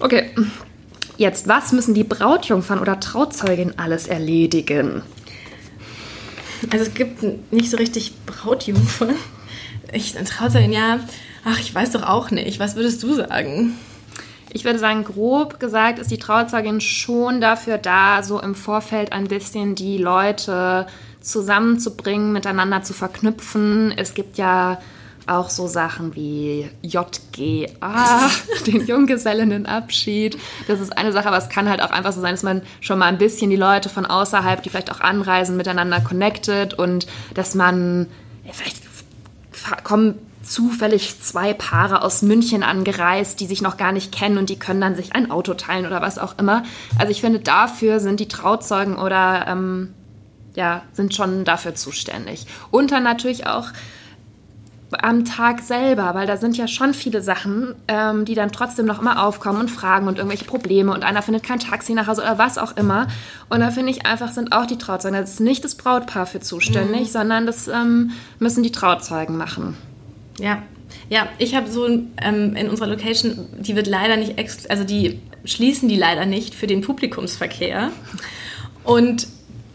Okay. 0.00 0.30
Jetzt, 1.16 1.48
was 1.48 1.72
müssen 1.72 1.94
die 1.94 2.04
Brautjungfern 2.04 2.80
oder 2.80 3.00
Trauzeugin 3.00 3.78
alles 3.78 4.06
erledigen? 4.06 5.02
Also 6.70 6.84
es 6.84 6.94
gibt 6.94 7.22
nicht 7.52 7.70
so 7.70 7.76
richtig 7.76 8.14
Brautjungfern. 8.26 9.14
Ich, 9.92 10.12
Trauzeugin, 10.12 10.72
ja. 10.72 11.00
Ach, 11.44 11.58
ich 11.58 11.74
weiß 11.74 11.92
doch 11.92 12.02
auch 12.02 12.30
nicht. 12.30 12.60
Was 12.60 12.76
würdest 12.76 13.02
du 13.02 13.14
sagen? 13.14 13.74
Ich 14.52 14.64
würde 14.64 14.78
sagen, 14.78 15.04
grob 15.04 15.60
gesagt 15.60 15.98
ist 15.98 16.10
die 16.10 16.18
Trauzeugin 16.18 16.80
schon 16.80 17.40
dafür 17.40 17.78
da, 17.78 18.22
so 18.22 18.40
im 18.40 18.54
Vorfeld 18.54 19.12
ein 19.12 19.28
bisschen 19.28 19.74
die 19.74 19.98
Leute 19.98 20.86
zusammenzubringen, 21.20 22.32
miteinander 22.32 22.82
zu 22.82 22.94
verknüpfen. 22.94 23.92
Es 23.96 24.14
gibt 24.14 24.38
ja 24.38 24.78
auch 25.26 25.50
so 25.50 25.66
Sachen 25.66 26.14
wie 26.14 26.70
JGA, 26.80 28.30
den 28.66 28.86
Junggesellinnenabschied. 28.86 30.38
Das 30.66 30.80
ist 30.80 30.96
eine 30.96 31.12
Sache, 31.12 31.28
aber 31.28 31.36
es 31.36 31.50
kann 31.50 31.68
halt 31.68 31.82
auch 31.82 31.90
einfach 31.90 32.12
so 32.12 32.22
sein, 32.22 32.32
dass 32.32 32.42
man 32.42 32.62
schon 32.80 32.98
mal 32.98 33.06
ein 33.06 33.18
bisschen 33.18 33.50
die 33.50 33.56
Leute 33.56 33.90
von 33.90 34.06
außerhalb, 34.06 34.62
die 34.62 34.70
vielleicht 34.70 34.90
auch 34.90 35.00
anreisen, 35.00 35.56
miteinander 35.56 36.00
connected 36.00 36.74
und 36.74 37.06
dass 37.34 37.54
man 37.54 38.06
vielleicht 38.50 38.78
kommen 39.84 40.14
zufällig 40.48 41.20
zwei 41.20 41.52
Paare 41.52 42.02
aus 42.02 42.22
München 42.22 42.62
angereist, 42.62 43.40
die 43.40 43.46
sich 43.46 43.62
noch 43.62 43.76
gar 43.76 43.92
nicht 43.92 44.12
kennen 44.12 44.38
und 44.38 44.48
die 44.48 44.58
können 44.58 44.80
dann 44.80 44.94
sich 44.94 45.14
ein 45.14 45.30
Auto 45.30 45.54
teilen 45.54 45.86
oder 45.86 46.00
was 46.00 46.18
auch 46.18 46.38
immer. 46.38 46.62
Also 46.98 47.10
ich 47.10 47.20
finde, 47.20 47.40
dafür 47.40 48.00
sind 48.00 48.20
die 48.20 48.28
Trauzeugen 48.28 48.96
oder 48.96 49.46
ähm, 49.48 49.94
ja, 50.54 50.82
sind 50.92 51.14
schon 51.14 51.44
dafür 51.44 51.74
zuständig. 51.74 52.46
Und 52.70 52.90
dann 52.90 53.04
natürlich 53.04 53.46
auch 53.46 53.68
am 54.90 55.24
Tag 55.24 55.60
selber, 55.60 56.14
weil 56.14 56.26
da 56.26 56.36
sind 56.36 56.56
ja 56.56 56.66
schon 56.66 56.94
viele 56.94 57.20
Sachen, 57.20 57.74
ähm, 57.88 58.24
die 58.24 58.34
dann 58.34 58.52
trotzdem 58.52 58.86
noch 58.86 59.00
immer 59.00 59.22
aufkommen 59.22 59.60
und 59.60 59.70
fragen 59.70 60.08
und 60.08 60.16
irgendwelche 60.16 60.46
Probleme 60.46 60.92
und 60.92 61.04
einer 61.04 61.22
findet 61.22 61.42
kein 61.42 61.60
Taxi 61.60 61.92
nach 61.92 62.06
Hause 62.06 62.22
oder 62.22 62.38
was 62.38 62.56
auch 62.56 62.76
immer. 62.76 63.06
Und 63.50 63.60
da 63.60 63.70
finde 63.70 63.90
ich 63.90 64.06
einfach, 64.06 64.32
sind 64.32 64.52
auch 64.52 64.66
die 64.66 64.78
Trauzeugen, 64.78 65.16
da 65.16 65.22
ist 65.22 65.40
nicht 65.40 65.64
das 65.64 65.74
Brautpaar 65.74 66.26
für 66.26 66.40
zuständig, 66.40 67.02
mhm. 67.02 67.12
sondern 67.12 67.46
das 67.46 67.68
ähm, 67.68 68.12
müssen 68.38 68.62
die 68.62 68.72
Trauzeugen 68.72 69.36
machen. 69.36 69.76
Ja, 70.38 70.62
ja, 71.08 71.28
ich 71.38 71.54
habe 71.54 71.70
so 71.70 71.86
ähm, 71.86 72.56
in 72.56 72.68
unserer 72.68 72.88
Location, 72.88 73.46
die 73.58 73.76
wird 73.76 73.86
leider 73.86 74.16
nicht, 74.16 74.38
also 74.70 74.84
die 74.84 75.20
schließen 75.44 75.88
die 75.88 75.96
leider 75.96 76.26
nicht 76.26 76.54
für 76.54 76.66
den 76.66 76.80
Publikumsverkehr. 76.80 77.90
Und 78.84 79.26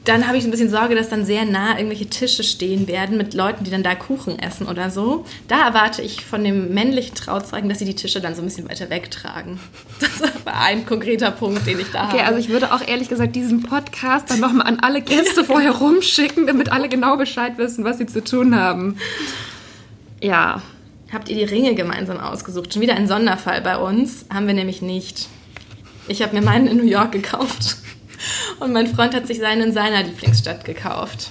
dann 0.05 0.27
habe 0.27 0.37
ich 0.37 0.43
ein 0.43 0.51
bisschen 0.51 0.69
Sorge, 0.69 0.95
dass 0.95 1.07
dann 1.07 1.23
sehr 1.23 1.45
nah 1.45 1.77
irgendwelche 1.77 2.07
Tische 2.07 2.43
stehen 2.43 2.87
werden 2.89 3.17
mit 3.17 3.33
Leuten, 3.33 3.63
die 3.63 3.71
dann 3.71 3.83
da 3.83 3.95
Kuchen 3.95 4.37
essen 4.37 4.67
oder 4.67 4.89
so. 4.89 5.23
Da 5.47 5.65
erwarte 5.65 6.01
ich 6.01 6.25
von 6.25 6.43
dem 6.43 6.73
männlichen 6.73 7.15
Trauzeugen, 7.15 7.69
dass 7.69 7.79
sie 7.79 7.85
die 7.85 7.95
Tische 7.95 8.19
dann 8.19 8.35
so 8.35 8.41
ein 8.41 8.45
bisschen 8.45 8.69
weiter 8.69 8.89
wegtragen. 8.89 9.59
Das 9.99 10.45
war 10.45 10.61
ein 10.61 10.85
konkreter 10.85 11.31
Punkt, 11.31 11.65
den 11.65 11.79
ich 11.79 11.87
da 11.91 12.05
okay, 12.05 12.07
habe. 12.07 12.17
Okay, 12.17 12.27
also 12.27 12.39
ich 12.39 12.49
würde 12.49 12.73
auch 12.73 12.85
ehrlich 12.85 13.07
gesagt 13.07 13.35
diesen 13.35 13.63
Podcast 13.63 14.29
dann 14.29 14.41
nochmal 14.41 14.67
an 14.67 14.79
alle 14.81 15.01
Gäste 15.01 15.45
vorher 15.45 15.71
rumschicken, 15.71 16.47
damit 16.47 16.71
alle 16.71 16.89
genau 16.89 17.15
Bescheid 17.15 17.57
wissen, 17.57 17.85
was 17.85 17.97
sie 17.97 18.05
zu 18.05 18.23
tun 18.23 18.55
haben. 18.55 18.97
Ja. 20.23 20.61
Habt 21.11 21.29
ihr 21.29 21.35
die 21.35 21.43
Ringe 21.43 21.75
gemeinsam 21.75 22.17
ausgesucht? 22.17 22.73
Schon 22.73 22.81
wieder 22.81 22.95
ein 22.95 23.07
Sonderfall 23.07 23.61
bei 23.61 23.77
uns. 23.77 24.25
Haben 24.33 24.47
wir 24.47 24.53
nämlich 24.53 24.81
nicht. 24.81 25.27
Ich 26.07 26.21
habe 26.21 26.33
mir 26.33 26.41
meinen 26.41 26.65
in 26.65 26.77
New 26.77 26.85
York 26.85 27.11
gekauft. 27.11 27.77
Und 28.59 28.71
mein 28.71 28.87
Freund 28.87 29.13
hat 29.13 29.27
sich 29.27 29.39
seinen 29.39 29.61
in 29.61 29.73
seiner 29.73 30.01
Lieblingsstadt 30.01 30.63
gekauft. 30.63 31.29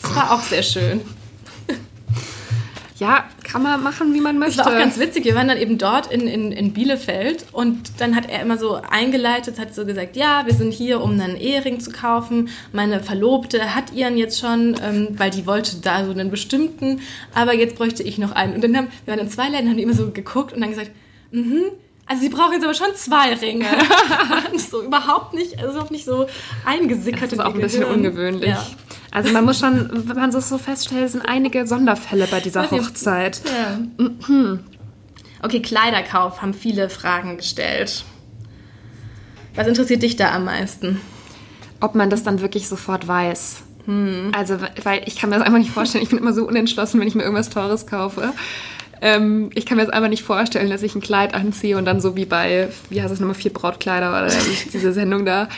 Das 0.00 0.14
war 0.14 0.32
auch 0.32 0.40
sehr 0.40 0.62
schön. 0.62 1.00
Ja, 3.02 3.24
kann 3.42 3.64
man 3.64 3.82
machen, 3.82 4.14
wie 4.14 4.20
man 4.20 4.38
möchte. 4.38 4.58
Das 4.58 4.66
war 4.66 4.74
auch 4.74 4.78
ganz 4.78 4.96
witzig. 4.98 5.24
Wir 5.24 5.34
waren 5.34 5.48
dann 5.48 5.58
eben 5.58 5.76
dort 5.76 6.12
in, 6.12 6.28
in, 6.28 6.52
in 6.52 6.72
Bielefeld 6.72 7.46
und 7.50 8.00
dann 8.00 8.14
hat 8.14 8.30
er 8.30 8.40
immer 8.40 8.58
so 8.58 8.74
eingeleitet, 8.74 9.58
hat 9.58 9.74
so 9.74 9.84
gesagt, 9.84 10.14
ja, 10.14 10.46
wir 10.46 10.54
sind 10.54 10.72
hier, 10.72 11.00
um 11.02 11.10
einen 11.20 11.36
Ehering 11.36 11.80
zu 11.80 11.90
kaufen. 11.90 12.50
Meine 12.72 13.00
Verlobte 13.00 13.74
hat 13.74 13.92
ihren 13.92 14.16
jetzt 14.16 14.38
schon, 14.38 14.76
ähm, 14.80 15.08
weil 15.16 15.30
die 15.30 15.46
wollte 15.48 15.78
da 15.82 16.04
so 16.04 16.12
einen 16.12 16.30
bestimmten, 16.30 17.00
aber 17.34 17.54
jetzt 17.54 17.74
bräuchte 17.74 18.04
ich 18.04 18.18
noch 18.18 18.30
einen. 18.30 18.54
Und 18.54 18.62
dann 18.62 18.76
haben 18.76 18.86
wir 19.04 19.12
waren 19.14 19.20
in 19.20 19.30
zwei 19.30 19.48
Läden, 19.48 19.68
haben 19.68 19.76
die 19.76 19.82
immer 19.82 19.94
so 19.94 20.12
geguckt 20.12 20.52
und 20.52 20.60
dann 20.60 20.70
gesagt, 20.70 20.92
mhm, 21.32 21.64
also 22.06 22.22
sie 22.22 22.28
brauchen 22.28 22.52
jetzt 22.52 22.64
aber 22.64 22.74
schon 22.74 22.94
zwei 22.94 23.34
Ringe. 23.34 23.66
so 24.58 24.82
überhaupt 24.82 25.34
nicht, 25.34 25.58
also 25.58 25.70
überhaupt 25.70 25.90
nicht 25.90 26.04
so 26.04 26.26
eingesickert. 26.64 27.24
Das 27.24 27.32
ist 27.32 27.40
auch 27.40 27.54
ein 27.54 27.60
bisschen 27.60 27.80
Gehirn. 27.80 27.96
ungewöhnlich. 27.96 28.50
Ja. 28.50 28.66
Also 29.10 29.32
man 29.32 29.44
muss 29.44 29.58
schon, 29.58 30.08
wenn 30.08 30.16
man 30.16 30.30
das 30.30 30.48
so 30.48 30.58
feststellt, 30.58 31.10
sind 31.10 31.22
einige 31.22 31.66
Sonderfälle 31.66 32.26
bei 32.26 32.40
dieser 32.40 32.70
Hochzeit. 32.70 33.40
Ja. 33.44 34.04
Mhm. 34.28 34.60
Okay, 35.42 35.60
Kleiderkauf 35.60 36.40
haben 36.40 36.54
viele 36.54 36.88
Fragen 36.88 37.36
gestellt. 37.36 38.04
Was 39.54 39.66
interessiert 39.66 40.02
dich 40.02 40.16
da 40.16 40.34
am 40.34 40.44
meisten? 40.44 41.00
Ob 41.80 41.94
man 41.94 42.10
das 42.10 42.22
dann 42.22 42.40
wirklich 42.40 42.68
sofort 42.68 43.06
weiß. 43.06 43.62
Hm. 43.86 44.30
Also, 44.32 44.58
weil 44.84 45.02
ich 45.06 45.16
kann 45.16 45.30
mir 45.30 45.36
das 45.36 45.44
einfach 45.44 45.58
nicht 45.58 45.72
vorstellen. 45.72 46.04
Ich 46.04 46.10
bin 46.10 46.18
immer 46.18 46.32
so 46.32 46.46
unentschlossen, 46.46 47.00
wenn 47.00 47.08
ich 47.08 47.14
mir 47.14 47.22
irgendwas 47.22 47.50
Teures 47.50 47.86
kaufe. 47.86 48.32
Ähm, 49.02 49.50
ich 49.54 49.66
kann 49.66 49.76
mir 49.76 49.82
jetzt 49.82 49.92
einfach 49.92 50.08
nicht 50.08 50.22
vorstellen, 50.22 50.70
dass 50.70 50.84
ich 50.84 50.94
ein 50.94 51.00
Kleid 51.00 51.34
anziehe 51.34 51.76
und 51.76 51.84
dann 51.86 52.00
so 52.00 52.14
wie 52.14 52.24
bei, 52.24 52.68
wie 52.88 53.02
heißt 53.02 53.10
das 53.10 53.18
nochmal, 53.18 53.34
vier 53.34 53.52
Brautkleider 53.52 54.10
oder 54.10 54.28
diese 54.72 54.92
Sendung 54.92 55.26
da, 55.26 55.48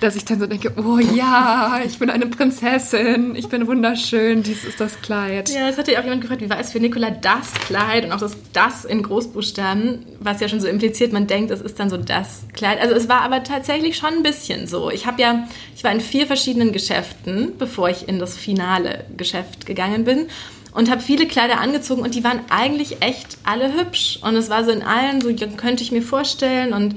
dass 0.00 0.16
ich 0.16 0.26
dann 0.26 0.38
so 0.38 0.46
denke, 0.46 0.74
oh 0.76 0.98
ja, 0.98 1.80
ich 1.86 1.98
bin 1.98 2.10
eine 2.10 2.26
Prinzessin, 2.26 3.34
ich 3.36 3.48
bin 3.48 3.66
wunderschön, 3.66 4.42
dies 4.42 4.64
ist 4.64 4.80
das 4.80 5.00
Kleid. 5.00 5.48
Ja, 5.48 5.70
es 5.70 5.78
hatte 5.78 5.92
ja 5.92 6.00
auch 6.00 6.04
jemand 6.04 6.20
gefragt, 6.20 6.42
wie 6.42 6.50
war 6.50 6.60
es 6.60 6.72
für 6.72 6.78
Nicola 6.78 7.10
das 7.10 7.54
Kleid 7.54 8.04
und 8.04 8.12
auch 8.12 8.20
das 8.20 8.36
das 8.52 8.84
in 8.84 9.02
Großbuchstaben, 9.02 10.04
was 10.20 10.40
ja 10.40 10.48
schon 10.50 10.60
so 10.60 10.68
impliziert, 10.68 11.14
man 11.14 11.26
denkt, 11.26 11.50
es 11.50 11.62
ist 11.62 11.80
dann 11.80 11.88
so 11.88 11.96
das 11.96 12.42
Kleid. 12.52 12.82
Also 12.82 12.94
es 12.94 13.08
war 13.08 13.22
aber 13.22 13.42
tatsächlich 13.44 13.96
schon 13.96 14.10
ein 14.10 14.22
bisschen 14.22 14.66
so. 14.66 14.90
Ich 14.90 15.06
habe 15.06 15.22
ja, 15.22 15.48
ich 15.74 15.84
war 15.84 15.92
in 15.92 16.02
vier 16.02 16.26
verschiedenen 16.26 16.72
Geschäften, 16.72 17.52
bevor 17.58 17.88
ich 17.88 18.08
in 18.08 18.18
das 18.18 18.36
finale 18.36 19.06
Geschäft 19.16 19.64
gegangen 19.64 20.04
bin 20.04 20.26
und 20.72 20.90
habe 20.90 21.00
viele 21.00 21.26
Kleider 21.26 21.60
angezogen 21.60 22.02
und 22.02 22.14
die 22.14 22.24
waren 22.24 22.40
eigentlich 22.48 23.02
echt 23.02 23.38
alle 23.44 23.74
hübsch. 23.74 24.18
Und 24.22 24.36
es 24.36 24.50
war 24.50 24.64
so 24.64 24.70
in 24.70 24.82
allen, 24.82 25.20
so 25.20 25.32
könnte 25.56 25.82
ich 25.82 25.92
mir 25.92 26.02
vorstellen 26.02 26.72
und 26.72 26.96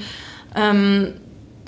ähm, 0.56 1.14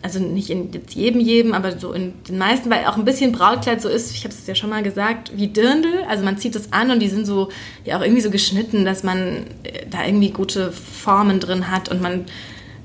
also 0.05 0.19
nicht 0.19 0.51
in 0.51 0.71
jetzt 0.71 0.93
jedem, 0.93 1.19
jedem, 1.19 1.53
aber 1.53 1.79
so 1.79 1.91
in 1.91 2.13
den 2.29 2.37
meisten, 2.37 2.69
weil 2.69 2.85
auch 2.85 2.95
ein 2.95 3.05
bisschen 3.05 3.31
Brautkleid 3.31 3.81
so 3.81 3.89
ist, 3.89 4.11
ich 4.11 4.23
habe 4.23 4.35
es 4.35 4.45
ja 4.45 4.53
schon 4.53 4.69
mal 4.69 4.83
gesagt, 4.83 5.31
wie 5.35 5.47
Dirndl. 5.47 6.03
Also 6.07 6.23
man 6.23 6.37
zieht 6.37 6.53
das 6.53 6.71
an 6.71 6.91
und 6.91 6.99
die 6.99 7.07
sind 7.07 7.25
so, 7.25 7.49
ja 7.85 7.97
auch 7.97 8.03
irgendwie 8.03 8.21
so 8.21 8.29
geschnitten, 8.29 8.85
dass 8.85 9.01
man 9.01 9.47
äh, 9.63 9.87
da 9.89 10.05
irgendwie 10.05 10.29
gute 10.29 10.71
Formen 10.71 11.39
drin 11.39 11.71
hat 11.71 11.89
und 11.89 12.03
man 12.03 12.25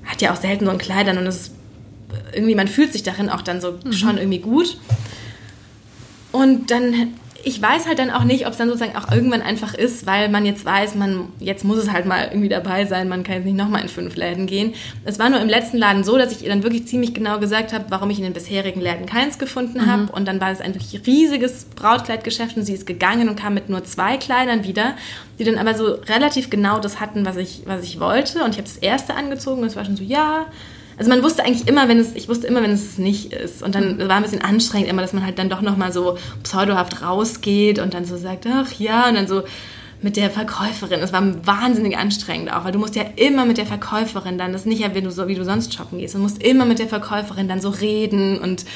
hat 0.07 0.23
ja 0.23 0.33
auch 0.33 0.37
selten 0.37 0.65
so 0.65 0.71
ein 0.71 0.79
Kleidern 0.79 1.19
und 1.19 1.27
es 1.27 1.51
irgendwie, 2.33 2.55
man 2.55 2.69
fühlt 2.69 2.93
sich 2.93 3.03
darin 3.03 3.29
auch 3.29 3.43
dann 3.43 3.61
so 3.61 3.73
mhm. 3.85 3.93
schon 3.93 4.17
irgendwie 4.17 4.39
gut. 4.39 4.79
Und 6.33 6.71
dann 6.71 7.15
ich 7.43 7.61
weiß 7.61 7.87
halt 7.87 7.99
dann 7.99 8.11
auch 8.11 8.25
nicht, 8.25 8.47
ob 8.47 8.53
es 8.53 8.59
dann 8.59 8.69
sozusagen 8.69 8.97
auch 8.97 9.11
irgendwann 9.11 9.43
einfach 9.43 9.75
ist, 9.75 10.07
weil 10.07 10.29
man 10.29 10.45
jetzt 10.45 10.65
weiß, 10.65 10.95
man 10.95 11.29
jetzt 11.39 11.65
muss 11.65 11.79
es 11.79 11.91
halt 11.91 12.07
mal 12.07 12.29
irgendwie 12.29 12.49
dabei 12.49 12.85
sein, 12.87 13.09
man 13.09 13.25
kann 13.25 13.37
jetzt 13.37 13.45
nicht 13.45 13.57
nochmal 13.57 13.83
in 13.83 13.89
fünf 13.89 14.17
Läden 14.17 14.47
gehen. 14.47 14.75
Es 15.05 15.19
war 15.19 15.31
nur 15.31 15.41
im 15.41 15.49
letzten 15.49 15.79
Laden 15.79 16.05
so, 16.05 16.19
dass 16.19 16.33
ich 16.33 16.43
ihr 16.43 16.49
dann 16.49 16.63
wirklich 16.63 16.87
ziemlich 16.87 17.15
genau 17.15 17.39
gesagt 17.39 17.73
habe, 17.73 17.87
warum 17.89 18.11
ich 18.11 18.19
in 18.19 18.25
den 18.25 18.33
bisherigen 18.33 18.81
Läden 18.81 19.07
keins 19.07 19.39
gefunden 19.39 19.87
habe. 19.87 20.03
Mhm. 20.03 20.11
Und 20.11 20.29
dann 20.29 20.41
war 20.41 20.51
es 20.51 20.61
ein 20.61 20.75
wirklich 20.75 21.07
riesiges 21.07 21.67
Brautkleidgeschäft 21.77 22.57
und 22.57 22.65
sie 22.65 22.75
ist 22.75 22.87
gegangen 22.87 23.29
und 23.29 23.39
kam 23.39 23.55
mit 23.55 23.69
nur 23.69 23.85
zwei 23.85 24.17
Kleidern 24.17 24.65
wieder, 24.65 24.95
die 25.39 25.45
dann 25.45 25.59
aber 25.59 25.75
so 25.75 25.95
relativ 26.09 26.51
genau 26.51 26.79
das 26.79 27.01
hatten, 27.01 27.25
was 27.25 27.37
ich, 27.37 27.63
was 27.65 27.85
ich 27.85 28.01
wollte. 28.01 28.45
Und 28.45 28.51
ich 28.51 28.59
habe 28.59 28.69
das 28.69 28.77
erste 28.77 29.15
angezogen 29.15 29.63
und 29.63 29.69
es 29.69 29.77
war 29.77 29.85
schon 29.85 29.97
so, 29.97 30.05
ja, 30.05 30.47
also 31.01 31.09
man 31.09 31.23
wusste 31.23 31.43
eigentlich 31.43 31.67
immer, 31.67 31.89
wenn 31.89 31.99
es, 31.99 32.15
ich 32.15 32.29
wusste 32.29 32.47
immer, 32.47 32.63
wenn 32.63 32.73
es 32.73 32.99
nicht 32.99 33.33
ist. 33.33 33.63
Und 33.63 33.75
dann 33.75 33.99
war 34.01 34.17
ein 34.17 34.23
bisschen 34.23 34.43
anstrengend 34.43 34.91
immer, 34.91 35.01
dass 35.01 35.15
man 35.15 35.25
halt 35.25 35.39
dann 35.39 35.49
doch 35.49 35.63
nochmal 35.63 35.95
so 35.95 36.19
pseudohaft 36.43 37.01
rausgeht 37.01 37.79
und 37.79 37.95
dann 37.95 38.05
so 38.05 38.19
sagt, 38.19 38.47
ach 38.47 38.71
ja, 38.75 39.09
und 39.09 39.15
dann 39.15 39.27
so 39.27 39.45
mit 40.03 40.19
der 40.19 40.29
Verkäuferin. 40.29 41.01
Es 41.01 41.15
war 41.15 41.23
wahnsinnig 41.47 41.97
anstrengend 41.97 42.53
auch, 42.53 42.67
weil 42.67 42.73
du 42.73 42.79
musst 42.79 42.97
ja 42.97 43.05
immer 43.17 43.47
mit 43.47 43.57
der 43.57 43.65
Verkäuferin 43.65 44.37
dann, 44.37 44.53
das 44.53 44.63
ist 44.63 44.67
nicht 44.67 44.83
ja, 44.83 44.95
wenn 44.95 45.05
du 45.05 45.11
so, 45.11 45.27
wie 45.27 45.35
du 45.35 45.43
sonst 45.43 45.73
shoppen 45.73 46.01
gehst, 46.01 46.15
du 46.15 46.19
musst 46.19 46.43
immer 46.43 46.67
mit 46.67 46.79
der 46.79 46.87
Verkäuferin 46.87 47.49
dann 47.49 47.63
so 47.63 47.71
reden 47.71 48.39
und, 48.39 48.67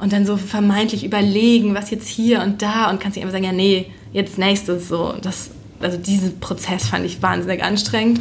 und 0.00 0.12
dann 0.12 0.26
so 0.26 0.36
vermeintlich 0.36 1.04
überlegen, 1.04 1.74
was 1.74 1.90
jetzt 1.90 2.06
hier 2.06 2.42
und 2.42 2.62
da 2.62 2.88
und 2.88 3.00
kannst 3.00 3.16
nicht 3.16 3.24
immer 3.24 3.32
sagen, 3.32 3.46
ja, 3.46 3.52
nee, 3.52 3.86
jetzt 4.12 4.38
nächstes 4.38 4.86
so. 4.86 5.12
Das, 5.20 5.50
also 5.80 5.98
diesen 5.98 6.38
Prozess 6.38 6.86
fand 6.86 7.04
ich 7.04 7.20
wahnsinnig 7.20 7.64
anstrengend. 7.64 8.20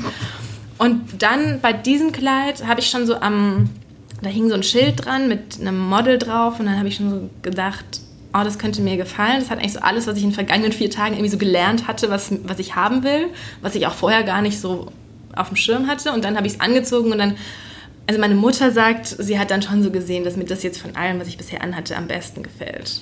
Und 0.77 1.21
dann 1.21 1.59
bei 1.61 1.73
diesem 1.73 2.11
Kleid 2.11 2.65
habe 2.65 2.79
ich 2.79 2.89
schon 2.89 3.05
so 3.05 3.15
am, 3.15 3.69
da 4.21 4.29
hing 4.29 4.49
so 4.49 4.55
ein 4.55 4.63
Schild 4.63 5.05
dran 5.05 5.27
mit 5.27 5.59
einem 5.59 5.79
Model 5.79 6.17
drauf 6.17 6.59
und 6.59 6.65
dann 6.65 6.77
habe 6.77 6.87
ich 6.87 6.95
schon 6.95 7.09
so 7.09 7.29
gedacht, 7.41 7.85
oh, 8.33 8.43
das 8.43 8.57
könnte 8.57 8.81
mir 8.81 8.97
gefallen. 8.97 9.39
Das 9.39 9.49
hat 9.49 9.59
eigentlich 9.59 9.73
so 9.73 9.79
alles, 9.79 10.07
was 10.07 10.17
ich 10.17 10.23
in 10.23 10.29
den 10.29 10.35
vergangenen 10.35 10.71
vier 10.71 10.89
Tagen 10.89 11.13
irgendwie 11.13 11.29
so 11.29 11.37
gelernt 11.37 11.87
hatte, 11.87 12.09
was, 12.09 12.33
was 12.43 12.59
ich 12.59 12.75
haben 12.75 13.03
will, 13.03 13.27
was 13.61 13.75
ich 13.75 13.85
auch 13.87 13.93
vorher 13.93 14.23
gar 14.23 14.41
nicht 14.41 14.59
so 14.59 14.91
auf 15.35 15.49
dem 15.49 15.57
Schirm 15.57 15.87
hatte. 15.87 16.11
Und 16.11 16.25
dann 16.25 16.35
habe 16.35 16.47
ich 16.47 16.53
es 16.53 16.59
angezogen 16.59 17.11
und 17.11 17.19
dann, 17.19 17.37
also 18.07 18.19
meine 18.19 18.35
Mutter 18.35 18.71
sagt, 18.71 19.07
sie 19.07 19.39
hat 19.39 19.51
dann 19.51 19.61
schon 19.61 19.83
so 19.83 19.91
gesehen, 19.91 20.23
dass 20.23 20.35
mir 20.35 20.45
das 20.45 20.63
jetzt 20.63 20.81
von 20.81 20.95
allem, 20.95 21.19
was 21.19 21.27
ich 21.27 21.37
bisher 21.37 21.61
anhatte, 21.61 21.95
am 21.95 22.07
besten 22.07 22.43
gefällt. 22.43 23.01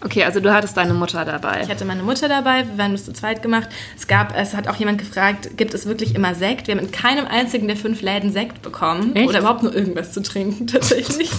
Okay, 0.00 0.22
also 0.24 0.38
du 0.40 0.52
hattest 0.52 0.76
deine 0.76 0.94
Mutter 0.94 1.24
dabei. 1.24 1.62
Ich 1.62 1.68
hatte 1.68 1.84
meine 1.84 2.02
Mutter 2.02 2.28
dabei, 2.28 2.64
wir 2.74 2.84
haben 2.84 2.92
das 2.92 3.04
zu 3.04 3.12
zweit 3.12 3.42
gemacht. 3.42 3.68
Es 3.96 4.06
gab, 4.06 4.36
es 4.36 4.54
hat 4.54 4.68
auch 4.68 4.76
jemand 4.76 4.98
gefragt, 4.98 5.56
gibt 5.56 5.74
es 5.74 5.86
wirklich 5.86 6.14
immer 6.14 6.34
Sekt? 6.34 6.68
Wir 6.68 6.76
haben 6.76 6.84
in 6.84 6.92
keinem 6.92 7.26
einzigen 7.26 7.66
der 7.66 7.76
fünf 7.76 8.00
Läden 8.00 8.32
Sekt 8.32 8.62
bekommen. 8.62 9.16
Echt? 9.16 9.28
Oder 9.28 9.40
überhaupt 9.40 9.62
nur 9.62 9.74
irgendwas 9.74 10.12
zu 10.12 10.22
trinken, 10.22 10.66
tatsächlich. 10.68 11.30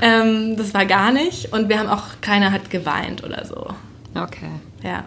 ähm, 0.00 0.56
das 0.56 0.74
war 0.74 0.86
gar 0.86 1.10
nicht. 1.10 1.52
Und 1.52 1.68
wir 1.68 1.78
haben 1.78 1.88
auch, 1.88 2.04
keiner 2.20 2.52
hat 2.52 2.70
geweint 2.70 3.24
oder 3.24 3.44
so. 3.44 3.66
Okay. 4.14 4.50
Ja. 4.84 5.04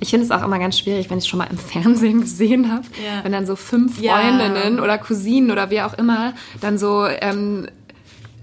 Ich 0.00 0.10
finde 0.10 0.24
es 0.24 0.30
auch 0.30 0.42
immer 0.42 0.58
ganz 0.58 0.78
schwierig, 0.78 1.10
wenn 1.10 1.18
ich 1.18 1.24
es 1.24 1.28
schon 1.28 1.38
mal 1.38 1.48
im 1.50 1.58
Fernsehen 1.58 2.22
gesehen 2.22 2.72
habe, 2.72 2.86
ja. 3.04 3.22
wenn 3.22 3.32
dann 3.32 3.46
so 3.46 3.56
fünf 3.56 3.96
Freundinnen 3.96 4.76
ja. 4.76 4.82
oder 4.82 4.98
Cousinen 4.98 5.50
oder 5.50 5.70
wie 5.70 5.82
auch 5.82 5.94
immer 5.94 6.32
dann 6.60 6.78
so 6.78 7.06
ähm, 7.06 7.68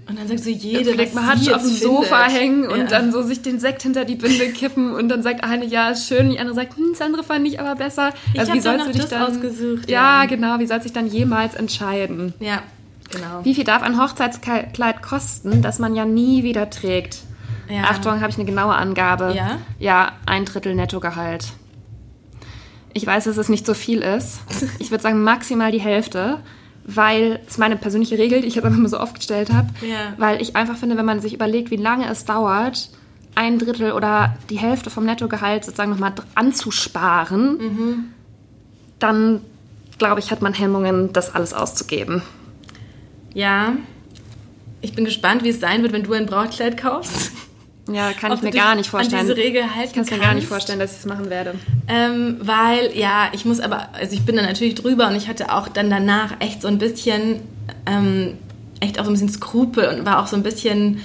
Und 0.08 0.18
dann 0.18 0.26
sagt 0.26 0.40
so 0.42 0.48
jede, 0.48 0.92
Vielleicht 0.92 1.14
mal 1.14 1.36
sie 1.36 1.50
Hatsch 1.50 1.54
auf 1.54 1.62
dem 1.62 1.70
Sofa 1.70 2.24
hängen 2.28 2.66
und 2.66 2.78
Ja. 2.78 2.84
dann 2.86 3.12
so 3.12 3.22
sich 3.22 3.42
den 3.42 3.60
Sekt 3.60 3.82
hinter 3.82 4.06
die 4.06 4.14
Binde 4.14 4.48
kippen 4.52 4.94
und 4.94 5.10
dann 5.10 5.22
sagt 5.22 5.44
eine, 5.44 5.66
ja, 5.66 5.90
ist 5.90 6.08
schön, 6.08 6.30
die 6.30 6.38
andere 6.38 6.54
sagt, 6.54 6.76
hm, 6.76 6.92
das 6.92 7.02
andere 7.02 7.22
fand 7.22 7.46
ich 7.46 7.60
aber 7.60 7.74
besser. 7.74 8.14
Ich 8.32 8.40
also 8.40 8.54
wie 8.54 8.60
sollst 8.60 8.86
du 8.86 8.92
dich 8.92 9.04
dann 9.04 9.22
ausgesucht, 9.30 9.90
Ja, 9.90 10.22
ja. 10.22 10.24
genau, 10.26 10.58
wie 10.60 10.66
sollst 10.66 10.86
du 10.86 10.88
dich 10.88 10.94
dann 10.94 11.08
jemals 11.08 11.54
entscheiden? 11.54 12.32
Ja, 12.40 12.62
genau. 13.10 13.44
Wie 13.44 13.54
viel 13.54 13.64
darf 13.64 13.82
ein 13.82 14.00
Hochzeitskleid 14.00 15.02
kosten, 15.02 15.60
das 15.60 15.78
man 15.78 15.94
ja 15.94 16.06
nie 16.06 16.42
wieder 16.42 16.70
trägt? 16.70 17.18
Ja. 17.68 17.82
Achtung, 17.90 18.20
habe 18.22 18.30
ich 18.30 18.36
eine 18.36 18.46
genaue 18.46 18.74
Angabe. 18.74 19.34
Ja? 19.36 19.58
Ja, 19.78 20.12
ein 20.24 20.46
Drittel 20.46 20.74
Nettogehalt. 20.74 21.48
Ich 22.94 23.06
weiß, 23.06 23.24
dass 23.24 23.36
es 23.36 23.50
nicht 23.50 23.66
so 23.66 23.74
viel 23.74 24.00
ist. 24.00 24.40
Ich 24.78 24.90
würde 24.90 25.02
sagen 25.02 25.22
maximal 25.22 25.70
die 25.70 25.80
Hälfte, 25.80 26.38
weil 26.90 27.38
es 27.46 27.52
ist 27.52 27.58
meine 27.58 27.76
persönliche 27.76 28.16
Regel, 28.18 28.40
die 28.40 28.48
ich 28.48 28.54
jetzt 28.54 28.64
einfach 28.64 28.78
mal 28.78 28.88
so 28.88 28.98
oft 28.98 29.14
gestellt 29.16 29.52
habe. 29.52 29.68
Ja. 29.86 30.14
Weil 30.16 30.40
ich 30.40 30.56
einfach 30.56 30.76
finde, 30.76 30.96
wenn 30.96 31.04
man 31.04 31.20
sich 31.20 31.34
überlegt, 31.34 31.70
wie 31.70 31.76
lange 31.76 32.08
es 32.10 32.24
dauert, 32.24 32.88
ein 33.34 33.58
Drittel 33.58 33.92
oder 33.92 34.34
die 34.48 34.58
Hälfte 34.58 34.88
vom 34.88 35.04
Nettogehalt 35.04 35.64
sozusagen 35.64 35.90
nochmal 35.90 36.14
anzusparen, 36.34 37.58
Mhm. 37.58 38.04
dann 38.98 39.40
glaube 39.98 40.20
ich, 40.20 40.30
hat 40.30 40.40
man 40.42 40.54
Hemmungen, 40.54 41.12
das 41.12 41.34
alles 41.34 41.52
auszugeben. 41.52 42.22
Ja. 43.34 43.72
Ich 44.80 44.94
bin 44.94 45.04
gespannt, 45.04 45.42
wie 45.44 45.48
es 45.50 45.60
sein 45.60 45.82
wird, 45.82 45.92
wenn 45.92 46.04
du 46.04 46.12
ein 46.14 46.26
Brautkleid 46.26 46.76
kaufst. 46.76 47.32
Ja, 47.90 48.12
kann 48.12 48.32
ich 48.32 48.42
mir 48.42 48.50
gar 48.50 48.74
nicht 48.74 48.90
vorstellen. 48.90 49.20
An 49.20 49.26
diese 49.26 49.38
Regel 49.38 49.62
halten 49.62 49.88
ich 49.88 49.94
kann 49.94 50.04
es 50.04 50.10
mir 50.10 50.18
gar 50.18 50.34
nicht 50.34 50.46
vorstellen, 50.46 50.78
dass 50.78 50.92
ich 50.92 50.98
es 50.98 51.06
machen 51.06 51.30
werde. 51.30 51.54
Ähm, 51.88 52.36
weil, 52.40 52.96
ja, 52.96 53.30
ich 53.32 53.44
muss 53.44 53.60
aber, 53.60 53.88
also 53.94 54.14
ich 54.14 54.24
bin 54.24 54.36
da 54.36 54.42
natürlich 54.42 54.74
drüber 54.74 55.08
und 55.08 55.16
ich 55.16 55.28
hatte 55.28 55.52
auch 55.52 55.68
dann 55.68 55.88
danach 55.88 56.40
echt 56.40 56.60
so 56.62 56.68
ein 56.68 56.78
bisschen, 56.78 57.40
ähm, 57.86 58.34
echt 58.80 58.98
auch 58.98 59.04
so 59.04 59.10
ein 59.10 59.14
bisschen 59.14 59.30
Skrupel 59.30 59.88
und 59.88 60.04
war 60.04 60.22
auch 60.22 60.26
so 60.26 60.36
ein 60.36 60.42
bisschen, 60.42 61.00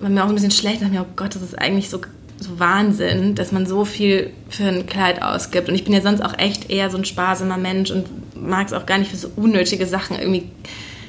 war 0.00 0.10
mir 0.10 0.22
auch 0.22 0.28
ein 0.28 0.34
bisschen 0.34 0.50
schlecht. 0.50 0.82
Und 0.82 0.88
dachte 0.88 0.94
mir, 0.94 1.02
oh 1.02 1.12
Gott, 1.16 1.34
das 1.34 1.42
ist 1.42 1.58
eigentlich 1.58 1.88
so, 1.88 2.00
so 2.38 2.58
Wahnsinn, 2.58 3.34
dass 3.34 3.50
man 3.50 3.66
so 3.66 3.86
viel 3.86 4.30
für 4.50 4.64
ein 4.64 4.86
Kleid 4.86 5.22
ausgibt. 5.22 5.68
Und 5.68 5.74
ich 5.74 5.84
bin 5.84 5.94
ja 5.94 6.02
sonst 6.02 6.20
auch 6.20 6.38
echt 6.38 6.70
eher 6.70 6.90
so 6.90 6.98
ein 6.98 7.06
sparsamer 7.06 7.56
Mensch 7.56 7.90
und 7.90 8.06
mag 8.36 8.66
es 8.66 8.74
auch 8.74 8.84
gar 8.84 8.98
nicht 8.98 9.10
für 9.10 9.16
so 9.16 9.30
unnötige 9.34 9.86
Sachen 9.86 10.18
irgendwie, 10.18 10.50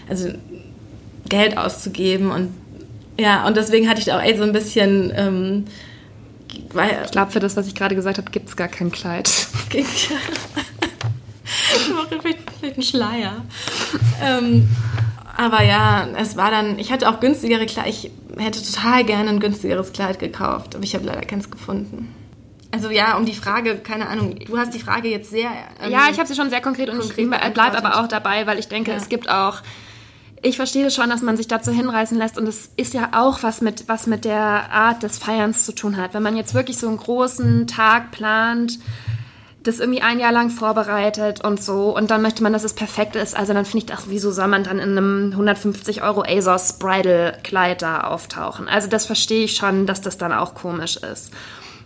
also 0.08 0.30
Geld 1.28 1.58
auszugeben 1.58 2.32
und 2.32 2.50
ja, 3.20 3.46
und 3.46 3.58
deswegen 3.58 3.88
hatte 3.90 4.00
ich 4.00 4.06
da 4.06 4.18
auch 4.18 4.24
echt 4.24 4.38
so 4.38 4.44
ein 4.44 4.54
bisschen, 4.54 5.12
ähm, 5.16 5.66
weil, 6.74 7.02
Ich 7.06 7.12
glaube, 7.12 7.32
für 7.32 7.40
das, 7.40 7.56
was 7.58 7.68
ich 7.68 7.76
gerade 7.76 7.96
gesagt 7.96 8.18
habe, 8.18 8.32
gibt 8.32 8.50
es 8.50 8.56
gar 8.56 8.68
kein 8.68 8.92
Kleid. 8.92 9.28
vielleicht, 12.10 12.40
vielleicht 12.60 12.76
einen 12.76 12.84
Schleier. 12.84 13.42
Ähm, 14.24 14.68
aber 15.38 15.64
ja, 15.64 16.08
es 16.18 16.36
war 16.38 16.52
dann, 16.52 16.80
ich 16.80 16.92
hatte 16.92 17.10
auch 17.10 17.20
günstigere 17.20 17.66
Kleider. 17.66 17.90
Ich 17.90 18.12
hätte 18.38 18.62
total 18.64 19.04
gerne 19.04 19.30
ein 19.30 19.40
günstigeres 19.40 19.94
Kleid 19.94 20.20
gekauft, 20.20 20.76
aber 20.76 20.84
ich 20.84 20.96
habe 20.96 21.06
leider 21.06 21.22
keins 21.22 21.50
gefunden. 21.50 22.14
Also 22.72 22.92
ja, 22.92 23.18
um 23.18 23.26
die 23.26 23.34
Frage, 23.34 23.78
keine 23.78 24.08
Ahnung, 24.08 24.38
du 24.46 24.58
hast 24.58 24.74
die 24.76 24.80
Frage 24.80 25.08
jetzt 25.10 25.32
sehr... 25.32 25.50
ähm, 25.84 25.92
Ja, 25.92 26.08
ich 26.12 26.20
habe 26.20 26.28
sie 26.28 26.36
schon 26.36 26.50
sehr 26.52 26.62
konkret 26.62 26.90
und 26.90 27.00
konkret 27.00 27.54
bleibe 27.54 27.78
aber 27.78 28.00
auch 28.00 28.08
dabei, 28.08 28.46
weil 28.46 28.60
ich 28.60 28.68
denke, 28.68 28.92
Ja. 28.92 28.98
es 28.98 29.10
gibt 29.10 29.28
auch. 29.30 29.62
Ich 30.42 30.56
verstehe 30.56 30.90
schon, 30.90 31.10
dass 31.10 31.22
man 31.22 31.36
sich 31.36 31.50
dazu 31.50 31.72
hinreißen 31.72 32.18
lässt 32.18 32.38
und 32.38 32.48
es 32.48 32.72
ist 32.78 32.94
ja 32.94 33.10
auch 33.12 33.44
was 33.44 33.60
mit, 33.60 33.90
was 33.90 34.08
mit 34.08 34.24
der 34.24 34.72
Art 34.72 35.04
des 35.04 35.18
Feierns 35.18 35.66
zu 35.66 35.74
tun 35.74 35.98
hat. 35.98 36.14
Wenn 36.14 36.24
man 36.24 36.38
jetzt 36.38 36.54
wirklich 36.54 36.78
so 36.78 36.88
einen 36.88 36.96
großen 36.96 37.68
Tag 37.68 38.12
plant, 38.12 38.80
das 39.64 39.82
irgendwie 39.82 40.02
ein 40.02 40.22
Jahr 40.22 40.32
lang 40.32 40.50
vorbereitet 40.50 41.44
und 41.44 41.62
so 41.62 41.94
und 41.96 42.10
dann 42.10 42.22
möchte 42.22 42.42
man, 42.42 42.54
dass 42.54 42.64
es 42.64 42.74
perfekt 42.74 43.18
ist, 43.18 43.36
also 43.36 43.54
dann 43.54 43.66
finde 43.66 43.86
ich, 43.86 43.94
ach, 43.94 44.04
wieso 44.08 44.32
soll 44.32 44.48
man 44.48 44.64
dann 44.64 44.80
in 44.80 44.98
einem 44.98 45.32
150 45.32 46.04
Euro 46.04 46.24
ASOS 46.26 46.80
Bridal 46.80 47.38
Kleid 47.44 47.82
da 47.82 48.06
auftauchen? 48.06 48.70
Also 48.70 48.88
das 48.88 49.06
verstehe 49.06 49.44
ich 49.44 49.58
schon, 49.58 49.88
dass 49.88 50.00
das 50.00 50.18
dann 50.18 50.32
auch 50.32 50.56
komisch 50.56 50.96
ist. 50.96 51.34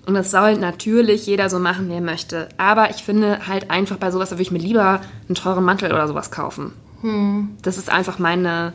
Und 0.06 0.14
das 0.14 0.30
soll 0.30 0.58
natürlich 0.58 1.26
jeder 1.26 1.50
so 1.50 1.58
machen, 1.58 1.90
wie 1.90 1.94
er 1.94 2.02
möchte. 2.02 2.50
Aber 2.58 2.92
ich 2.92 2.98
finde 2.98 3.48
halt 3.48 3.72
einfach 3.72 3.98
bei 3.98 4.12
sowas, 4.12 4.30
da 4.30 4.36
würde 4.36 4.44
ich 4.44 4.52
mir 4.52 4.60
lieber 4.60 5.02
einen 5.28 5.36
teuren 5.36 5.64
Mantel 5.64 5.92
oder 5.92 6.08
sowas 6.08 6.30
kaufen. 6.30 6.74
Das 7.62 7.78
ist 7.78 7.90
einfach 7.90 8.18
meine, 8.20 8.74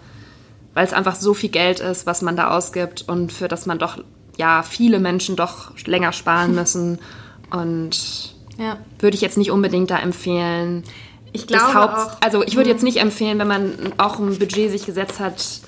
weil 0.75 0.85
es 0.87 0.93
einfach 0.93 1.15
so 1.17 1.35
viel 1.35 1.51
Geld 1.51 1.81
ist, 1.81 2.07
was 2.07 2.23
man 2.23 2.37
da 2.37 2.51
ausgibt 2.57 3.09
und 3.09 3.33
für 3.33 3.49
das 3.49 3.67
man 3.67 3.79
doch, 3.79 3.99
ja, 4.37 4.63
viele 4.63 4.99
Menschen 5.01 5.35
doch 5.37 5.73
länger 5.87 6.13
sparen 6.13 6.55
müssen. 6.55 6.99
Und 7.51 8.35
Ja. 8.59 8.77
würde 8.99 9.15
ich 9.15 9.21
jetzt 9.23 9.39
nicht 9.39 9.51
unbedingt 9.51 9.91
da 9.91 9.99
empfehlen. 9.99 10.85
Ich 11.33 11.47
glaube 11.47 11.75
Haupt, 11.75 11.95
auch- 11.95 12.17
Also 12.23 12.43
ich 12.43 12.57
würde 12.57 12.71
jetzt 12.71 12.83
nicht 12.83 12.99
empfehlen, 12.99 13.39
wenn 13.39 13.49
man 13.49 13.73
auch 13.99 14.19
ein 14.19 14.39
Budget 14.39 14.71
sich 14.71 14.85
gesetzt 14.87 15.21
hat, 15.21 15.61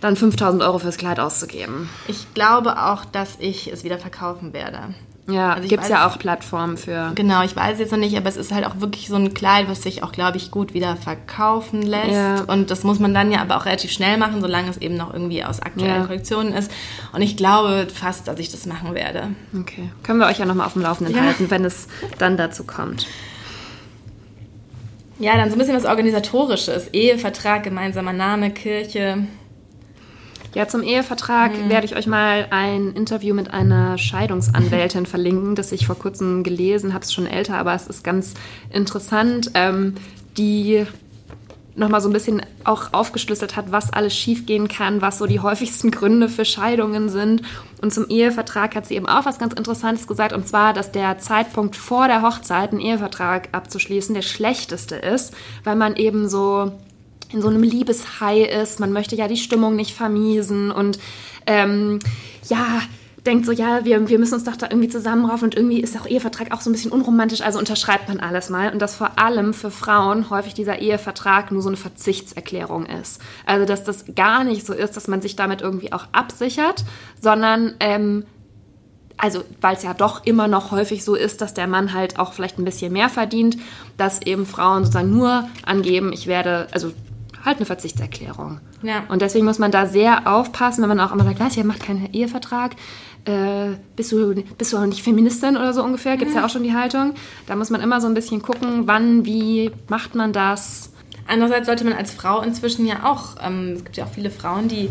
dann 0.00 0.16
5000 0.16 0.62
Euro 0.62 0.78
fürs 0.78 0.96
Kleid 0.96 1.20
auszugeben. 1.20 1.88
Ich 2.08 2.32
glaube 2.34 2.80
auch, 2.82 3.04
dass 3.04 3.36
ich 3.38 3.70
es 3.72 3.84
wieder 3.84 3.98
verkaufen 3.98 4.52
werde. 4.52 4.94
Ja, 5.32 5.52
Also 5.54 5.68
gibt 5.68 5.82
es 5.82 5.88
ja 5.88 6.06
auch 6.08 6.18
Plattformen 6.18 6.76
für. 6.76 7.12
Genau, 7.14 7.42
ich 7.42 7.54
weiß 7.54 7.78
jetzt 7.78 7.92
noch 7.92 7.98
nicht, 7.98 8.16
aber 8.16 8.28
es 8.28 8.36
ist 8.36 8.52
halt 8.52 8.66
auch 8.66 8.80
wirklich 8.80 9.08
so 9.08 9.16
ein 9.16 9.34
Kleid, 9.34 9.68
was 9.68 9.82
sich 9.82 10.02
auch, 10.02 10.12
glaube 10.12 10.36
ich, 10.36 10.50
gut 10.50 10.74
wieder 10.74 10.96
verkaufen 10.96 11.82
lässt. 11.82 12.10
Ja. 12.12 12.40
Und 12.48 12.70
das 12.70 12.84
muss 12.84 12.98
man 12.98 13.14
dann 13.14 13.30
ja 13.32 13.40
aber 13.40 13.56
auch 13.56 13.66
relativ 13.66 13.90
schnell 13.92 14.16
machen, 14.18 14.40
solange 14.40 14.70
es 14.70 14.76
eben 14.78 14.96
noch 14.96 15.12
irgendwie 15.12 15.44
aus 15.44 15.60
aktuellen 15.60 16.00
Ja. 16.02 16.06
Kollektionen 16.06 16.52
ist. 16.52 16.70
Und 17.12 17.22
ich 17.22 17.36
glaube 17.36 17.86
fast, 17.92 18.28
dass 18.28 18.38
ich 18.38 18.50
das 18.50 18.66
machen 18.66 18.94
werde. 18.94 19.28
Okay. 19.58 19.90
Können 20.02 20.18
wir 20.20 20.26
euch 20.26 20.38
ja 20.38 20.46
nochmal 20.46 20.66
auf 20.66 20.74
dem 20.74 20.82
Laufenden 20.82 21.14
Ja. 21.14 21.22
halten, 21.22 21.50
wenn 21.50 21.64
es 21.64 21.88
dann 22.18 22.36
dazu 22.36 22.64
kommt. 22.64 23.06
Ja, 25.18 25.36
dann 25.36 25.50
so 25.50 25.56
ein 25.56 25.58
bisschen 25.58 25.76
was 25.76 25.84
Organisatorisches. 25.84 26.88
Ehevertrag, 26.94 27.62
gemeinsamer 27.62 28.12
Name, 28.14 28.50
Kirche. 28.50 29.24
Ja, 30.54 30.66
zum 30.66 30.82
Ehevertrag 30.82 31.52
Mhm. 31.52 31.68
werde 31.70 31.86
ich 31.86 31.94
euch 31.96 32.06
mal 32.08 32.46
ein 32.50 32.92
Interview 32.92 33.34
mit 33.34 33.52
einer 33.52 33.96
Scheidungsanwältin 33.98 35.06
verlinken, 35.06 35.54
das 35.54 35.70
ich 35.70 35.86
vor 35.86 35.96
kurzem 35.96 36.42
gelesen 36.42 36.92
habe. 36.92 37.02
Es 37.02 37.08
ist 37.10 37.14
schon 37.14 37.26
älter, 37.26 37.56
aber 37.56 37.72
es 37.74 37.86
ist 37.86 38.02
ganz 38.02 38.34
interessant, 38.72 39.52
ähm, 39.54 39.94
die 40.36 40.86
nochmal 41.76 42.00
so 42.00 42.08
ein 42.08 42.12
bisschen 42.12 42.42
auch 42.64 42.92
aufgeschlüsselt 42.92 43.54
hat, 43.56 43.70
was 43.70 43.92
alles 43.92 44.14
schiefgehen 44.14 44.66
kann, 44.66 45.00
was 45.00 45.18
so 45.18 45.26
die 45.26 45.38
häufigsten 45.40 45.92
Gründe 45.92 46.28
für 46.28 46.44
Scheidungen 46.44 47.08
sind. 47.08 47.42
Und 47.80 47.94
zum 47.94 48.08
Ehevertrag 48.08 48.74
hat 48.74 48.86
sie 48.86 48.96
eben 48.96 49.06
auch 49.08 49.24
was 49.24 49.38
ganz 49.38 49.54
Interessantes 49.54 50.06
gesagt, 50.08 50.32
und 50.32 50.46
zwar, 50.48 50.74
dass 50.74 50.90
der 50.90 51.18
Zeitpunkt 51.20 51.76
vor 51.76 52.08
der 52.08 52.22
Hochzeit, 52.22 52.72
einen 52.72 52.80
Ehevertrag 52.80 53.48
abzuschließen, 53.52 54.14
der 54.16 54.22
schlechteste 54.22 54.96
ist, 54.96 55.32
weil 55.62 55.76
man 55.76 55.94
eben 55.96 56.28
so 56.28 56.72
in 57.32 57.42
so 57.42 57.48
einem 57.48 57.62
Liebeshai 57.62 58.42
ist. 58.42 58.80
Man 58.80 58.92
möchte 58.92 59.16
ja 59.16 59.28
die 59.28 59.36
Stimmung 59.36 59.76
nicht 59.76 59.94
vermiesen 59.94 60.70
und 60.70 60.98
ähm, 61.46 61.98
ja, 62.48 62.82
denkt 63.26 63.46
so, 63.46 63.52
ja, 63.52 63.84
wir, 63.84 64.08
wir 64.08 64.18
müssen 64.18 64.34
uns 64.34 64.44
doch 64.44 64.56
da 64.56 64.66
irgendwie 64.70 64.88
zusammenraufen 64.88 65.44
und 65.44 65.54
irgendwie 65.54 65.80
ist 65.80 65.98
auch 66.00 66.06
Ehevertrag 66.06 66.52
auch 66.52 66.60
so 66.60 66.70
ein 66.70 66.72
bisschen 66.72 66.92
unromantisch, 66.92 67.42
also 67.42 67.58
unterschreibt 67.58 68.08
man 68.08 68.20
alles 68.20 68.50
mal. 68.50 68.72
Und 68.72 68.80
dass 68.80 68.94
vor 68.94 69.18
allem 69.18 69.52
für 69.52 69.70
Frauen 69.70 70.30
häufig 70.30 70.54
dieser 70.54 70.78
Ehevertrag 70.78 71.50
nur 71.50 71.62
so 71.62 71.68
eine 71.68 71.76
Verzichtserklärung 71.76 72.86
ist. 72.86 73.20
Also, 73.46 73.66
dass 73.66 73.84
das 73.84 74.06
gar 74.14 74.44
nicht 74.44 74.66
so 74.66 74.72
ist, 74.72 74.96
dass 74.96 75.08
man 75.08 75.20
sich 75.20 75.36
damit 75.36 75.60
irgendwie 75.60 75.92
auch 75.92 76.06
absichert, 76.12 76.84
sondern 77.20 77.74
ähm, 77.80 78.24
also 79.16 79.44
weil 79.60 79.76
es 79.76 79.82
ja 79.82 79.92
doch 79.92 80.24
immer 80.24 80.48
noch 80.48 80.70
häufig 80.70 81.04
so 81.04 81.14
ist, 81.14 81.42
dass 81.42 81.52
der 81.52 81.66
Mann 81.66 81.92
halt 81.92 82.18
auch 82.18 82.32
vielleicht 82.32 82.58
ein 82.58 82.64
bisschen 82.64 82.92
mehr 82.92 83.10
verdient, 83.10 83.58
dass 83.98 84.22
eben 84.22 84.46
Frauen 84.46 84.84
sozusagen 84.84 85.10
nur 85.10 85.46
angeben, 85.62 86.10
ich 86.14 86.26
werde, 86.26 86.68
also 86.72 86.92
halt 87.44 87.56
eine 87.56 87.66
Verzichtserklärung. 87.66 88.60
Ja. 88.82 89.04
Und 89.08 89.22
deswegen 89.22 89.44
muss 89.44 89.58
man 89.58 89.70
da 89.70 89.86
sehr 89.86 90.26
aufpassen, 90.26 90.82
wenn 90.82 90.88
man 90.88 91.00
auch 91.00 91.12
immer 91.12 91.24
sagt, 91.24 91.40
was, 91.40 91.56
ihr 91.56 91.64
macht 91.64 91.82
keinen 91.82 92.12
Ehevertrag, 92.12 92.72
äh, 93.24 93.76
bist, 93.96 94.12
du, 94.12 94.34
bist 94.56 94.72
du 94.72 94.78
auch 94.78 94.86
nicht 94.86 95.02
Feministin 95.02 95.56
oder 95.56 95.72
so 95.72 95.82
ungefähr, 95.82 96.16
gibt 96.16 96.30
es 96.30 96.36
ja 96.36 96.44
auch 96.44 96.50
schon 96.50 96.62
die 96.62 96.74
Haltung. 96.74 97.14
Da 97.46 97.56
muss 97.56 97.70
man 97.70 97.80
immer 97.80 98.00
so 98.00 98.06
ein 98.06 98.14
bisschen 98.14 98.42
gucken, 98.42 98.86
wann, 98.86 99.24
wie 99.24 99.70
macht 99.88 100.14
man 100.14 100.32
das. 100.32 100.92
Andererseits 101.26 101.66
sollte 101.66 101.84
man 101.84 101.92
als 101.92 102.12
Frau 102.12 102.40
inzwischen 102.40 102.86
ja 102.86 103.04
auch, 103.04 103.36
ähm, 103.42 103.74
es 103.76 103.84
gibt 103.84 103.96
ja 103.96 104.04
auch 104.04 104.10
viele 104.10 104.30
Frauen, 104.30 104.68
die 104.68 104.88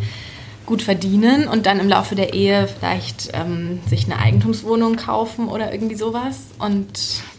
gut 0.70 0.82
verdienen 0.84 1.48
und 1.48 1.66
dann 1.66 1.80
im 1.80 1.90
Laufe 1.90 2.16
der 2.16 2.34
Ehe 2.34 2.68
vielleicht 2.68 3.32
ähm, 3.34 3.80
sich 3.90 4.06
eine 4.06 4.20
Eigentumswohnung 4.20 4.96
kaufen 4.96 5.48
oder 5.50 5.74
irgendwie 5.74 5.96
sowas. 5.96 6.38
Und 6.60 6.86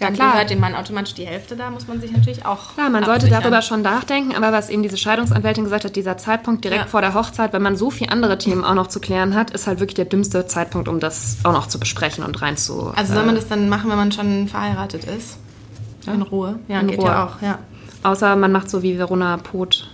Ja, 0.01 0.07
dann 0.09 0.15
klar. 0.15 0.33
gehört 0.33 0.51
dem 0.51 0.61
Mann 0.61 0.75
automatisch 0.75 1.15
die 1.15 1.25
Hälfte, 1.27 1.55
da 1.57 1.71
muss 1.71 1.87
man 1.89 2.01
sich 2.01 2.11
natürlich 2.13 2.45
auch. 2.45 2.75
Klar, 2.75 2.91
man 2.91 3.05
sollte 3.05 3.27
absichern. 3.27 3.41
darüber 3.43 3.63
schon 3.63 3.83
nachdenken, 3.83 4.35
aber 4.35 4.53
was 4.53 4.69
eben 4.69 4.83
diese 4.83 4.97
Scheidungsanwältin 4.99 5.65
gesagt 5.65 5.85
hat, 5.85 5.97
dieser 5.97 6.19
Zeitpunkt 6.19 6.65
direkt 6.65 6.83
Ja. 6.83 6.87
vor 6.89 7.01
der 7.01 7.15
Hochzeit, 7.15 7.53
wenn 7.53 7.63
man 7.63 7.77
so 7.77 7.91
viele 7.91 8.11
andere 8.11 8.37
Themen 8.37 8.65
auch 8.65 8.75
noch 8.75 8.89
zu 8.89 8.99
klären 9.01 9.35
hat, 9.35 9.51
ist 9.53 9.67
halt 9.67 9.79
wirklich 9.81 9.95
der 9.95 10.07
dümmste 10.07 10.47
Zeitpunkt, 10.47 10.89
um 10.89 10.99
das 11.01 11.39
auch 11.45 11.53
noch 11.53 11.69
zu 11.69 11.79
besprechen 11.81 12.25
und 12.25 12.43
rein 12.43 12.57
zu. 12.57 12.93
Also 12.97 13.15
soll 13.15 13.25
man 13.25 13.37
das 13.37 13.47
dann 13.49 13.69
machen, 13.69 13.89
wenn 13.91 13.97
man 13.99 14.11
schon 14.13 14.49
verheiratet 14.49 15.05
ist? 15.05 15.39
In 16.07 16.23
Ruhe. 16.23 16.59
Ja, 16.67 16.81
In 16.81 16.89
geht 16.89 16.99
Ruhe. 16.99 17.07
ja 17.07 17.27
auch, 17.27 17.43
ja. 17.43 17.59
Außer 18.03 18.35
man 18.35 18.51
macht 18.51 18.69
so 18.71 18.83
wie 18.83 18.99
Verona 18.99 19.37
Poth, 19.37 19.87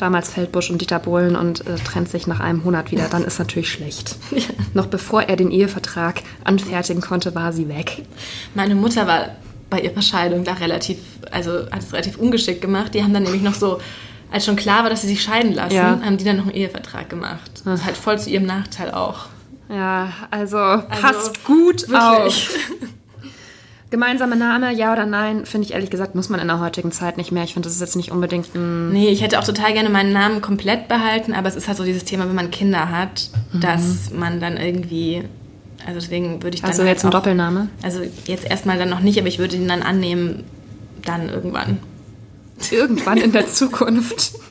damals 0.00 0.30
Feldbusch 0.30 0.70
und 0.70 0.80
Dieter 0.80 0.98
Bohlen 0.98 1.36
und 1.36 1.66
äh, 1.66 1.76
trennt 1.76 2.08
sich 2.08 2.26
nach 2.26 2.40
einem 2.40 2.62
Monat 2.62 2.90
wieder. 2.90 3.08
Dann 3.08 3.24
ist 3.24 3.38
natürlich 3.38 3.70
schlecht. 3.70 4.16
Noch 4.74 4.86
bevor 4.86 5.22
er 5.22 5.36
den 5.36 5.50
Ehevertrag 5.50 6.22
anfertigen 6.44 7.00
konnte, 7.02 7.34
war 7.34 7.52
sie 7.52 7.68
weg. 7.68 8.02
Meine 8.54 8.74
Mutter 8.74 9.06
war 9.06 9.30
bei 9.68 9.80
ihrer 9.80 10.02
Scheidung 10.02 10.44
da 10.44 10.54
relativ, 10.54 10.98
also 11.30 11.70
hat 11.70 11.80
es 11.82 11.92
relativ 11.92 12.18
ungeschickt 12.18 12.60
gemacht. 12.60 12.94
Die 12.94 13.02
haben 13.02 13.14
dann 13.14 13.22
nämlich 13.22 13.42
noch 13.42 13.54
so 13.54 13.80
als 14.32 14.44
schon 14.46 14.56
klar 14.56 14.82
war, 14.84 14.90
dass 14.90 15.02
sie 15.02 15.08
sich 15.08 15.22
scheiden 15.22 15.54
lassen, 15.54 15.74
Ja. 15.74 16.00
haben 16.04 16.16
die 16.16 16.24
dann 16.24 16.36
noch 16.36 16.44
einen 16.44 16.54
Ehevertrag 16.54 17.08
gemacht. 17.08 17.62
Halt 17.64 17.96
voll 17.96 18.18
zu 18.18 18.30
ihrem 18.30 18.46
Nachteil 18.46 18.92
auch. 18.92 19.26
Ja, 19.68 20.12
also, 20.30 20.56
passt 20.56 21.44
gut 21.44 21.88
wirklich. 21.88 22.48
auf. 22.48 22.54
Gemeinsamer 23.90 24.36
Name, 24.36 24.72
ja 24.72 24.92
oder 24.92 25.04
nein, 25.04 25.46
finde 25.46 25.66
ich 25.66 25.72
ehrlich 25.74 25.90
gesagt, 25.90 26.14
muss 26.14 26.28
man 26.28 26.38
in 26.40 26.46
der 26.46 26.60
heutigen 26.60 26.92
Zeit 26.92 27.16
nicht 27.16 27.32
mehr. 27.32 27.42
Ich 27.42 27.54
finde, 27.54 27.66
das 27.66 27.74
ist 27.74 27.80
jetzt 27.80 27.96
nicht 27.96 28.12
unbedingt 28.12 28.54
ein. 28.54 28.92
Nee, 28.92 29.08
ich 29.08 29.20
hätte 29.20 29.38
auch 29.40 29.44
total 29.44 29.72
gerne 29.72 29.90
meinen 29.90 30.12
Namen 30.12 30.40
komplett 30.40 30.86
behalten, 30.86 31.32
aber 31.34 31.48
es 31.48 31.56
ist 31.56 31.66
halt 31.66 31.76
so 31.76 31.84
dieses 31.84 32.04
Thema, 32.04 32.28
wenn 32.28 32.34
man 32.36 32.50
Kinder 32.52 32.90
hat, 32.90 33.30
dass 33.52 34.10
man 34.12 34.38
dann 34.40 34.56
irgendwie. 34.56 35.24
Also 35.86 35.98
deswegen 35.98 36.42
würde 36.42 36.54
ich 36.54 36.60
dann. 36.60 36.70
Also 36.70 36.82
halt 36.82 36.90
jetzt 36.92 37.04
ein 37.04 37.10
Doppelname? 37.10 37.68
Also 37.82 38.02
jetzt 38.26 38.44
erstmal 38.48 38.78
dann 38.78 38.90
noch 38.90 39.00
nicht, 39.00 39.18
aber 39.18 39.28
ich 39.28 39.38
würde 39.40 39.56
ihn 39.56 39.66
dann 39.66 39.82
annehmen, 39.82 40.44
dann 41.04 41.28
irgendwann. 41.28 41.78
Irgendwann 42.70 43.18
in 43.18 43.32
der 43.32 43.46
Zukunft. 43.46 44.34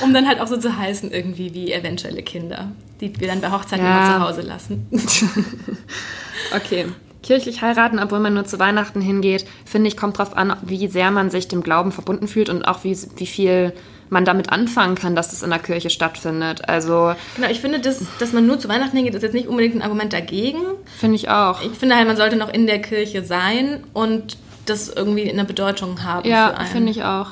Um 0.00 0.14
dann 0.14 0.28
halt 0.28 0.40
auch 0.40 0.46
so 0.46 0.56
zu 0.56 0.76
heißen, 0.78 1.10
irgendwie 1.10 1.52
wie 1.52 1.72
eventuelle 1.72 2.22
Kinder, 2.22 2.70
die 3.00 3.18
wir 3.18 3.26
dann 3.26 3.40
bei 3.40 3.50
Hochzeiten 3.50 3.84
Ja. 3.84 4.06
immer 4.06 4.14
zu 4.14 4.28
Hause 4.28 4.40
lassen. 4.42 4.86
Okay. 6.54 6.86
Kirchlich 7.22 7.62
heiraten, 7.62 7.98
obwohl 7.98 8.20
man 8.20 8.34
nur 8.34 8.44
zu 8.44 8.58
Weihnachten 8.58 9.00
hingeht, 9.00 9.44
finde 9.64 9.88
ich, 9.88 9.96
kommt 9.96 10.18
drauf 10.18 10.36
an, 10.36 10.56
wie 10.62 10.88
sehr 10.88 11.10
man 11.10 11.30
sich 11.30 11.48
dem 11.48 11.62
Glauben 11.62 11.92
verbunden 11.92 12.28
fühlt 12.28 12.48
und 12.48 12.64
auch 12.64 12.84
wie, 12.84 12.96
wie 13.16 13.26
viel 13.26 13.72
man 14.08 14.24
damit 14.24 14.50
anfangen 14.50 14.96
kann, 14.96 15.14
dass 15.14 15.32
es 15.32 15.42
in 15.42 15.50
der 15.50 15.60
Kirche 15.60 15.88
stattfindet. 15.90 16.68
Also 16.68 17.14
Genau, 17.36 17.48
ich 17.48 17.60
finde, 17.60 17.78
dass, 17.78 18.02
dass 18.18 18.32
man 18.32 18.46
nur 18.46 18.58
zu 18.58 18.68
Weihnachten 18.68 18.96
hingeht, 18.96 19.14
ist 19.14 19.22
jetzt 19.22 19.34
nicht 19.34 19.48
unbedingt 19.48 19.76
ein 19.76 19.82
Argument 19.82 20.12
dagegen. 20.12 20.58
finde 20.98 21.16
ich 21.16 21.28
auch. 21.28 21.62
Ich 21.62 21.78
finde 21.78 21.96
halt, 21.96 22.06
man 22.06 22.16
sollte 22.16 22.36
noch 22.36 22.52
in 22.52 22.66
der 22.66 22.80
Kirche 22.80 23.24
sein 23.24 23.84
und 23.92 24.36
das 24.66 24.88
irgendwie 24.88 25.30
eine 25.30 25.44
Bedeutung 25.44 26.02
haben 26.04 26.28
Ja, 26.28 26.54
finde 26.72 26.90
ich 26.90 27.04
auch. 27.04 27.28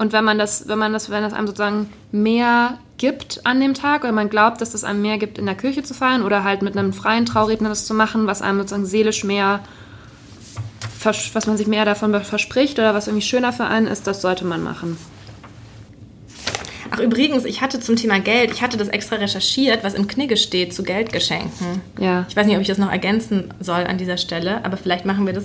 Und 0.00 0.14
wenn 0.14 0.24
man 0.24 0.38
das, 0.38 0.66
wenn 0.66 0.78
man 0.78 0.94
das, 0.94 1.10
wenn 1.10 1.22
das 1.22 1.34
einem 1.34 1.46
sozusagen 1.46 1.92
mehr 2.10 2.78
gibt 2.96 3.44
an 3.44 3.60
dem 3.60 3.74
Tag 3.74 4.02
oder 4.02 4.12
man 4.12 4.30
glaubt, 4.30 4.62
dass 4.62 4.72
es 4.72 4.82
einem 4.82 5.02
mehr 5.02 5.18
gibt, 5.18 5.36
in 5.36 5.44
der 5.44 5.54
Kirche 5.54 5.82
zu 5.82 5.92
feiern 5.92 6.22
oder 6.22 6.42
halt 6.42 6.62
mit 6.62 6.74
einem 6.74 6.94
freien 6.94 7.26
Trauredner 7.26 7.68
das 7.68 7.84
zu 7.84 7.92
machen, 7.92 8.26
was 8.26 8.40
einem 8.40 8.60
sozusagen 8.60 8.86
seelisch 8.86 9.24
mehr, 9.24 9.60
was 11.02 11.46
man 11.46 11.58
sich 11.58 11.66
mehr 11.66 11.84
davon 11.84 12.18
verspricht 12.24 12.78
oder 12.78 12.94
was 12.94 13.08
irgendwie 13.08 13.26
schöner 13.26 13.52
für 13.52 13.66
einen 13.66 13.86
ist, 13.86 14.06
das 14.06 14.22
sollte 14.22 14.46
man 14.46 14.62
machen. 14.62 14.96
Ach, 16.90 16.98
übrigens, 17.00 17.44
ich 17.44 17.60
hatte 17.60 17.78
zum 17.78 17.96
Thema 17.96 18.20
Geld, 18.20 18.52
ich 18.52 18.62
hatte 18.62 18.78
das 18.78 18.88
extra 18.88 19.16
recherchiert, 19.16 19.84
was 19.84 19.92
im 19.92 20.06
Knigge 20.06 20.38
steht 20.38 20.72
zu 20.72 20.82
Geldgeschenken. 20.82 21.82
Ja. 21.98 22.24
Ich 22.26 22.34
weiß 22.34 22.46
nicht, 22.46 22.56
ob 22.56 22.62
ich 22.62 22.68
das 22.68 22.78
noch 22.78 22.90
ergänzen 22.90 23.52
soll 23.60 23.84
an 23.84 23.98
dieser 23.98 24.16
Stelle, 24.16 24.64
aber 24.64 24.78
vielleicht 24.78 25.04
machen 25.04 25.26
wir 25.26 25.34
das. 25.34 25.44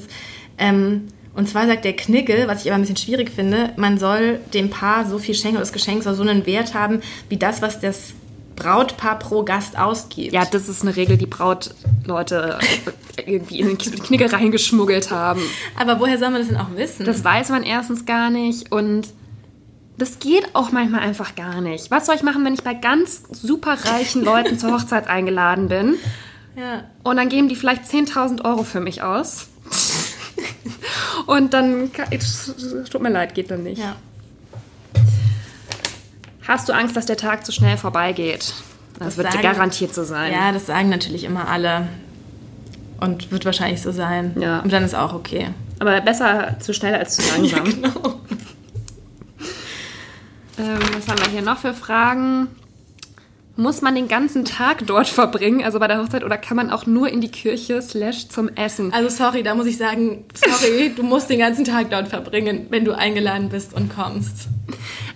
Ähm, 0.58 1.10
und 1.36 1.50
zwar 1.50 1.68
sagt 1.68 1.86
der 1.86 1.96
Knigge, 1.96 2.46
was 2.48 2.64
ich 2.64 2.72
aber 2.72 2.76
ein 2.76 2.82
bisschen 2.82 2.98
schwierig 2.98 3.30
finde, 3.30 3.74
man 3.76 3.98
soll 3.98 4.40
dem 4.54 4.70
Paar 4.70 5.06
so 5.06 5.20
viel 5.20 5.36
schenken 5.36 5.60
das 5.60 5.74
Geschenk 5.74 6.04
soll 6.04 6.16
so 6.16 6.24
einen 6.24 6.46
Wert 6.46 6.74
haben, 6.74 7.02
wie 7.30 7.38
das, 7.38 7.62
was 7.62 7.80
das 7.80 8.14
Brautpaar 8.56 9.20
pro 9.20 9.44
Gast 9.44 9.78
ausgibt. 9.78 10.34
Ja, 10.34 10.46
das 10.46 10.70
ist 10.70 10.82
eine 10.82 10.96
Regel, 10.96 11.18
die 11.18 11.26
Brautleute 11.26 12.58
irgendwie 13.26 13.60
in 13.60 13.68
den 13.68 13.78
Knigge 13.78 14.32
reingeschmuggelt 14.32 15.12
haben. 15.12 15.42
aber 15.78 16.00
woher 16.00 16.18
soll 16.18 16.30
man 16.30 16.40
das 16.40 16.48
denn 16.48 16.58
auch 16.58 16.74
wissen? 16.76 17.06
Das 17.06 17.24
weiß 17.24 17.50
man 17.50 17.64
erstens 17.64 18.06
gar 18.06 18.30
nicht 18.30 18.72
und 18.72 19.10
das 19.98 20.20
geht 20.20 20.56
auch 20.56 20.72
manchmal 20.72 21.02
einfach 21.02 21.36
gar 21.36 21.62
nicht. 21.62 21.92
Was 21.92 22.06
soll 22.06 22.16
ich 22.16 22.24
machen, 22.24 22.44
wenn 22.46 22.54
ich 22.54 22.64
bei 22.64 22.74
ganz 22.74 23.24
super 23.32 23.78
reichen 23.86 24.24
Leuten 24.24 24.58
zur 24.58 24.72
Hochzeit 24.78 25.08
eingeladen 25.08 25.68
bin 25.68 25.96
ja. 26.58 26.86
und 27.04 27.18
dann 27.18 27.28
geben 27.28 27.50
die 27.50 27.56
vielleicht 27.56 27.84
10.000 27.84 28.46
Euro 28.46 28.64
für 28.64 28.80
mich 28.80 29.04
aus? 29.04 29.48
Und 31.26 31.54
dann, 31.54 31.92
tut 32.92 33.02
mir 33.02 33.10
leid, 33.10 33.34
geht 33.36 33.52
dann 33.52 33.64
nicht. 33.64 33.80
ja. 33.82 33.96
Hast 36.48 36.70
du 36.70 36.74
Angst, 36.74 36.96
dass 36.96 37.08
der 37.08 37.18
Tag 37.18 37.44
zu 37.44 37.52
schnell 37.52 37.76
vorbeigeht? 37.76 38.54
Das, 39.00 39.08
Das 39.08 39.18
wird 39.18 39.32
sagen- 39.32 39.42
garantiert 39.44 39.94
so 39.96 40.04
sein. 40.04 40.32
Ja, 40.32 40.52
das 40.52 40.68
sagen 40.68 40.90
natürlich 40.90 41.24
immer 41.24 41.48
alle. 41.48 41.88
Und 43.00 43.32
wird 43.32 43.46
wahrscheinlich 43.46 43.82
so 43.82 43.92
sein. 43.92 44.36
Ja. 44.40 44.60
Und 44.60 44.72
dann 44.72 44.84
ist 44.84 44.94
auch 44.94 45.14
okay. 45.14 45.50
Aber 45.80 46.00
besser 46.02 46.56
zu 46.60 46.74
schnell 46.74 46.94
als 46.96 47.16
zu 47.18 47.24
langsam. 47.36 47.64
Genau. 47.64 48.20
Ähm, 50.58 50.80
was 50.96 51.08
haben 51.08 51.20
wir 51.20 51.30
hier 51.32 51.42
noch 51.42 51.58
für 51.58 51.74
Fragen? 51.74 52.48
Muss 53.58 53.82
man 53.82 53.96
den 53.96 54.10
ganzen 54.10 54.44
Tag 54.44 54.86
dort 54.86 55.08
verbringen, 55.08 55.64
also 55.64 55.80
bei 55.80 55.88
der 55.88 56.02
Hochzeit, 56.02 56.26
oder 56.26 56.38
kann 56.38 56.58
man 56.58 56.72
auch 56.72 56.86
nur 56.86 57.08
in 57.08 57.22
die 57.22 57.30
Kirche 57.30 57.82
slash 57.82 58.28
zum 58.28 58.50
Essen? 58.50 58.92
Also 58.94 59.08
sorry, 59.10 59.44
da 59.44 59.56
muss 59.56 59.66
ich 59.66 59.78
sagen, 59.78 60.26
sorry, 60.34 60.92
du 60.96 61.04
musst 61.04 61.30
den 61.30 61.40
ganzen 61.40 61.64
Tag 61.64 61.90
dort 61.90 62.10
verbringen, 62.10 62.68
wenn 62.70 62.84
du 62.84 62.92
eingeladen 62.92 63.48
bist 63.48 63.74
und 63.74 63.96
kommst. 63.96 64.50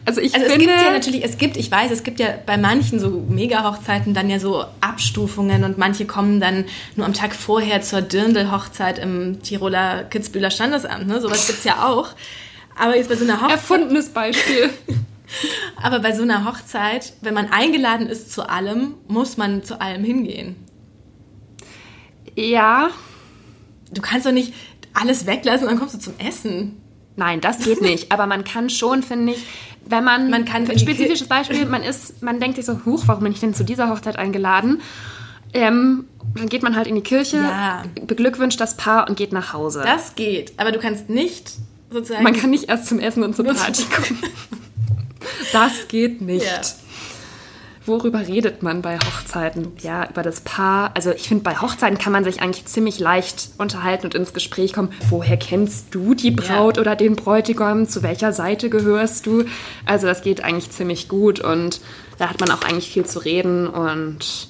Also 0.05 0.21
ich 0.21 0.33
Also 0.33 0.45
es 0.45 0.53
finde, 0.53 0.67
gibt 0.67 0.81
ja 0.81 0.91
natürlich, 0.91 1.25
es 1.25 1.37
gibt, 1.37 1.57
ich 1.57 1.69
weiß, 1.69 1.91
es 1.91 2.03
gibt 2.03 2.21
ja 2.21 2.27
bei 2.45 2.57
manchen 2.57 2.99
so 2.99 3.25
Mega-Hochzeiten 3.27 4.13
dann 4.13 4.29
ja 4.29 4.39
so 4.39 4.63
Abstufungen 4.79 5.65
und 5.65 5.77
manche 5.77 6.05
kommen 6.05 6.39
dann 6.39 6.63
nur 6.95 7.05
am 7.05 7.13
Tag 7.13 7.35
vorher 7.35 7.81
zur 7.81 8.01
Dirndl-Hochzeit 8.01 8.99
im 8.99 9.41
Tiroler 9.43 10.05
Kitzbühler 10.05 10.49
Standesamt, 10.49 11.07
ne? 11.07 11.19
Sowas 11.19 11.45
gibt's 11.45 11.65
ja 11.65 11.85
auch. 11.85 12.11
Aber 12.79 12.95
jetzt 12.95 13.09
bei 13.09 13.15
so 13.15 13.25
einer 13.25 13.41
Hochzeit, 13.41 13.51
erfundenes 13.51 14.09
Beispiel. 14.09 14.69
aber 15.81 15.99
bei 15.99 16.13
so 16.15 16.23
einer 16.23 16.45
Hochzeit, 16.45 17.13
wenn 17.21 17.33
man 17.33 17.51
eingeladen 17.51 18.07
ist 18.07 18.31
zu 18.31 18.47
allem, 18.49 18.95
muss 19.07 19.37
man 19.37 19.63
zu 19.63 19.79
allem 19.81 20.03
hingehen. 20.03 20.55
ja, 22.35 22.89
Du 23.91 24.01
kannst 24.03 24.27
doch 24.27 24.31
nicht 24.31 24.53
alles 24.93 25.25
weglassen 25.25 25.63
und 25.67 25.71
dann 25.71 25.79
kommst 25.79 25.95
du 25.95 25.99
zum 25.99 26.13
Essen. 26.19 26.77
nein, 27.15 27.41
das 27.41 27.59
geht 27.63 27.81
nicht. 27.81 28.11
Aber 28.11 28.27
man 28.27 28.43
kann 28.43 28.69
schon, 28.69 29.01
finde 29.01 29.33
ich, 29.33 29.43
wenn 29.85 30.03
man, 30.03 30.29
Man 30.29 30.45
kann 30.45 30.69
ein 30.69 30.77
spezifisches 30.77 31.27
Beispiel, 31.27 31.65
man 31.65 31.81
ist, 31.81 32.21
man 32.21 32.39
denkt 32.39 32.57
sich 32.57 32.65
so, 32.65 32.85
huch, 32.85 33.03
warum 33.07 33.23
bin 33.23 33.33
ich 33.33 33.39
denn 33.39 33.55
zu 33.55 33.63
dieser 33.63 33.89
Hochzeit 33.89 34.17
eingeladen? 34.17 34.81
Ähm, 35.53 36.05
dann 36.35 36.47
geht 36.49 36.61
man 36.61 36.75
halt 36.75 36.85
in 36.85 36.93
die 36.93 37.01
Kirche, 37.01 37.37
Ja. 37.37 37.81
beglückwünscht 38.05 38.61
das 38.61 38.77
Paar 38.77 39.09
und 39.09 39.17
geht 39.17 39.33
nach 39.33 39.53
Hause. 39.53 39.81
Das 39.83 40.13
geht, 40.13 40.53
aber 40.57 40.71
du 40.71 40.77
kannst 40.77 41.09
nicht 41.09 41.53
sozusagen. 41.89 42.23
Man 42.23 42.35
kann 42.35 42.51
nicht 42.51 42.65
erst 42.69 42.85
zum 42.85 42.99
Essen 42.99 43.23
und 43.23 43.35
zur 43.35 43.45
Party 43.53 43.83
kommen. 43.85 44.19
Das 45.51 45.87
geht 45.87 46.21
nicht. 46.21 46.45
Ja. 46.45 46.61
Worüber 47.85 48.27
redet 48.27 48.61
man 48.61 48.83
bei 48.83 48.97
Hochzeiten? 48.97 49.71
Ja, 49.81 50.07
über 50.07 50.21
das 50.21 50.41
Paar. 50.41 50.91
Also 50.95 51.11
ich 51.11 51.27
finde, 51.27 51.43
bei 51.43 51.55
Hochzeiten 51.55 51.97
kann 51.97 52.13
man 52.13 52.23
sich 52.23 52.39
eigentlich 52.41 52.65
ziemlich 52.65 52.99
leicht 52.99 53.49
unterhalten 53.57 54.05
und 54.05 54.13
ins 54.13 54.33
Gespräch 54.33 54.73
kommen. 54.73 54.91
Woher 55.09 55.37
kennst 55.37 55.87
du 55.95 56.13
die 56.13 56.29
Braut 56.29 56.77
oder 56.77 56.95
den 56.95 57.15
Bräutigam? 57.15 57.87
Zu 57.87 58.03
welcher 58.03 58.31
Seite 58.31 58.69
gehörst 58.69 59.25
du? 59.25 59.45
Also 59.85 60.05
das 60.05 60.21
geht 60.21 60.43
eigentlich 60.43 60.69
ziemlich 60.69 61.07
gut 61.07 61.39
und 61.39 61.81
da 62.19 62.29
hat 62.29 62.39
man 62.39 62.51
auch 62.51 62.61
eigentlich 62.61 62.91
viel 62.91 63.05
zu 63.05 63.19
reden 63.19 63.67
und 63.67 64.49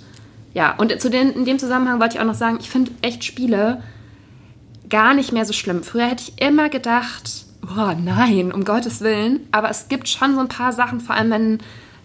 ja, 0.54 0.76
und 0.76 1.00
zu 1.00 1.10
den, 1.10 1.32
in 1.32 1.46
dem 1.46 1.60
Zusammenhang 1.60 2.02
wollte 2.02 2.16
ich 2.16 2.22
auch 2.22 2.26
noch 2.26 2.34
sagen, 2.34 2.58
ich 2.60 2.70
finde 2.70 2.92
echt 3.02 3.24
Spiele 3.24 3.84
gar 4.90 5.14
nicht 5.14 5.32
mehr 5.32 5.46
so 5.46 5.54
schlimm. 5.54 5.84
Früher 5.84 6.08
hätte 6.08 6.24
ich 6.24 6.42
immer 6.42 6.68
gedacht, 6.68 7.46
oh 7.70 7.94
nein, 8.04 8.52
um 8.52 8.64
Gottes 8.66 9.02
Willen. 9.02 9.42
Aber 9.52 9.70
es 9.70 9.88
gibt 9.90 10.08
schon 10.10 10.34
so 10.36 10.42
ein 10.42 10.48
paar 10.48 10.74
Sachen, 10.74 11.00
vor 11.00 11.16
allem 11.16 11.32
wenn 11.32 11.58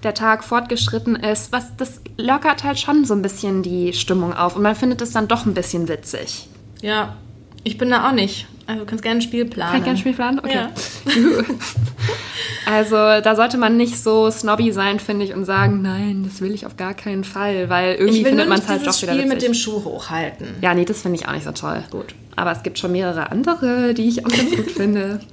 der 0.02 0.14
Tag 0.14 0.44
fortgeschritten 0.44 1.16
ist, 1.16 1.50
was 1.52 1.76
das 1.76 2.00
lockert 2.18 2.62
halt 2.64 2.78
schon 2.78 3.04
so 3.04 3.14
ein 3.14 3.22
bisschen 3.22 3.62
die 3.62 3.92
Stimmung 3.94 4.34
auf 4.34 4.54
und 4.56 4.62
man 4.62 4.74
findet 4.76 5.00
es 5.00 5.12
dann 5.12 5.28
doch 5.28 5.46
ein 5.46 5.54
bisschen 5.54 5.88
witzig. 5.88 6.48
Ja, 6.82 7.16
ich 7.62 7.78
bin 7.78 7.88
da 7.90 8.06
auch 8.08 8.12
nicht. 8.12 8.46
Also 8.66 8.80
du 8.80 8.86
kannst 8.86 9.02
gerne 9.02 9.18
ein 9.18 9.22
Spiel 9.22 9.44
planen. 9.46 9.70
Kann 9.72 9.78
ich 9.80 9.84
gerne 9.84 9.98
ein 9.98 10.00
Spiel 10.00 10.14
planen? 10.14 10.38
Okay. 10.38 10.54
Ja. 10.54 10.70
Also 12.66 12.96
da 12.96 13.36
sollte 13.36 13.58
man 13.58 13.76
nicht 13.76 14.02
so 14.02 14.30
snobby 14.30 14.72
sein, 14.72 14.98
finde 14.98 15.24
ich, 15.26 15.34
und 15.34 15.44
sagen, 15.44 15.82
nein, 15.82 16.24
das 16.24 16.40
will 16.40 16.52
ich 16.54 16.64
auf 16.64 16.76
gar 16.78 16.94
keinen 16.94 17.22
Fall, 17.24 17.68
weil 17.68 17.94
irgendwie 17.96 18.18
Ich 18.18 18.24
will 18.24 18.30
findet 18.30 18.48
man 18.48 18.58
es 18.58 18.68
halt 18.68 18.80
doch 18.86 19.02
wieder 19.02 19.12
Spiel 19.12 19.24
witzig. 19.24 19.28
mit 19.28 19.42
dem 19.42 19.54
Schuh 19.54 19.84
hochhalten. 19.84 20.46
ja, 20.62 20.72
nee, 20.74 20.84
das 20.86 21.02
finde 21.02 21.18
ich 21.18 21.28
auch 21.28 21.32
nicht 21.32 21.44
so 21.44 21.52
toll. 21.52 21.84
Gut. 21.90 22.14
Aber 22.36 22.52
es 22.52 22.62
gibt 22.62 22.78
schon 22.78 22.92
mehrere 22.92 23.30
andere, 23.30 23.94
die 23.94 24.08
ich 24.08 24.24
auch 24.24 24.30
ganz 24.30 24.50
gut 24.50 24.70
finde. 24.70 25.20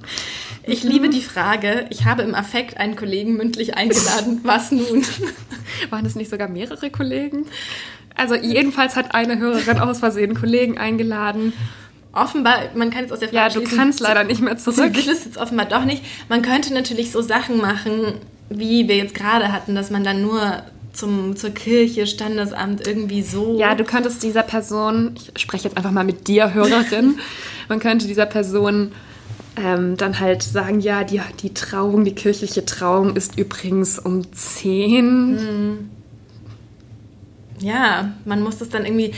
Ich 0.64 0.84
liebe 0.84 1.08
die 1.08 1.22
Frage, 1.22 1.86
ich 1.90 2.04
habe 2.04 2.22
im 2.22 2.36
Affekt 2.36 2.76
einen 2.76 2.94
Kollegen 2.94 3.36
mündlich 3.36 3.74
eingeladen. 3.76 4.40
Was 4.44 4.70
nun? 4.70 5.04
Waren 5.90 6.06
es 6.06 6.14
nicht 6.14 6.30
sogar 6.30 6.48
mehrere 6.48 6.88
Kollegen? 6.90 7.46
Also 8.14 8.36
jedenfalls 8.36 8.94
hat 8.94 9.12
eine 9.12 9.38
Hörerin 9.38 9.80
aus 9.80 9.98
Versehen 9.98 10.34
Kollegen 10.34 10.78
eingeladen. 10.78 11.52
Offenbar, 12.12 12.58
man 12.76 12.90
kann 12.90 13.02
jetzt 13.02 13.12
aus 13.12 13.20
der 13.20 13.30
Frage 13.30 13.36
Ja, 13.36 13.48
du 13.48 13.60
schließen, 13.60 13.78
kannst 13.78 14.00
leider 14.00 14.22
nicht 14.22 14.40
mehr 14.40 14.56
zurück. 14.56 14.96
ist 14.96 15.24
jetzt 15.24 15.38
offenbar 15.38 15.66
doch 15.66 15.84
nicht. 15.84 16.04
Man 16.28 16.42
könnte 16.42 16.72
natürlich 16.72 17.10
so 17.10 17.22
Sachen 17.22 17.56
machen, 17.58 18.14
wie 18.48 18.86
wir 18.86 18.96
jetzt 18.96 19.14
gerade 19.14 19.50
hatten, 19.50 19.74
dass 19.74 19.90
man 19.90 20.04
dann 20.04 20.22
nur 20.22 20.62
zum, 20.92 21.36
zur 21.36 21.50
Kirche, 21.50 22.06
Standesamt 22.06 22.86
irgendwie 22.86 23.22
so. 23.22 23.58
Ja, 23.58 23.74
du 23.74 23.84
könntest 23.84 24.22
dieser 24.22 24.42
Person, 24.42 25.14
ich 25.34 25.42
spreche 25.42 25.64
jetzt 25.64 25.76
einfach 25.76 25.90
mal 25.90 26.04
mit 26.04 26.28
dir, 26.28 26.54
Hörerin, 26.54 27.18
man 27.68 27.80
könnte 27.80 28.06
dieser 28.06 28.26
Person 28.26 28.92
ähm, 29.56 29.96
dann 29.96 30.18
halt 30.18 30.42
sagen, 30.42 30.80
ja, 30.80 31.04
die, 31.04 31.20
die 31.42 31.54
Trauung, 31.54 32.04
die 32.04 32.14
kirchliche 32.14 32.64
Trauung 32.64 33.16
ist 33.16 33.38
übrigens 33.38 33.98
um 33.98 34.32
10. 34.32 35.90
Ja, 37.60 38.12
man 38.24 38.42
muss 38.42 38.58
das 38.58 38.68
dann 38.68 38.84
irgendwie. 38.84 39.12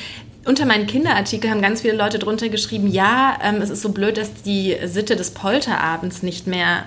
Unter 0.46 0.66
meinen 0.66 0.86
Kinderartikel 0.86 1.50
haben 1.50 1.62
ganz 1.62 1.80
viele 1.80 1.96
Leute 1.96 2.18
drunter 2.18 2.50
geschrieben, 2.50 2.86
ja, 2.86 3.38
ähm, 3.42 3.62
es 3.62 3.70
ist 3.70 3.80
so 3.80 3.92
blöd, 3.92 4.18
dass 4.18 4.42
die 4.42 4.76
Sitte 4.84 5.16
des 5.16 5.30
Polterabends 5.30 6.22
nicht 6.22 6.46
mehr 6.46 6.84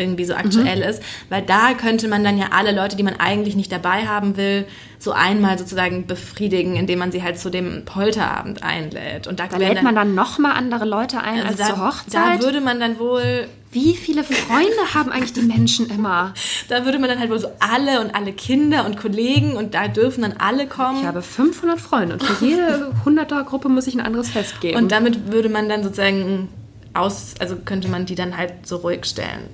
irgendwie 0.00 0.24
so 0.24 0.34
aktuell 0.34 0.80
ist, 0.80 1.02
weil 1.28 1.42
da 1.42 1.74
könnte 1.74 2.08
man 2.08 2.24
dann 2.24 2.38
ja 2.38 2.46
alle 2.52 2.72
Leute, 2.72 2.96
die 2.96 3.02
man 3.02 3.20
eigentlich 3.20 3.54
nicht 3.54 3.70
dabei 3.70 4.06
haben 4.06 4.36
will, 4.36 4.66
so 4.98 5.12
einmal 5.12 5.58
sozusagen 5.58 6.06
befriedigen, 6.06 6.76
indem 6.76 6.98
man 6.98 7.12
sie 7.12 7.22
halt 7.22 7.38
zu 7.38 7.50
dem 7.50 7.84
Polterabend 7.84 8.62
einlädt. 8.62 9.26
Und 9.26 9.40
da, 9.40 9.46
Da 9.46 9.56
lädt 9.56 9.82
man 9.82 9.94
dann 9.94 10.14
nochmal 10.14 10.52
andere 10.56 10.84
Leute 10.84 11.20
ein 11.22 11.40
als 11.40 11.60
also 11.60 11.72
zur 11.74 11.76
da, 11.76 11.86
Hochzeit. 11.88 12.40
da 12.40 12.44
würde 12.44 12.60
man 12.60 12.80
dann 12.80 12.98
wohl 12.98 13.46
Wie 13.72 13.94
viele 13.94 14.24
Freunde 14.24 14.94
haben 14.94 15.10
eigentlich 15.12 15.32
die 15.32 15.42
Menschen 15.42 15.88
immer? 15.88 16.34
da 16.68 16.84
würde 16.84 16.98
man 16.98 17.08
dann 17.08 17.18
halt 17.18 17.30
wohl 17.30 17.38
so 17.38 17.48
alle 17.60 18.00
und 18.00 18.14
alle 18.14 18.32
Kinder 18.32 18.84
und 18.84 18.96
Kollegen 18.98 19.56
und 19.56 19.72
da 19.74 19.88
dürfen 19.88 20.22
dann 20.22 20.34
alle 20.38 20.66
kommen. 20.66 20.98
Ich 21.00 21.06
habe 21.06 21.22
500 21.22 21.80
Freunde 21.80 22.14
und 22.14 22.22
für 22.22 22.44
jede 22.44 22.92
100er-Gruppe 23.06 23.68
muss 23.70 23.86
ich 23.86 23.94
ein 23.94 24.00
anderes 24.00 24.28
Fest 24.30 24.60
geben. 24.60 24.76
Und 24.76 24.92
damit 24.92 25.32
würde 25.32 25.48
man 25.48 25.68
dann 25.68 25.82
sozusagen 25.82 26.48
aus, 26.92 27.34
also 27.38 27.56
könnte 27.64 27.88
man 27.88 28.04
die 28.04 28.16
dann 28.16 28.36
halt 28.36 28.66
so 28.66 28.76
ruhig 28.78 29.04
stellen. 29.06 29.48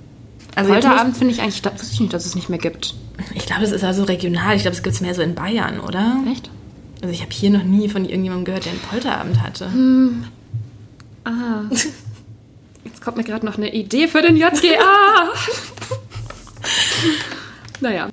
Also 0.56 0.72
Polterabend 0.72 1.16
finde 1.16 1.34
ich 1.34 1.42
eigentlich, 1.42 1.60
da 1.60 1.72
wusste 1.72 1.92
ich 1.92 2.00
nicht, 2.00 2.14
dass 2.14 2.24
es 2.24 2.34
nicht 2.34 2.48
mehr 2.48 2.58
gibt. 2.58 2.94
ich 3.34 3.44
glaube, 3.44 3.60
das 3.60 3.72
ist 3.72 3.84
also 3.84 4.04
regional. 4.04 4.56
Ich 4.56 4.62
glaube, 4.62 4.74
es 4.74 4.82
gibt 4.82 4.94
es 4.94 5.02
mehr 5.02 5.14
so 5.14 5.20
in 5.20 5.34
Bayern, 5.34 5.80
oder? 5.80 6.16
Echt? 6.32 6.50
Also 7.02 7.12
ich 7.12 7.20
habe 7.20 7.30
hier 7.30 7.50
noch 7.50 7.62
nie 7.62 7.90
von 7.90 8.06
irgendjemandem 8.06 8.46
gehört, 8.46 8.64
der 8.64 8.72
einen 8.72 8.80
Polterabend 8.80 9.42
hatte. 9.42 9.70
Ah. 11.24 11.62
Jetzt 12.84 13.02
kommt 13.02 13.18
mir 13.18 13.24
gerade 13.24 13.44
noch 13.44 13.58
eine 13.58 13.74
Idee 13.74 14.08
für 14.08 14.22
den 14.22 14.36
JGA. 14.36 14.48
naja. 17.80 18.08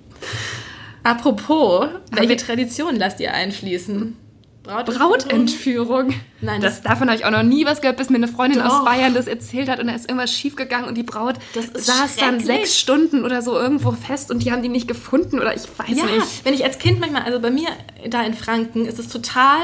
Apropos, 1.04 1.88
welche 2.12 2.36
Tradition 2.36 2.98
lasst 2.98 3.22
ihr 3.22 3.34
einfließen? 3.34 4.18
Braut 4.64 4.86
Brautentführung. 4.86 6.14
Nein, 6.42 6.62
das, 6.62 6.76
das- 6.82 6.84
davon 6.84 7.10
habe 7.10 7.18
ich 7.20 7.26
auch 7.26 7.32
noch 7.32 7.44
nie 7.44 7.66
was 7.66 7.82
gehört, 7.82 7.98
bis 7.98 8.10
mir 8.10 8.16
eine 8.18 8.28
Freundin 8.28 8.62
aus 8.62 8.72
Doch. 8.72 8.86
Bayern 8.86 9.14
das 9.14 9.28
erzählt 9.28 9.68
hat 9.70 9.80
und 9.80 9.88
da 9.88 9.94
ist 9.94 10.10
irgendwas 10.10 10.32
schiefgegangen 10.32 10.88
und 10.88 10.96
die 10.96 11.04
Braut 11.04 11.36
saß 11.74 12.16
dann 12.16 12.40
sechs 12.40 12.80
Stunden 12.80 13.26
oder 13.26 13.42
so 13.42 13.58
irgendwo 13.58 13.92
fest 13.92 14.32
und 14.32 14.40
die 14.44 14.52
haben 14.52 14.62
die 14.62 14.70
nicht 14.70 14.88
gefunden 14.88 15.40
oder 15.40 15.54
ich 15.56 15.64
weiß 15.78 15.90
Ja, 15.98 16.06
nicht. 16.06 16.46
wenn 16.46 16.54
ich 16.54 16.64
als 16.64 16.78
Kind 16.80 17.00
manchmal, 17.00 17.24
also 17.24 17.40
bei 17.40 17.52
mir 17.52 17.68
da 18.08 18.24
in 18.24 18.34
Franken 18.34 18.86
ist 18.86 19.00
es 19.00 19.10
total 19.10 19.60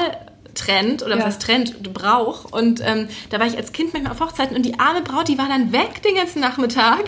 Trend 0.54 1.02
oder 1.02 1.12
Ja. 1.12 1.18
was 1.18 1.26
heißt 1.34 1.42
Trend, 1.42 1.92
Brauch. 1.94 2.44
Und 2.52 2.80
ähm, 2.84 3.08
da 3.30 3.38
war 3.40 3.46
ich 3.46 3.56
als 3.56 3.72
Kind 3.72 3.92
manchmal 3.92 4.12
auf 4.12 4.20
Hochzeiten 4.20 4.56
und 4.56 4.64
die 4.64 4.78
arme 4.78 5.02
Braut, 5.02 5.28
die 5.28 5.38
war 5.38 5.48
dann 5.48 5.72
weg 5.72 6.02
den 6.02 6.14
ganzen 6.14 6.40
Nachmittag. 6.40 7.04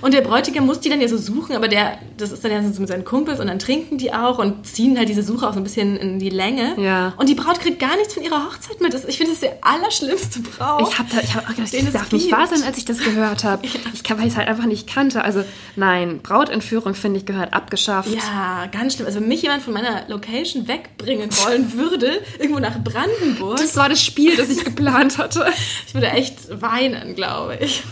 Und 0.00 0.14
der 0.14 0.20
Bräutigam 0.20 0.66
muss 0.66 0.80
die 0.80 0.88
dann 0.88 1.00
ja 1.00 1.08
so 1.08 1.16
suchen, 1.18 1.56
aber 1.56 1.68
der, 1.68 1.98
das 2.16 2.32
ist 2.32 2.44
dann 2.44 2.52
ja 2.52 2.62
so 2.62 2.80
mit 2.80 2.88
seinen 2.88 3.04
Kumpels 3.04 3.40
und 3.40 3.46
dann 3.48 3.58
trinken 3.58 3.98
die 3.98 4.12
auch 4.12 4.38
und 4.38 4.66
ziehen 4.66 4.96
halt 4.98 5.08
diese 5.08 5.22
Suche 5.22 5.48
auch 5.48 5.52
so 5.52 5.60
ein 5.60 5.64
bisschen 5.64 5.96
in 5.96 6.18
die 6.18 6.30
Länge. 6.30 6.74
Ja. 6.80 7.14
Und 7.16 7.28
die 7.28 7.34
Braut 7.34 7.60
kriegt 7.60 7.78
gar 7.78 7.96
nichts 7.96 8.14
von 8.14 8.22
ihrer 8.22 8.44
Hochzeit 8.46 8.80
mit. 8.80 8.92
Das, 8.94 9.04
ich 9.04 9.16
finde, 9.16 9.32
das 9.32 9.42
ist 9.42 9.48
der 9.50 9.58
allerschlimmste 9.62 10.40
Brauch. 10.40 10.90
Ich 10.90 10.98
habe 10.98 11.08
da, 11.14 11.20
ich 11.20 11.34
hab 11.34 11.44
auch 11.44 11.54
gedacht, 11.54 11.72
das 11.72 11.92
darf 11.92 12.12
nicht 12.12 12.30
wahr 12.32 12.46
sein, 12.46 12.62
als 12.62 12.78
ich 12.78 12.84
das 12.84 12.98
gehört 12.98 13.44
habe. 13.44 13.66
Ich 13.94 14.02
kann, 14.02 14.18
weil 14.18 14.26
ich 14.26 14.32
es 14.32 14.36
halt 14.38 14.48
einfach 14.48 14.66
nicht 14.66 14.86
kannte. 14.86 15.22
Also 15.24 15.42
nein, 15.74 16.20
Brautentführung 16.22 16.94
finde 16.94 17.18
ich 17.18 17.26
gehört 17.26 17.54
abgeschafft. 17.54 18.08
ja, 18.10 18.66
ganz 18.70 18.94
schlimm. 18.94 19.06
Also 19.06 19.20
wenn 19.20 19.28
mich 19.28 19.42
jemand 19.42 19.62
von 19.62 19.72
meiner 19.72 20.06
Location 20.08 20.68
wegbringen 20.68 21.30
wollen 21.44 21.72
würde, 21.72 22.20
irgendwo 22.38 22.60
nach 22.60 22.76
Brandenburg, 22.90 23.58
Das 23.58 23.76
war 23.76 23.88
das 23.88 24.02
Spiel, 24.02 24.36
das 24.36 24.48
ich 24.48 24.64
geplant 24.64 25.18
hatte. 25.18 25.46
ich 25.86 25.94
würde 25.94 26.08
echt 26.08 26.60
weinen, 26.60 27.14
glaube 27.14 27.58
ich. 27.60 27.82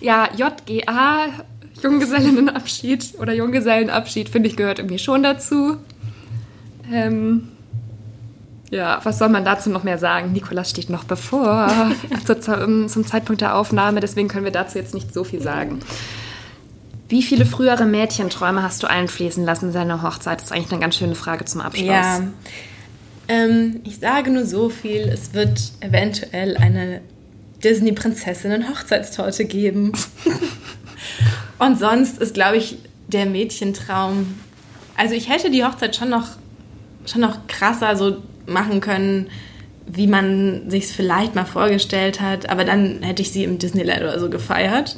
Ja, 0.00 0.28
JGA, 0.34 1.26
Junggesellinnenabschied 1.82 3.14
oder 3.18 3.32
Junggesellenabschied, 3.32 4.28
finde 4.28 4.48
ich, 4.48 4.56
gehört 4.56 4.78
irgendwie 4.78 4.98
schon 4.98 5.22
dazu. 5.22 5.76
Ähm, 6.92 7.48
ja, 8.70 9.00
was 9.02 9.18
soll 9.18 9.28
man 9.28 9.44
dazu 9.44 9.68
noch 9.70 9.82
mehr 9.82 9.98
sagen? 9.98 10.32
Nikolas 10.32 10.70
steht 10.70 10.90
noch 10.90 11.04
bevor 11.04 11.90
zu, 12.26 12.40
zum, 12.40 12.88
zum 12.88 13.06
Zeitpunkt 13.06 13.40
der 13.40 13.56
Aufnahme, 13.56 14.00
deswegen 14.00 14.28
können 14.28 14.44
wir 14.44 14.52
dazu 14.52 14.78
jetzt 14.78 14.94
nicht 14.94 15.12
so 15.12 15.24
viel 15.24 15.42
sagen. 15.42 15.80
Wie 17.08 17.22
viele 17.22 17.44
frühere 17.44 17.86
Mädchenträume 17.86 18.62
hast 18.62 18.84
du 18.84 18.86
einfließen 18.86 19.44
lassen 19.44 19.68
in 19.68 19.72
deiner 19.72 20.02
Hochzeit? 20.02 20.38
Das 20.38 20.46
ist 20.46 20.52
eigentlich 20.52 20.70
eine 20.70 20.80
ganz 20.80 20.96
schöne 20.96 21.16
Frage 21.16 21.44
zum 21.44 21.60
Abschluss. 21.60 21.86
Ja. 21.86 22.20
Ähm, 23.30 23.80
ich 23.84 24.00
sage 24.00 24.28
nur 24.32 24.44
so 24.44 24.70
viel, 24.70 25.02
es 25.02 25.34
wird 25.34 25.60
eventuell 25.78 26.56
eine 26.56 27.00
Disney-Prinzessinnen-Hochzeitstorte 27.62 29.44
geben. 29.44 29.92
Und 31.60 31.78
sonst 31.78 32.18
ist, 32.20 32.34
glaube 32.34 32.56
ich, 32.56 32.78
der 33.06 33.26
Mädchentraum. 33.26 34.34
Also 34.96 35.14
ich 35.14 35.28
hätte 35.28 35.48
die 35.48 35.64
Hochzeit 35.64 35.94
schon 35.94 36.08
noch, 36.08 36.26
schon 37.06 37.20
noch 37.20 37.46
krasser 37.46 37.94
so 37.94 38.16
machen 38.46 38.80
können, 38.80 39.28
wie 39.92 40.06
man 40.06 40.70
sich 40.70 40.84
es 40.84 40.92
vielleicht 40.92 41.34
mal 41.34 41.44
vorgestellt 41.44 42.20
hat, 42.20 42.48
aber 42.48 42.64
dann 42.64 43.02
hätte 43.02 43.22
ich 43.22 43.32
sie 43.32 43.44
im 43.44 43.58
Disneyland 43.58 44.02
oder 44.02 44.18
so 44.20 44.30
gefeiert. 44.30 44.94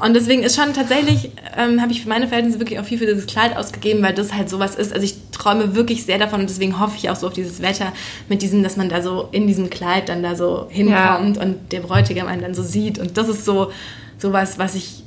Und 0.00 0.14
deswegen 0.14 0.42
ist 0.42 0.56
schon 0.56 0.72
tatsächlich, 0.72 1.30
ähm, 1.56 1.80
habe 1.80 1.92
ich 1.92 2.02
für 2.02 2.08
meine 2.08 2.26
Verhältnisse 2.26 2.58
wirklich 2.58 2.80
auch 2.80 2.84
viel 2.84 2.98
für 2.98 3.06
dieses 3.06 3.26
Kleid 3.26 3.56
ausgegeben, 3.56 4.02
weil 4.02 4.12
das 4.12 4.34
halt 4.34 4.50
sowas 4.50 4.74
ist. 4.74 4.92
Also 4.92 5.04
ich 5.04 5.16
träume 5.30 5.74
wirklich 5.76 6.04
sehr 6.04 6.18
davon 6.18 6.40
und 6.40 6.50
deswegen 6.50 6.80
hoffe 6.80 6.96
ich 6.96 7.10
auch 7.10 7.16
so 7.16 7.28
auf 7.28 7.32
dieses 7.32 7.62
Wetter 7.62 7.92
mit 8.28 8.42
diesem, 8.42 8.62
dass 8.62 8.76
man 8.76 8.88
da 8.88 9.02
so 9.02 9.28
in 9.30 9.46
diesem 9.46 9.70
Kleid 9.70 10.08
dann 10.08 10.22
da 10.22 10.34
so 10.34 10.66
hinkommt 10.68 11.38
und 11.38 11.72
der 11.72 11.80
Bräutigam 11.80 12.26
einen 12.26 12.42
dann 12.42 12.54
so 12.54 12.62
sieht. 12.62 12.98
Und 12.98 13.16
das 13.16 13.28
ist 13.28 13.44
so 13.44 13.70
sowas, 14.18 14.58
was 14.58 14.74
ich, 14.74 15.04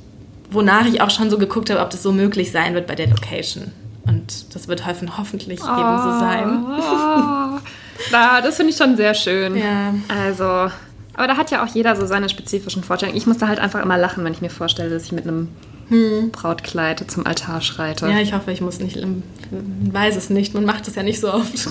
wonach 0.50 0.86
ich 0.86 1.02
auch 1.02 1.10
schon 1.10 1.28
so 1.28 1.38
geguckt 1.38 1.70
habe, 1.70 1.80
ob 1.80 1.90
das 1.90 2.02
so 2.02 2.12
möglich 2.12 2.50
sein 2.50 2.74
wird 2.74 2.86
bei 2.86 2.94
der 2.94 3.08
Location. 3.08 3.72
Und 4.06 4.54
das 4.54 4.68
wird 4.68 4.86
hoffen, 4.86 5.18
hoffentlich 5.18 5.60
ebenso 5.60 6.18
sein. 6.18 6.64
Na, 8.10 8.40
das 8.40 8.56
finde 8.56 8.72
ich 8.72 8.76
schon 8.76 8.96
sehr 8.96 9.14
schön. 9.14 9.56
Ja. 9.56 9.94
Also, 10.08 10.44
aber 10.44 11.26
da 11.26 11.36
hat 11.36 11.50
ja 11.50 11.64
auch 11.64 11.68
jeder 11.68 11.96
so 11.96 12.06
seine 12.06 12.28
spezifischen 12.28 12.84
Vorstellungen. 12.84 13.18
Ich 13.18 13.26
muss 13.26 13.38
da 13.38 13.48
halt 13.48 13.58
einfach 13.58 13.82
immer 13.82 13.98
lachen, 13.98 14.24
wenn 14.24 14.32
ich 14.32 14.40
mir 14.40 14.50
vorstelle, 14.50 14.90
dass 14.90 15.04
ich 15.04 15.12
mit 15.12 15.26
einem 15.26 15.48
Brautkleid 16.32 17.10
zum 17.10 17.26
Altar 17.26 17.60
schreite. 17.60 18.06
Hm. 18.06 18.12
Ja, 18.12 18.20
ich 18.20 18.34
hoffe, 18.34 18.52
ich 18.52 18.60
muss 18.60 18.78
nicht, 18.78 18.96
ähm, 18.96 19.22
weiß 19.50 20.16
es 20.16 20.30
nicht. 20.30 20.54
Man 20.54 20.64
macht 20.64 20.86
das 20.86 20.94
ja 20.94 21.02
nicht 21.02 21.20
so 21.20 21.32
oft. 21.32 21.52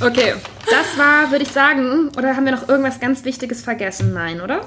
Okay, 0.00 0.34
das 0.66 0.98
war, 0.98 1.30
würde 1.30 1.44
ich 1.44 1.52
sagen, 1.52 2.08
oder 2.18 2.36
haben 2.36 2.44
wir 2.44 2.52
noch 2.52 2.68
irgendwas 2.68 2.98
ganz 2.98 3.24
Wichtiges 3.24 3.62
vergessen? 3.62 4.12
Nein, 4.12 4.40
oder? 4.40 4.62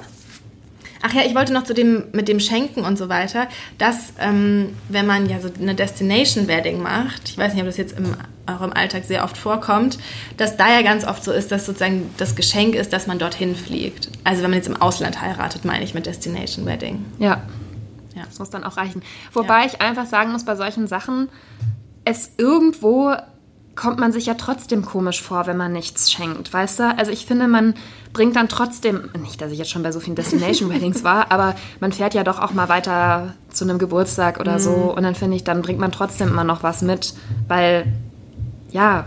Ach 1.02 1.12
ja, 1.12 1.22
ich 1.24 1.34
wollte 1.34 1.52
noch 1.52 1.64
zu 1.64 1.74
dem 1.74 2.04
mit 2.12 2.28
dem 2.28 2.40
Schenken 2.40 2.84
und 2.84 2.98
so 2.98 3.08
weiter, 3.08 3.48
dass 3.78 4.12
ähm, 4.18 4.76
wenn 4.88 5.06
man 5.06 5.28
ja 5.28 5.40
so 5.40 5.48
eine 5.60 5.74
Destination 5.74 6.48
Wedding 6.48 6.82
macht, 6.82 7.28
ich 7.28 7.38
weiß 7.38 7.52
nicht, 7.52 7.62
ob 7.62 7.68
das 7.68 7.76
jetzt 7.76 7.96
im 7.96 8.14
eurem 8.48 8.72
Alltag 8.72 9.04
sehr 9.04 9.24
oft 9.24 9.36
vorkommt, 9.36 9.98
dass 10.36 10.56
da 10.56 10.72
ja 10.72 10.82
ganz 10.82 11.04
oft 11.04 11.22
so 11.22 11.32
ist, 11.32 11.52
dass 11.52 11.66
sozusagen 11.66 12.10
das 12.16 12.34
Geschenk 12.34 12.74
ist, 12.74 12.92
dass 12.92 13.06
man 13.06 13.18
dorthin 13.18 13.54
fliegt. 13.54 14.10
Also 14.24 14.42
wenn 14.42 14.50
man 14.50 14.58
jetzt 14.58 14.68
im 14.68 14.80
Ausland 14.80 15.20
heiratet, 15.20 15.64
meine 15.64 15.84
ich 15.84 15.94
mit 15.94 16.06
Destination 16.06 16.66
Wedding. 16.66 17.04
Ja. 17.18 17.42
Ja. 18.16 18.24
Das 18.24 18.38
muss 18.38 18.50
dann 18.50 18.64
auch 18.64 18.76
reichen. 18.76 19.02
Wobei 19.32 19.66
ich 19.66 19.80
einfach 19.80 20.06
sagen 20.06 20.32
muss, 20.32 20.44
bei 20.44 20.56
solchen 20.56 20.88
Sachen, 20.88 21.28
es 22.04 22.32
irgendwo 22.38 23.14
kommt 23.78 24.00
man 24.00 24.10
sich 24.12 24.26
ja 24.26 24.34
trotzdem 24.34 24.84
komisch 24.84 25.22
vor, 25.22 25.46
wenn 25.46 25.56
man 25.56 25.72
nichts 25.72 26.10
schenkt, 26.10 26.52
weißt 26.52 26.80
du? 26.80 26.98
Also 26.98 27.12
ich 27.12 27.26
finde, 27.26 27.46
man 27.46 27.74
bringt 28.12 28.34
dann 28.34 28.48
trotzdem, 28.48 29.08
nicht, 29.22 29.40
dass 29.40 29.52
ich 29.52 29.58
jetzt 29.58 29.70
schon 29.70 29.84
bei 29.84 29.92
so 29.92 30.00
vielen 30.00 30.16
Destination 30.16 30.68
Weddings 30.74 31.04
war, 31.04 31.30
aber 31.30 31.54
man 31.78 31.92
fährt 31.92 32.12
ja 32.12 32.24
doch 32.24 32.40
auch 32.40 32.52
mal 32.52 32.68
weiter 32.68 33.34
zu 33.50 33.64
einem 33.64 33.78
Geburtstag 33.78 34.40
oder 34.40 34.58
so 34.58 34.92
und 34.96 35.04
dann 35.04 35.14
finde 35.14 35.36
ich, 35.36 35.44
dann 35.44 35.62
bringt 35.62 35.78
man 35.78 35.92
trotzdem 35.92 36.26
immer 36.26 36.42
noch 36.42 36.64
was 36.64 36.82
mit, 36.82 37.14
weil, 37.46 37.86
ja, 38.72 39.06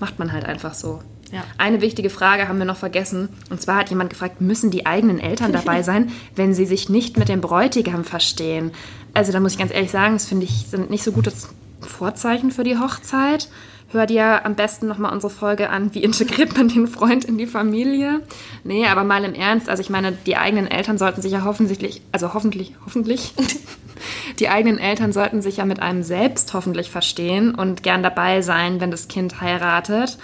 macht 0.00 0.18
man 0.18 0.32
halt 0.32 0.44
einfach 0.44 0.74
so. 0.74 1.00
Ja. 1.32 1.42
Eine 1.56 1.80
wichtige 1.80 2.10
Frage 2.10 2.48
haben 2.48 2.58
wir 2.58 2.66
noch 2.66 2.76
vergessen. 2.76 3.30
Und 3.48 3.60
zwar 3.62 3.78
hat 3.78 3.90
jemand 3.90 4.10
gefragt, 4.10 4.40
müssen 4.42 4.70
die 4.70 4.84
eigenen 4.84 5.18
Eltern 5.18 5.52
dabei 5.52 5.82
sein, 5.82 6.12
wenn 6.36 6.52
sie 6.52 6.66
sich 6.66 6.90
nicht 6.90 7.16
mit 7.16 7.30
dem 7.30 7.40
Bräutigam 7.40 8.04
verstehen? 8.04 8.70
Also 9.14 9.32
da 9.32 9.40
muss 9.40 9.52
ich 9.52 9.58
ganz 9.58 9.72
ehrlich 9.72 9.90
sagen, 9.90 10.12
das 10.12 10.26
finde 10.26 10.44
ich 10.44 10.66
sind 10.68 10.90
nicht 10.90 11.02
so 11.02 11.10
gutes 11.10 11.48
Vorzeichen 11.86 12.50
für 12.50 12.64
die 12.64 12.78
Hochzeit. 12.78 13.48
Hör 13.88 14.06
dir 14.06 14.44
am 14.44 14.56
besten 14.56 14.88
nochmal 14.88 15.12
unsere 15.12 15.32
Folge 15.32 15.70
an, 15.70 15.94
wie 15.94 16.02
integriert 16.02 16.56
man 16.56 16.68
den 16.68 16.88
Freund 16.88 17.24
in 17.24 17.38
die 17.38 17.46
Familie. 17.46 18.20
Nee, 18.64 18.86
aber 18.86 19.04
mal 19.04 19.24
im 19.24 19.34
Ernst, 19.34 19.68
also 19.68 19.80
ich 19.80 19.90
meine, 19.90 20.12
die 20.12 20.36
eigenen 20.36 20.66
Eltern 20.66 20.98
sollten 20.98 21.22
sich 21.22 21.32
ja 21.32 21.44
hoffentlich, 21.44 22.02
also 22.10 22.34
hoffentlich, 22.34 22.74
hoffentlich, 22.84 23.32
die 24.40 24.48
eigenen 24.48 24.78
Eltern 24.78 25.12
sollten 25.12 25.40
sich 25.40 25.58
ja 25.58 25.64
mit 25.64 25.80
einem 25.80 26.02
selbst 26.02 26.52
hoffentlich 26.52 26.90
verstehen 26.90 27.54
und 27.54 27.84
gern 27.84 28.02
dabei 28.02 28.42
sein, 28.42 28.80
wenn 28.80 28.90
das 28.90 29.06
Kind 29.06 29.40
heiratet. 29.40 30.18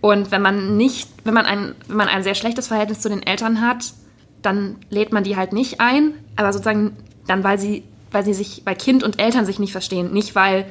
Und 0.00 0.32
wenn 0.32 0.42
man 0.42 0.76
nicht, 0.76 1.08
wenn 1.22 1.34
man 1.34 1.46
ein, 1.46 1.74
wenn 1.86 1.96
man 1.96 2.08
ein 2.08 2.24
sehr 2.24 2.34
schlechtes 2.34 2.66
Verhältnis 2.66 3.00
zu 3.00 3.08
den 3.08 3.22
Eltern 3.22 3.60
hat, 3.60 3.94
dann 4.42 4.76
lädt 4.90 5.12
man 5.12 5.24
die 5.24 5.36
halt 5.36 5.52
nicht 5.52 5.80
ein, 5.80 6.14
aber 6.36 6.52
sozusagen 6.52 6.96
dann, 7.26 7.44
weil 7.44 7.58
sie, 7.58 7.84
weil 8.10 8.24
sie 8.24 8.34
sich, 8.34 8.62
weil 8.64 8.76
Kind 8.76 9.02
und 9.02 9.20
Eltern 9.20 9.46
sich 9.46 9.58
nicht 9.58 9.72
verstehen, 9.72 10.12
nicht 10.12 10.34
weil 10.34 10.66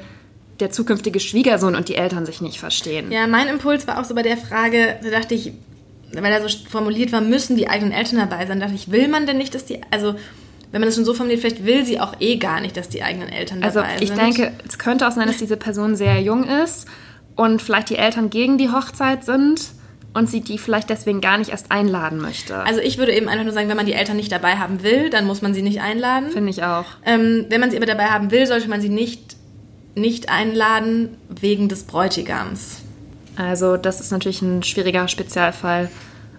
der 0.60 0.70
zukünftige 0.70 1.20
Schwiegersohn 1.20 1.74
und 1.74 1.88
die 1.88 1.96
Eltern 1.96 2.26
sich 2.26 2.40
nicht 2.40 2.58
verstehen. 2.58 3.10
Ja, 3.10 3.26
mein 3.26 3.48
Impuls 3.48 3.86
war 3.86 4.00
auch 4.00 4.04
so 4.04 4.14
bei 4.14 4.22
der 4.22 4.36
Frage, 4.36 4.96
da 5.02 5.10
dachte 5.10 5.34
ich, 5.34 5.52
weil 6.12 6.30
da 6.30 6.46
so 6.46 6.56
formuliert 6.68 7.10
war, 7.12 7.20
müssen 7.20 7.56
die 7.56 7.68
eigenen 7.68 7.92
Eltern 7.92 8.18
dabei 8.18 8.46
sein, 8.46 8.60
dachte 8.60 8.74
ich, 8.74 8.90
will 8.90 9.08
man 9.08 9.26
denn 9.26 9.36
nicht, 9.38 9.54
dass 9.54 9.64
die, 9.64 9.80
also 9.90 10.14
wenn 10.70 10.80
man 10.80 10.88
das 10.88 10.94
schon 10.96 11.04
so 11.04 11.14
formuliert, 11.14 11.40
vielleicht 11.40 11.64
will 11.64 11.84
sie 11.84 12.00
auch 12.00 12.14
eh 12.20 12.36
gar 12.36 12.60
nicht, 12.60 12.76
dass 12.76 12.88
die 12.88 13.02
eigenen 13.02 13.28
Eltern 13.28 13.62
Also 13.62 13.80
dabei 13.80 13.96
ich 14.00 14.08
sind. 14.08 14.18
denke, 14.20 14.52
es 14.66 14.78
könnte 14.78 15.06
auch 15.08 15.12
sein, 15.12 15.26
dass 15.26 15.36
diese 15.38 15.56
Person 15.56 15.96
sehr 15.96 16.20
jung 16.20 16.44
ist 16.44 16.86
und 17.36 17.60
vielleicht 17.62 17.90
die 17.90 17.96
Eltern 17.96 18.30
gegen 18.30 18.58
die 18.58 18.70
Hochzeit 18.70 19.24
sind 19.24 19.60
und 20.14 20.28
sie 20.30 20.40
die 20.40 20.58
vielleicht 20.58 20.90
deswegen 20.90 21.20
gar 21.20 21.38
nicht 21.38 21.50
erst 21.50 21.72
einladen 21.72 22.18
möchte. 22.20 22.56
Also 22.56 22.80
ich 22.80 22.98
würde 22.98 23.12
eben 23.12 23.28
einfach 23.28 23.44
nur 23.44 23.52
sagen, 23.52 23.68
wenn 23.68 23.76
man 23.76 23.86
die 23.86 23.92
Eltern 23.92 24.16
nicht 24.16 24.30
dabei 24.30 24.56
haben 24.56 24.82
will, 24.84 25.10
dann 25.10 25.26
muss 25.26 25.42
man 25.42 25.54
sie 25.54 25.62
nicht 25.62 25.80
einladen. 25.80 26.30
Finde 26.30 26.50
ich 26.50 26.62
auch. 26.62 26.84
Ähm, 27.04 27.46
wenn 27.48 27.60
man 27.60 27.70
sie 27.72 27.76
aber 27.76 27.86
dabei 27.86 28.06
haben 28.06 28.30
will, 28.30 28.46
sollte 28.46 28.68
man 28.68 28.80
sie 28.80 28.88
nicht, 28.88 29.36
nicht 29.94 30.28
einladen 30.28 31.16
wegen 31.28 31.68
des 31.68 31.84
Bräutigams. 31.84 32.82
Also 33.36 33.76
das 33.76 34.00
ist 34.00 34.12
natürlich 34.12 34.42
ein 34.42 34.62
schwieriger 34.62 35.08
Spezialfall. 35.08 35.90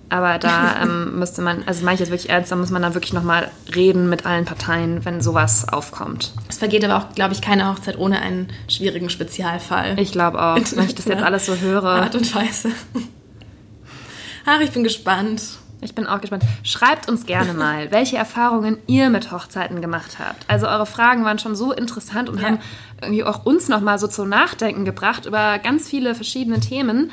Aber 0.10 0.38
da 0.38 0.82
ähm, 0.84 1.20
müsste 1.20 1.42
man, 1.42 1.64
also 1.66 1.84
meine 1.84 1.96
ich 1.96 2.00
jetzt 2.00 2.12
wirklich 2.12 2.30
ernst, 2.30 2.52
da 2.52 2.56
muss 2.56 2.70
man 2.70 2.82
dann 2.82 2.94
wirklich 2.94 3.14
nochmal 3.14 3.50
reden 3.74 4.10
mit 4.10 4.26
allen 4.26 4.46
Parteien, 4.46 5.04
wenn 5.04 5.22
sowas 5.22 5.68
aufkommt. 5.68 6.34
Es 6.48 6.58
vergeht 6.58 6.86
aber 6.86 6.98
auch, 6.98 7.16
glaube 7.16 7.34
ich, 7.34 7.42
keine 7.42 7.70
Hochzeit 7.70 7.98
ohne 7.98 8.22
einen 8.22 8.48
schwierigen 8.68 9.10
Spezialfall. 9.10 10.00
Ich 10.00 10.12
glaube 10.12 10.42
auch, 10.42 10.56
wenn 10.56 10.86
ich 10.86 10.96
das 10.96 11.06
jetzt 11.06 11.24
alles 11.24 11.46
so 11.46 11.58
höre. 11.58 11.84
Art 11.86 12.16
und 12.16 12.34
Weise. 12.36 12.70
Ach, 14.46 14.62
ich 14.62 14.72
bin 14.72 14.84
gespannt. 14.84 15.42
Ich 15.82 15.94
bin 15.94 16.08
auch 16.08 16.22
gespannt. 16.22 16.44
Schreibt 16.64 17.10
uns 17.10 17.26
gerne 17.26 17.54
mal, 17.66 17.92
welche 17.92 18.18
Erfahrungen 18.18 18.78
ihr 18.88 19.10
mit 19.10 19.32
Hochzeiten 19.32 19.82
gemacht 19.82 20.18
habt. 20.20 20.46
Also 20.50 20.68
eure 20.68 20.86
Fragen 20.86 21.24
waren 21.26 21.40
schon 21.40 21.56
so 21.56 21.72
interessant 21.72 22.30
und 22.30 22.40
Ja. 22.40 22.48
haben 22.48 22.60
irgendwie 23.02 23.24
auch 23.24 23.46
uns 23.46 23.68
nochmal 23.70 24.00
so 24.00 24.08
zum 24.08 24.30
Nachdenken 24.30 24.86
gebracht 24.86 25.26
über 25.26 25.60
ganz 25.60 25.88
viele 25.90 26.16
verschiedene 26.16 26.60
Themen. 26.60 27.12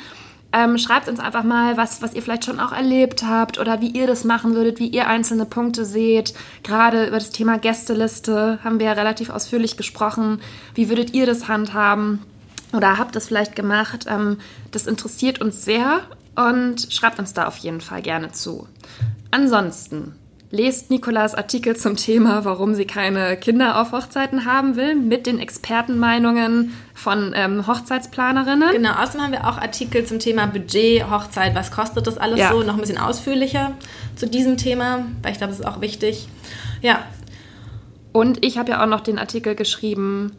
Ähm, 0.55 0.77
schreibt 0.77 1.09
uns 1.09 1.19
einfach 1.19 1.43
mal, 1.43 1.77
was, 1.77 2.03
was 2.03 2.13
ihr 2.13 2.21
vielleicht 2.21 2.45
schon 2.45 2.59
auch 2.59 2.71
erlebt 2.71 3.23
habt 3.27 3.57
oder 3.57 3.81
wie 3.81 3.87
ihr 3.87 4.05
das 4.05 4.23
machen 4.23 4.53
würdet, 4.53 4.77
wie 4.79 4.87
ihr 4.87 5.07
einzelne 5.07 5.45
Punkte 5.45 5.83
seht. 5.83 6.35
Gerade 6.61 7.07
über 7.07 7.17
das 7.17 7.31
Thema 7.31 7.57
Gästeliste 7.57 8.59
haben 8.63 8.79
wir 8.79 8.85
ja 8.85 8.91
relativ 8.93 9.31
ausführlich 9.31 9.77
gesprochen. 9.77 10.41
Wie 10.75 10.89
würdet 10.89 11.13
ihr 11.15 11.25
das 11.25 11.47
handhaben? 11.47 12.19
Oder 12.71 12.99
habt 12.99 13.15
es 13.15 13.27
vielleicht 13.27 13.55
gemacht? 13.55 14.05
Ähm, 14.07 14.37
das 14.71 14.85
interessiert 14.85 15.41
uns 15.41 15.65
sehr 15.65 16.01
und 16.35 16.87
schreibt 16.91 17.19
uns 17.19 17.33
da 17.33 17.47
auf 17.47 17.57
jeden 17.57 17.81
Fall 17.81 18.01
gerne 18.01 18.31
zu. 18.31 18.67
Ansonsten 19.31 20.15
lest 20.51 20.91
Nikolas 20.91 21.33
Artikel 21.33 21.75
zum 21.75 21.95
Thema, 21.95 22.45
warum 22.45 22.75
sie 22.75 22.85
keine 22.85 23.35
Kinder 23.37 23.81
auf 23.81 23.91
Hochzeiten 23.91 24.45
haben 24.45 24.75
will, 24.75 24.93
mit 24.93 25.25
den 25.25 25.39
Expertenmeinungen 25.39 26.73
von 26.93 27.33
ähm, 27.35 27.65
Hochzeitsplanerinnen. 27.65 28.71
Genau, 28.71 28.93
außerdem 28.93 29.21
haben 29.21 29.31
wir 29.31 29.47
auch 29.47 29.57
Artikel 29.57 30.05
zum 30.05 30.19
Thema 30.19 30.45
Budget, 30.45 31.09
Hochzeit, 31.09 31.55
was 31.55 31.71
kostet 31.71 32.05
das 32.05 32.19
alles 32.19 32.39
Ja. 32.39 32.51
so, 32.51 32.61
noch 32.61 32.75
ein 32.75 32.81
bisschen 32.81 32.99
ausführlicher 32.99 33.71
zu 34.15 34.27
diesem 34.27 34.57
Thema, 34.57 35.05
weil 35.23 35.31
ich 35.31 35.39
glaube, 35.39 35.51
das 35.51 35.59
ist 35.59 35.65
auch 35.65 35.81
wichtig. 35.81 36.27
Ja, 36.83 36.99
Und 38.11 38.45
ich 38.45 38.59
habe 38.59 38.69
ja 38.71 38.83
auch 38.83 38.87
noch 38.87 39.01
den 39.01 39.17
Artikel 39.17 39.55
geschrieben 39.55 40.33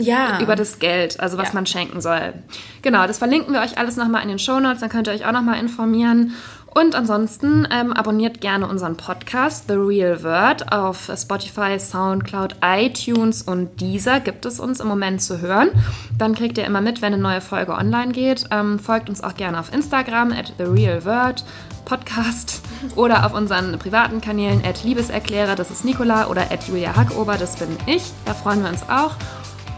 ja. 0.00 0.40
über 0.40 0.56
das 0.56 0.78
Geld, 0.78 1.20
also 1.20 1.38
was 1.38 1.48
Ja. 1.48 1.54
man 1.54 1.66
schenken 1.66 2.00
soll. 2.00 2.34
Genau, 2.82 3.06
das 3.06 3.18
verlinken 3.18 3.52
wir 3.52 3.60
euch 3.60 3.78
alles 3.78 3.96
nochmal 3.96 4.22
in 4.22 4.28
den 4.28 4.38
Shownotes, 4.38 4.80
dann 4.80 4.90
könnt 4.90 5.08
ihr 5.08 5.14
euch 5.14 5.26
auch 5.26 5.32
nochmal 5.32 5.58
informieren. 5.60 6.32
Und 6.72 6.94
ansonsten 6.94 7.66
ähm, 7.72 7.92
abonniert 7.92 8.40
gerne 8.40 8.68
unseren 8.68 8.96
Podcast 8.96 9.64
The 9.66 9.74
Real 9.74 10.22
Word 10.22 10.72
auf 10.72 11.10
Spotify, 11.16 11.80
Soundcloud, 11.80 12.56
iTunes 12.64 13.42
und 13.42 13.80
Deezer 13.80 14.20
gibt 14.20 14.46
es 14.46 14.60
uns 14.60 14.78
im 14.78 14.86
Moment 14.86 15.20
zu 15.20 15.40
hören. 15.40 15.70
Dann 16.16 16.36
kriegt 16.36 16.58
ihr 16.58 16.64
immer 16.64 16.80
mit, 16.80 17.02
wenn 17.02 17.12
eine 17.12 17.20
neue 17.20 17.40
Folge 17.40 17.72
online 17.72 18.12
geht. 18.12 18.44
Ähm, 18.52 18.78
folgt 18.78 19.08
uns 19.08 19.20
auch 19.20 19.34
gerne 19.34 19.58
auf 19.58 19.72
Instagram 19.74 20.30
at 20.30 20.52
The 20.58 20.64
Real 20.64 21.04
Word 21.04 21.44
Podcast 21.86 22.62
oder 22.94 23.26
auf 23.26 23.34
unseren 23.34 23.76
privaten 23.80 24.20
Kanälen 24.20 24.62
at 24.64 24.84
Liebeserklärer, 24.84 25.56
das 25.56 25.72
ist 25.72 25.84
Nicola, 25.84 26.28
oder 26.28 26.52
at 26.52 26.68
Julia 26.68 26.94
Hackober, 26.94 27.36
das 27.36 27.56
bin 27.56 27.76
ich. 27.86 28.04
Da 28.26 28.32
freuen 28.34 28.62
wir 28.62 28.70
uns 28.70 28.88
auch. 28.88 29.16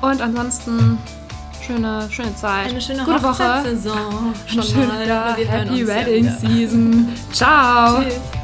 Und 0.02 0.20
ansonsten 0.20 0.98
schöne, 1.64 2.08
schöne 2.10 2.34
Zeit. 2.36 2.68
Eine 2.68 2.80
schöne 2.80 3.04
Gute 3.04 3.22
Woche. 3.22 3.28
Hochzeitssaison. 3.28 4.34
Schon 4.46 4.62
Schön, 4.62 4.88
mal. 4.88 5.06
ja, 5.06 5.34
Happy 5.36 5.80
ja 5.80 5.86
Wedding 5.86 6.24
wieder. 6.24 6.36
Season. 6.38 7.08
Ciao. 7.32 8.02
Tschüss. 8.02 8.41